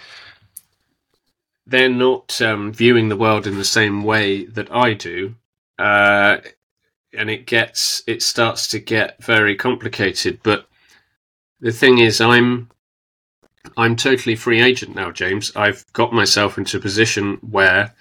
[1.65, 5.35] they're not um, viewing the world in the same way that I do.
[5.77, 6.37] Uh,
[7.13, 10.39] and it gets it starts to get very complicated.
[10.43, 10.67] But
[11.59, 12.69] the thing is, I'm
[13.75, 15.51] I'm totally free agent now, James.
[15.55, 17.95] I've got myself into a position where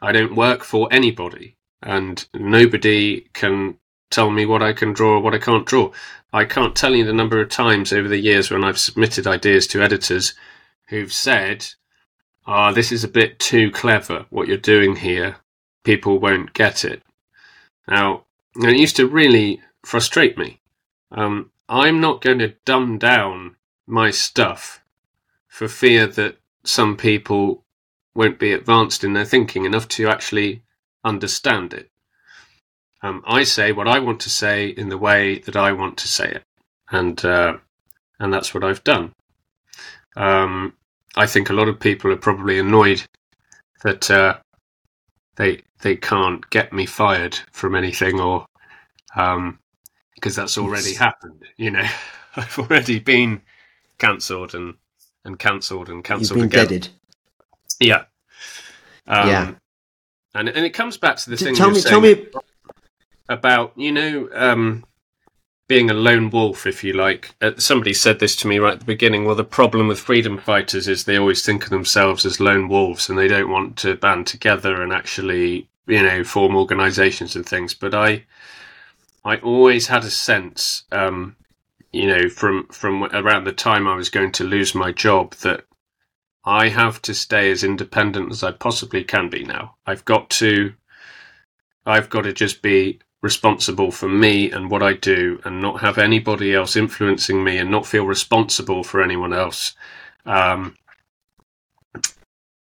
[0.00, 3.78] I don't work for anybody, and nobody can
[4.10, 5.92] tell me what I can draw or what I can't draw.
[6.32, 9.66] I can't tell you the number of times over the years when I've submitted ideas
[9.68, 10.34] to editors
[10.88, 11.66] who've said,
[12.46, 14.26] "Ah, oh, this is a bit too clever.
[14.30, 15.36] What you're doing here,
[15.84, 17.02] people won't get it."
[17.88, 18.24] Now,
[18.56, 20.60] it used to really frustrate me.
[21.10, 24.82] Um, I'm not going to dumb down my stuff
[25.48, 27.64] for fear that some people
[28.14, 30.62] won't be advanced in their thinking enough to actually
[31.04, 31.90] understand it.
[33.02, 36.08] Um, I say what I want to say in the way that I want to
[36.08, 36.42] say it,
[36.90, 37.58] and uh,
[38.18, 39.12] and that's what I've done.
[40.16, 40.74] Um,
[41.16, 43.02] I think a lot of people are probably annoyed
[43.82, 44.38] that uh,
[45.36, 48.46] they they can't get me fired from anything, or
[49.14, 49.58] um,
[50.14, 51.44] because that's already happened.
[51.58, 51.88] You know,
[52.36, 53.42] I've already been
[54.04, 54.74] cancelled and
[55.24, 56.66] and cancelled and cancelled again.
[56.66, 56.88] Deaded.
[57.80, 58.04] Yeah.
[59.06, 59.54] Um, yeah.
[60.34, 61.54] And and it comes back to the thing.
[61.54, 62.26] Tell me, tell me
[63.28, 64.84] about you know um,
[65.68, 67.34] being a lone wolf, if you like.
[67.40, 69.24] Uh, somebody said this to me right at the beginning.
[69.24, 73.08] Well, the problem with freedom fighters is they always think of themselves as lone wolves,
[73.08, 77.72] and they don't want to band together and actually you know form organisations and things.
[77.74, 78.24] But I,
[79.24, 81.36] I always had a sense um,
[81.94, 85.64] you know, from from around the time I was going to lose my job, that
[86.44, 89.76] I have to stay as independent as I possibly can be now.
[89.86, 90.74] I've got to,
[91.86, 95.96] I've got to just be responsible for me and what I do, and not have
[95.96, 99.74] anybody else influencing me, and not feel responsible for anyone else.
[100.26, 100.74] Um,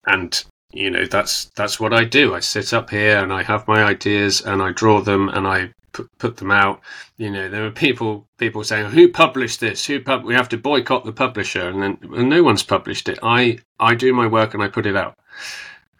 [0.06, 2.34] and you know that's that's what I do.
[2.34, 5.72] I sit up here and I have my ideas and I draw them and I
[5.92, 6.80] put, put them out.
[7.16, 9.86] You know, there were people people saying, "Who published this?
[9.86, 13.18] Who pub- we have to boycott the publisher?" And then and no one's published it.
[13.22, 15.18] I I do my work and I put it out.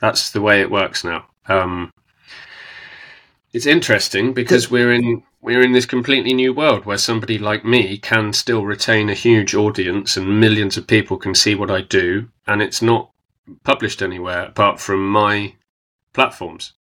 [0.01, 1.27] That's the way it works now.
[1.49, 1.93] Um,
[3.53, 7.99] it's interesting because we're in we're in this completely new world where somebody like me
[7.99, 12.29] can still retain a huge audience and millions of people can see what I do,
[12.47, 13.11] and it's not
[13.65, 15.55] published anywhere apart from my
[16.13, 16.73] platforms.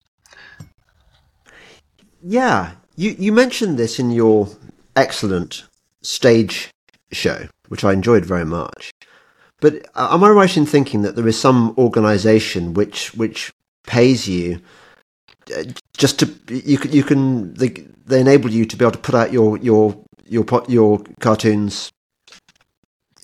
[2.22, 4.48] Yeah, you, you mentioned this in your
[4.96, 5.64] excellent
[6.02, 6.70] stage
[7.10, 8.92] show, which I enjoyed very much.
[9.60, 13.52] But uh, am I right in thinking that there is some organisation which which
[13.84, 14.60] pays you
[15.56, 15.64] uh,
[15.96, 17.68] just to you can you can they,
[18.04, 19.96] they enable you to be able to put out your your
[20.26, 21.92] your your cartoons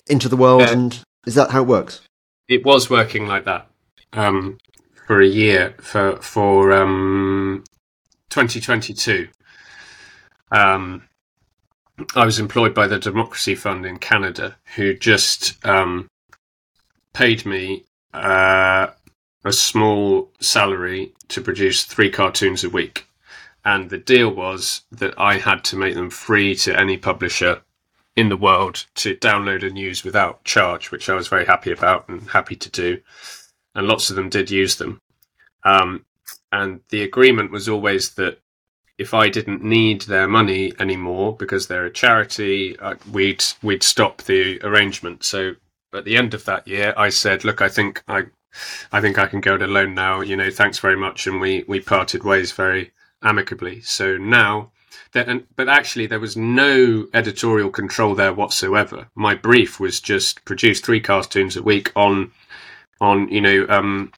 [0.07, 2.01] into the world, uh, and is that how it works?
[2.47, 3.69] It was working like that
[4.13, 4.57] um,
[5.07, 7.63] for a year for for um,
[8.29, 9.27] 2022.
[10.51, 11.03] Um,
[12.15, 16.07] I was employed by the Democracy Fund in Canada, who just um,
[17.13, 18.87] paid me uh,
[19.43, 23.05] a small salary to produce three cartoons a week.
[23.65, 27.61] And the deal was that I had to make them free to any publisher
[28.15, 32.07] in the world to download and use without charge, which I was very happy about
[32.09, 32.99] and happy to do.
[33.75, 35.01] And lots of them did use them.
[35.63, 36.05] Um,
[36.51, 38.39] and the agreement was always that
[38.99, 44.23] if I didn't need their money anymore because they're a charity, uh, we'd we'd stop
[44.23, 45.23] the arrangement.
[45.23, 45.55] So
[45.93, 48.25] at the end of that year, I said, "Look, I think I,
[48.91, 50.19] I think I can go it alone now.
[50.21, 52.91] You know, thanks very much." And we we parted ways very
[53.23, 53.81] amicably.
[53.81, 54.71] So now,
[55.13, 59.07] that, and, but actually, there was no editorial control there whatsoever.
[59.15, 62.31] My brief was just produce three cartoons a week on,
[62.99, 64.11] on you know, um,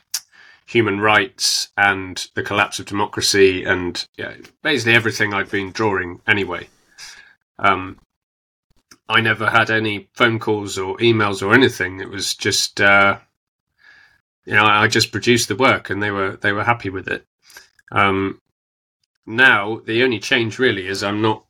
[0.71, 4.33] human rights and the collapse of democracy and yeah,
[4.63, 6.69] basically everything I'd been drawing anyway.
[7.59, 7.99] Um,
[9.09, 11.99] I never had any phone calls or emails or anything.
[11.99, 13.17] It was just, uh,
[14.45, 17.25] you know, I just produced the work and they were they were happy with it.
[17.91, 18.39] Um,
[19.25, 21.45] now the only change really is I'm not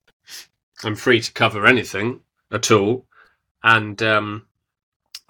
[0.84, 2.22] I'm free to cover anything
[2.52, 3.06] at all,
[3.64, 4.48] and um,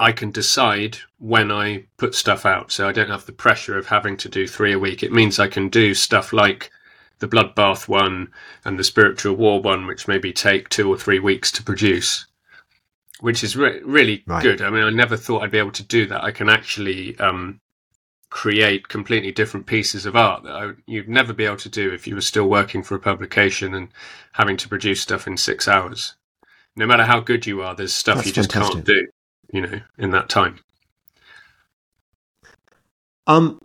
[0.01, 2.71] I can decide when I put stuff out.
[2.71, 5.03] So I don't have the pressure of having to do three a week.
[5.03, 6.71] It means I can do stuff like
[7.19, 8.29] the Bloodbath one
[8.65, 12.25] and the Spiritual War one, which maybe take two or three weeks to produce,
[13.19, 14.41] which is re- really right.
[14.41, 14.63] good.
[14.63, 16.23] I mean, I never thought I'd be able to do that.
[16.23, 17.61] I can actually um,
[18.31, 22.07] create completely different pieces of art that I, you'd never be able to do if
[22.07, 23.89] you were still working for a publication and
[24.31, 26.15] having to produce stuff in six hours.
[26.75, 28.73] No matter how good you are, there's stuff That's you just fantastic.
[28.73, 29.07] can't do
[29.51, 30.59] you know, in that time?
[33.27, 33.59] Um,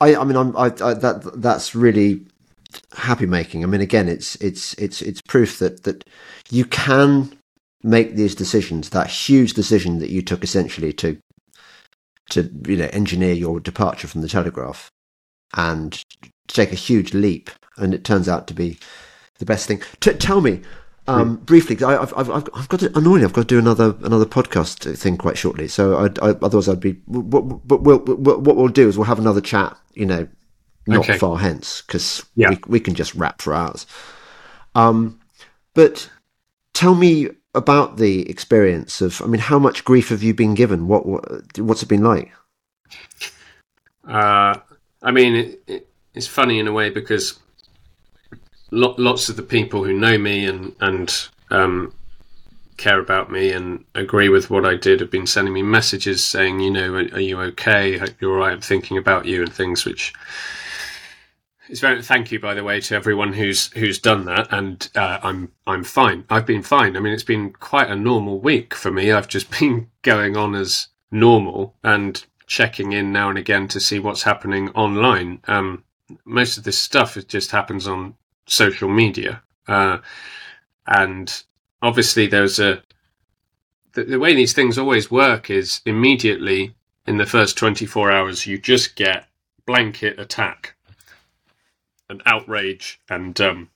[0.00, 2.26] I, I mean, I'm, I, I, that that's really
[2.94, 3.62] happy making.
[3.62, 6.04] I mean, again, it's it's it's it's proof that that
[6.50, 7.36] you can
[7.82, 8.90] make these decisions.
[8.90, 11.18] That huge decision that you took, essentially, to
[12.30, 14.90] to you know engineer your departure from the Telegraph,
[15.56, 16.02] and
[16.48, 18.78] take a huge leap, and it turns out to be
[19.38, 19.80] the best thing.
[20.00, 20.60] T- tell me,
[21.08, 23.94] um, briefly, I, have I've, I've, I've got to, annoyingly, I've got to do another
[24.02, 25.68] another podcast thing quite shortly.
[25.68, 26.92] So I, I, otherwise, I'd be.
[26.92, 29.76] But we'll, we'll, what we'll do is we'll have another chat.
[29.94, 30.28] You know,
[30.86, 31.18] not okay.
[31.18, 32.50] far hence because yeah.
[32.50, 33.86] we, we can just rap for hours.
[34.74, 35.20] Um,
[35.74, 36.10] but
[36.74, 39.22] tell me about the experience of.
[39.22, 40.88] I mean, how much grief have you been given?
[40.88, 42.32] What, what what's it been like?
[44.06, 44.58] Uh,
[45.02, 47.38] I mean, it, it, it's funny in a way because
[48.70, 51.92] lots of the people who know me and and um,
[52.76, 56.60] care about me and agree with what I did have been sending me messages saying,
[56.60, 57.96] you know, are, are you okay?
[57.98, 58.52] Hope you're all right.
[58.52, 60.12] I'm thinking about you and things, which
[61.68, 62.02] is very.
[62.02, 65.84] Thank you, by the way, to everyone who's who's done that, and uh, I'm I'm
[65.84, 66.24] fine.
[66.30, 66.96] I've been fine.
[66.96, 69.12] I mean, it's been quite a normal week for me.
[69.12, 73.98] I've just been going on as normal and checking in now and again to see
[73.98, 75.40] what's happening online.
[75.48, 75.84] Um,
[76.24, 78.14] most of this stuff just happens on
[78.46, 79.42] social media.
[79.68, 79.98] Uh,
[80.86, 81.42] and
[81.82, 82.82] obviously, there's a
[83.96, 86.74] the, the, way these things always work is immediately
[87.06, 89.26] in the first 24 hours, you just get
[89.64, 90.76] blanket attack
[92.08, 93.00] and outrage.
[93.08, 93.70] And, um,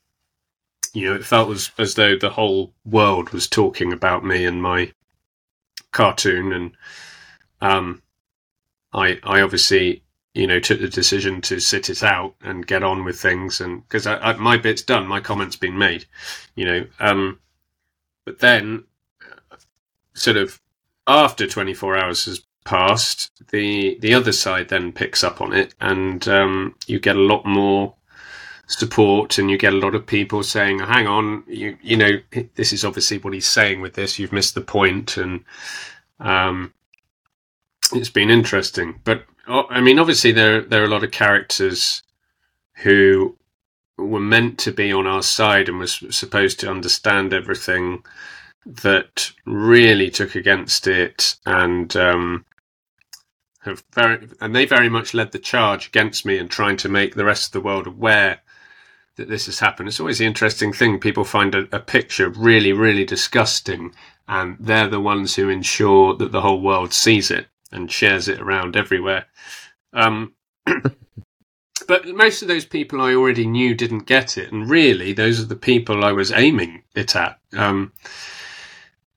[0.92, 4.62] you know, it felt as, as though the whole world was talking about me and
[4.62, 4.92] my
[5.92, 6.52] cartoon.
[6.52, 6.72] And
[7.60, 8.02] um,
[8.92, 10.02] I, I obviously
[10.34, 13.86] you know, took the decision to sit it out and get on with things, and
[13.88, 14.06] because
[14.38, 16.04] my bit's done, my comment's been made,
[16.54, 16.86] you know.
[17.00, 17.40] Um,
[18.24, 18.84] but then,
[20.14, 20.60] sort of
[21.06, 26.26] after 24 hours has passed, the the other side then picks up on it, and
[26.28, 27.94] um, you get a lot more
[28.68, 32.20] support, and you get a lot of people saying, "Hang on, you you know,
[32.54, 34.18] this is obviously what he's saying with this.
[34.18, 35.44] You've missed the point," and
[36.20, 36.72] um,
[37.92, 42.02] it's been interesting, but I mean, obviously there there are a lot of characters
[42.76, 43.36] who
[43.96, 48.04] were meant to be on our side and was supposed to understand everything
[48.66, 52.44] that really took against it and um,
[53.62, 57.14] have very and they very much led the charge against me and trying to make
[57.14, 58.40] the rest of the world aware
[59.16, 59.88] that this has happened.
[59.88, 60.98] It's always the interesting thing.
[60.98, 63.94] People find a, a picture really, really disgusting,
[64.28, 68.40] and they're the ones who ensure that the whole world sees it and shares it
[68.40, 69.26] around everywhere.
[69.92, 70.34] Um,
[71.86, 75.46] but most of those people I already knew didn't get it, and really, those are
[75.46, 77.38] the people I was aiming it at.
[77.56, 77.92] Um,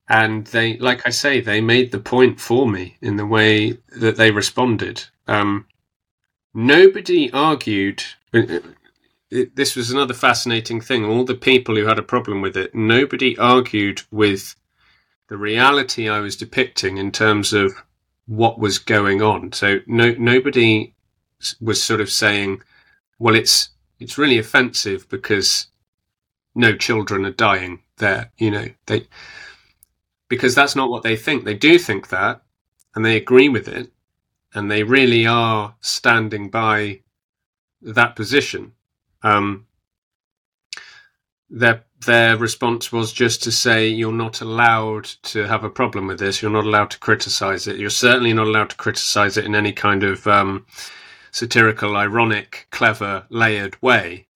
[0.09, 4.17] and they, like I say, they made the point for me in the way that
[4.17, 5.05] they responded.
[5.27, 5.67] Um,
[6.53, 8.03] nobody argued.
[8.33, 8.59] Uh,
[9.29, 11.05] this was another fascinating thing.
[11.05, 14.55] All the people who had a problem with it, nobody argued with
[15.29, 17.73] the reality I was depicting in terms of
[18.25, 19.51] what was going on.
[19.51, 20.93] So no, nobody
[21.59, 22.61] was sort of saying,
[23.19, 23.69] "Well, it's
[23.99, 25.67] it's really offensive because
[26.55, 29.07] no children are dying there." You know, they
[30.27, 31.43] because that's not what they think.
[31.43, 32.41] They do think that,
[32.95, 33.91] and they agree with it,
[34.53, 37.01] and they really are standing by
[37.81, 38.73] that position.
[39.21, 39.67] Um,
[41.49, 46.19] their their response was just to say you're not allowed to have a problem with
[46.19, 46.41] this.
[46.41, 47.77] You're not allowed to criticize it.
[47.77, 50.65] You're certainly not allowed to criticize it in any kind of um,
[51.31, 54.27] satirical, ironic, clever, layered way.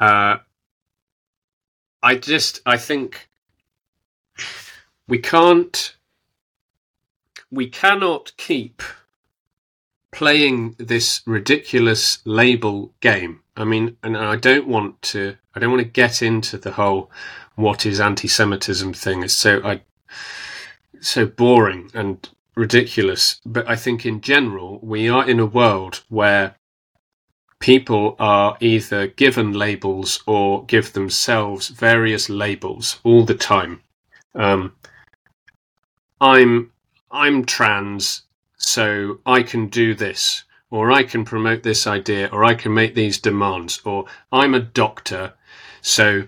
[0.00, 0.38] Uh,
[2.02, 3.28] I just I think
[5.08, 5.96] we can't
[7.50, 8.82] we cannot keep
[10.10, 13.43] playing this ridiculous label game.
[13.56, 15.36] I mean, and I don't want to.
[15.54, 17.10] I don't want to get into the whole
[17.54, 19.22] what is anti-Semitism thing.
[19.22, 19.82] It's so I
[21.00, 23.40] so boring and ridiculous.
[23.44, 26.56] But I think in general, we are in a world where
[27.60, 33.80] people are either given labels or give themselves various labels all the time.
[34.34, 34.74] Um,
[36.20, 36.72] I'm
[37.10, 38.22] I'm trans,
[38.56, 42.94] so I can do this, or I can promote this idea, or I can make
[42.94, 45.34] these demands, or I'm a doctor,
[45.82, 46.26] so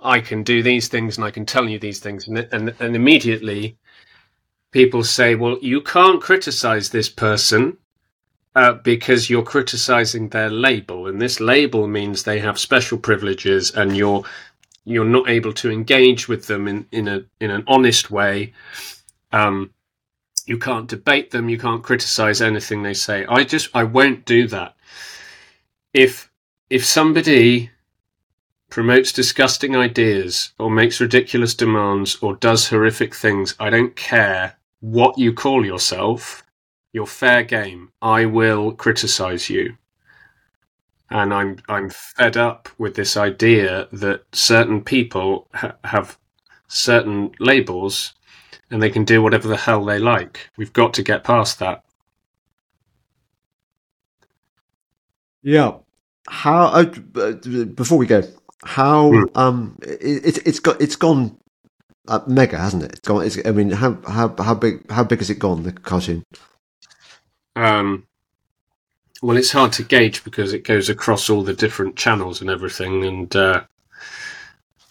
[0.00, 2.96] I can do these things and I can tell you these things, and and, and
[2.96, 3.76] immediately
[4.70, 7.76] people say, well, you can't criticize this person
[8.54, 13.96] uh, because you're criticizing their label, and this label means they have special privileges, and
[13.96, 14.24] you're
[14.84, 18.52] you're not able to engage with them in, in a in an honest way.
[19.32, 19.70] Um,
[20.50, 21.48] you can't debate them.
[21.48, 23.24] You can't criticize anything they say.
[23.28, 24.74] I just I won't do that.
[25.94, 26.28] If
[26.68, 27.70] if somebody
[28.68, 35.16] promotes disgusting ideas or makes ridiculous demands or does horrific things, I don't care what
[35.18, 36.42] you call yourself.
[36.92, 37.92] You're fair game.
[38.02, 39.76] I will criticize you.
[41.10, 46.18] And I'm I'm fed up with this idea that certain people ha- have
[46.66, 48.14] certain labels
[48.70, 50.50] and they can do whatever the hell they like.
[50.56, 51.84] We've got to get past that.
[55.42, 55.78] Yeah.
[56.28, 56.84] How uh,
[57.74, 58.22] before we go,
[58.62, 59.36] how mm.
[59.36, 61.36] um it, it's got it's gone
[62.08, 62.92] uh, mega, hasn't it?
[62.92, 63.24] It's gone.
[63.24, 65.62] It's, I mean, how how how big how big has it gone?
[65.62, 66.24] The cartoon.
[67.56, 68.06] Um.
[69.22, 73.04] Well, it's hard to gauge because it goes across all the different channels and everything,
[73.04, 73.64] and uh,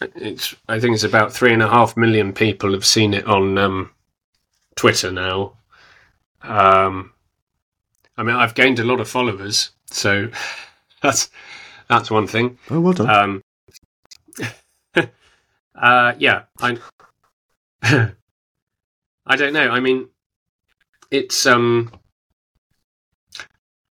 [0.01, 3.57] it's I think it's about three and a half million people have seen it on
[3.57, 3.91] um,
[4.75, 5.53] Twitter now.
[6.41, 7.11] Um,
[8.17, 10.29] I mean, I've gained a lot of followers, so
[11.01, 11.29] that's
[11.87, 12.57] that's one thing.
[12.69, 13.09] Oh, well done.
[13.09, 13.41] Um,
[15.75, 16.77] uh, yeah, I
[19.25, 19.69] I don't know.
[19.69, 20.09] I mean,
[21.11, 21.91] it's um,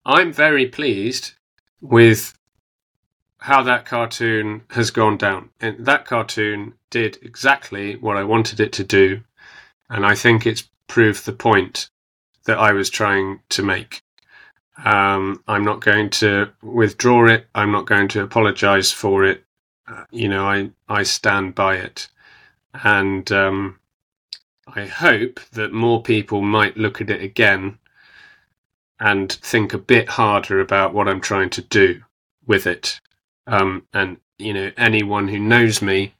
[0.05, 1.33] I'm very pleased
[1.79, 2.37] with
[3.41, 5.49] how that cartoon has gone down.
[5.59, 9.22] And that cartoon did exactly what I wanted it to do,
[9.89, 11.89] and I think it's proved the point
[12.45, 14.03] that I was trying to make.
[14.84, 17.47] Um, I'm not going to withdraw it.
[17.53, 19.43] I'm not going to apologize for it.
[19.88, 22.09] Uh, you know, I I stand by it,
[22.73, 23.80] and um,
[24.68, 27.80] I hope that more people might look at it again
[28.99, 32.03] and think a bit harder about what I'm trying to do
[32.45, 33.00] with it
[33.47, 36.13] um, and you know, anyone who knows me,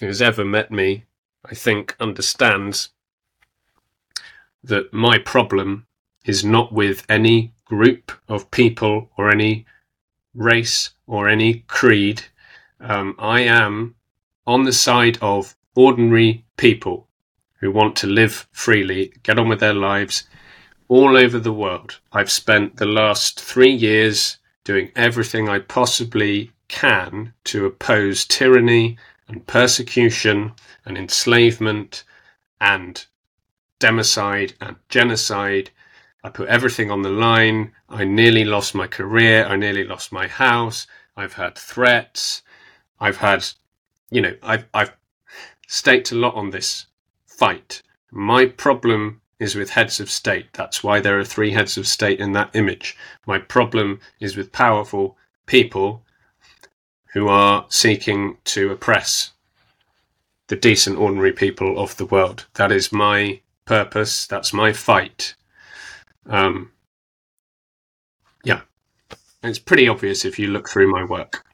[0.00, 1.04] who's ever met me,
[1.44, 2.90] I think understands
[4.64, 5.86] that my problem
[6.24, 9.66] is not with any group of people or any
[10.34, 12.22] race or any creed.
[12.80, 13.94] Um, I am
[14.46, 17.08] on the side of ordinary people
[17.60, 20.24] who want to live freely, get on with their lives
[20.88, 21.98] all over the world.
[22.12, 24.38] I've spent the last three years
[24.68, 30.52] doing everything I possibly can to oppose tyranny and persecution
[30.84, 32.04] and enslavement
[32.60, 33.06] and
[33.80, 35.70] democide and genocide.
[36.22, 37.72] I put everything on the line.
[37.88, 39.46] I nearly lost my career.
[39.46, 40.86] I nearly lost my house.
[41.16, 42.42] I've had threats,
[43.00, 43.46] I've had,
[44.10, 44.92] you know, I've, I've
[45.66, 46.88] staked a lot on this
[47.26, 47.82] fight.
[48.10, 50.52] My problem is with heads of state.
[50.52, 52.96] That's why there are three heads of state in that image.
[53.26, 55.16] My problem is with powerful
[55.46, 56.04] people
[57.12, 59.32] who are seeking to oppress
[60.48, 62.46] the decent, ordinary people of the world.
[62.54, 64.26] That is my purpose.
[64.26, 65.34] That's my fight.
[66.26, 66.72] Um,
[68.44, 68.62] yeah,
[69.42, 71.44] it's pretty obvious if you look through my work.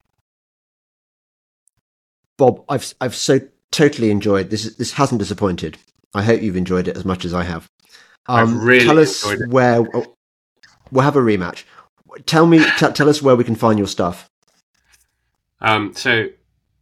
[2.37, 3.41] Bob, I've I've so
[3.71, 4.75] totally enjoyed this.
[4.75, 5.79] This hasn't disappointed.
[6.15, 7.69] I hope you've enjoyed it as much as I have.
[8.27, 10.17] Um, really tell us where oh,
[10.91, 11.65] we'll have a rematch.
[12.27, 14.31] Tell me, t- tell us where we can find your stuff.
[15.61, 16.29] Um, so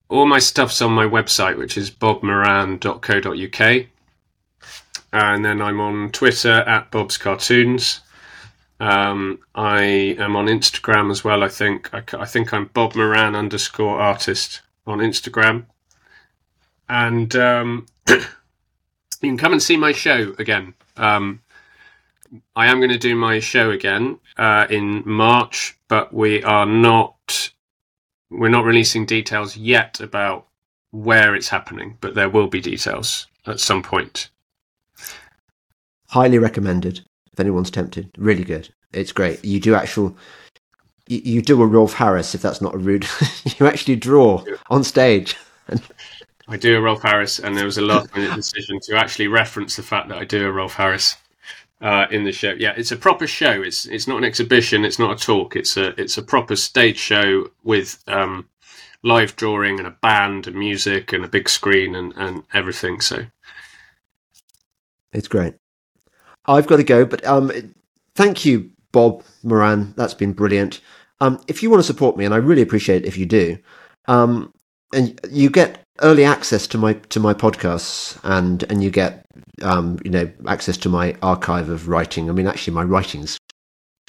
[0.09, 3.87] all my stuff's on my website, which is bobmoran.co.uk.
[5.15, 8.01] And then I'm on Twitter at Bob's Cartoons.
[8.83, 9.83] Um, I
[10.19, 11.45] am on Instagram as well.
[11.45, 15.67] I think I, I, think I'm Bob Moran underscore artist on Instagram,
[16.89, 18.19] and um, you
[19.21, 20.75] can come and see my show again.
[20.97, 21.41] Um,
[22.57, 27.53] I am going to do my show again uh, in March, but we are not
[28.31, 30.47] we're not releasing details yet about
[30.91, 34.31] where it's happening, but there will be details at some point.
[36.09, 37.01] Highly recommended
[37.33, 38.11] if anyone's tempted.
[38.17, 38.69] Really good.
[38.93, 39.45] It's great.
[39.45, 40.17] You do actual.
[41.09, 43.07] You, do a Rolf Harris, if that's not a rude.
[43.59, 45.37] you actually draw on stage.
[46.53, 49.75] I do a Rolf Harris, and there was a last minute decision to actually reference
[49.75, 51.17] the fact that I do a Rolf Harris
[51.81, 52.53] uh, in the show.
[52.59, 53.63] Yeah, it's a proper show.
[53.63, 54.85] It's it's not an exhibition.
[54.85, 55.57] It's not a talk.
[55.57, 58.51] It's a it's a proper stage show with um,
[59.03, 63.01] live drawing and a band and music and a big screen and, and everything.
[63.01, 63.25] So
[65.15, 65.55] it's great.
[66.45, 67.51] I've got to go, but um,
[68.15, 69.95] thank you, Bob Moran.
[69.97, 70.83] That's been brilliant.
[71.23, 73.57] Um, if you want to support me, and I really appreciate it if you do,
[74.07, 74.53] um,
[74.93, 79.25] and you get early access to my to my podcasts, and and you get
[79.63, 82.29] um, you know access to my archive of writing.
[82.29, 83.39] I mean, actually, my writings.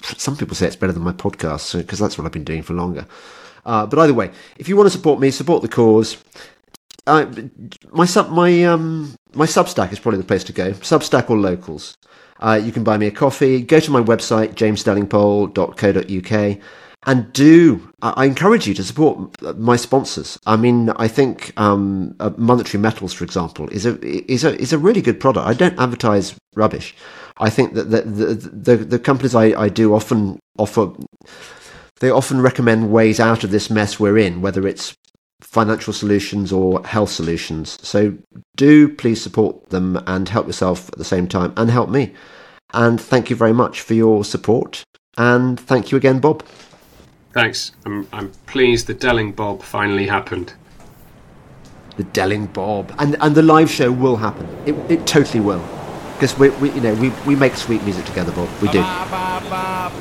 [0.04, 2.74] Some people say it's better than my podcasts because that's what I've been doing for
[2.74, 3.06] longer.
[3.66, 6.18] Uh, but either way, if you want to support me, support the cause.
[7.06, 7.30] Uh,
[7.92, 10.72] my sub my um my Substack is probably the place to go.
[10.74, 11.98] Substack or locals.
[12.40, 13.62] Uh, you can buy me a coffee.
[13.62, 16.58] Go to my website jamesdelingpole.co.uk
[17.06, 20.40] and do I encourage you to support my sponsors.
[20.46, 23.98] I mean, I think um, uh, Monetary Metals, for example, is a
[24.32, 25.48] is a is a really good product.
[25.48, 26.96] I don't advertise rubbish.
[27.38, 30.92] I think that the the, the, the companies I, I do often offer
[32.00, 34.94] they often recommend ways out of this mess we're in, whether it's
[35.42, 37.78] financial solutions or health solutions.
[37.86, 38.18] So
[38.56, 42.14] do please support them and help yourself at the same time and help me.
[42.74, 44.84] And thank you very much for your support.
[45.16, 46.44] And thank you again, Bob.
[47.34, 47.72] Thanks.
[47.86, 50.54] I'm, I'm pleased the DelingBob finally happened.
[51.98, 52.96] The DelingBob.
[53.00, 54.48] And and the live show will happen.
[54.66, 55.64] It, it totally will.
[56.14, 58.50] Because we, we, you know, we, we make sweet music together, Bob.
[58.62, 58.80] We do.
[58.80, 59.94] Ba, ba, ba,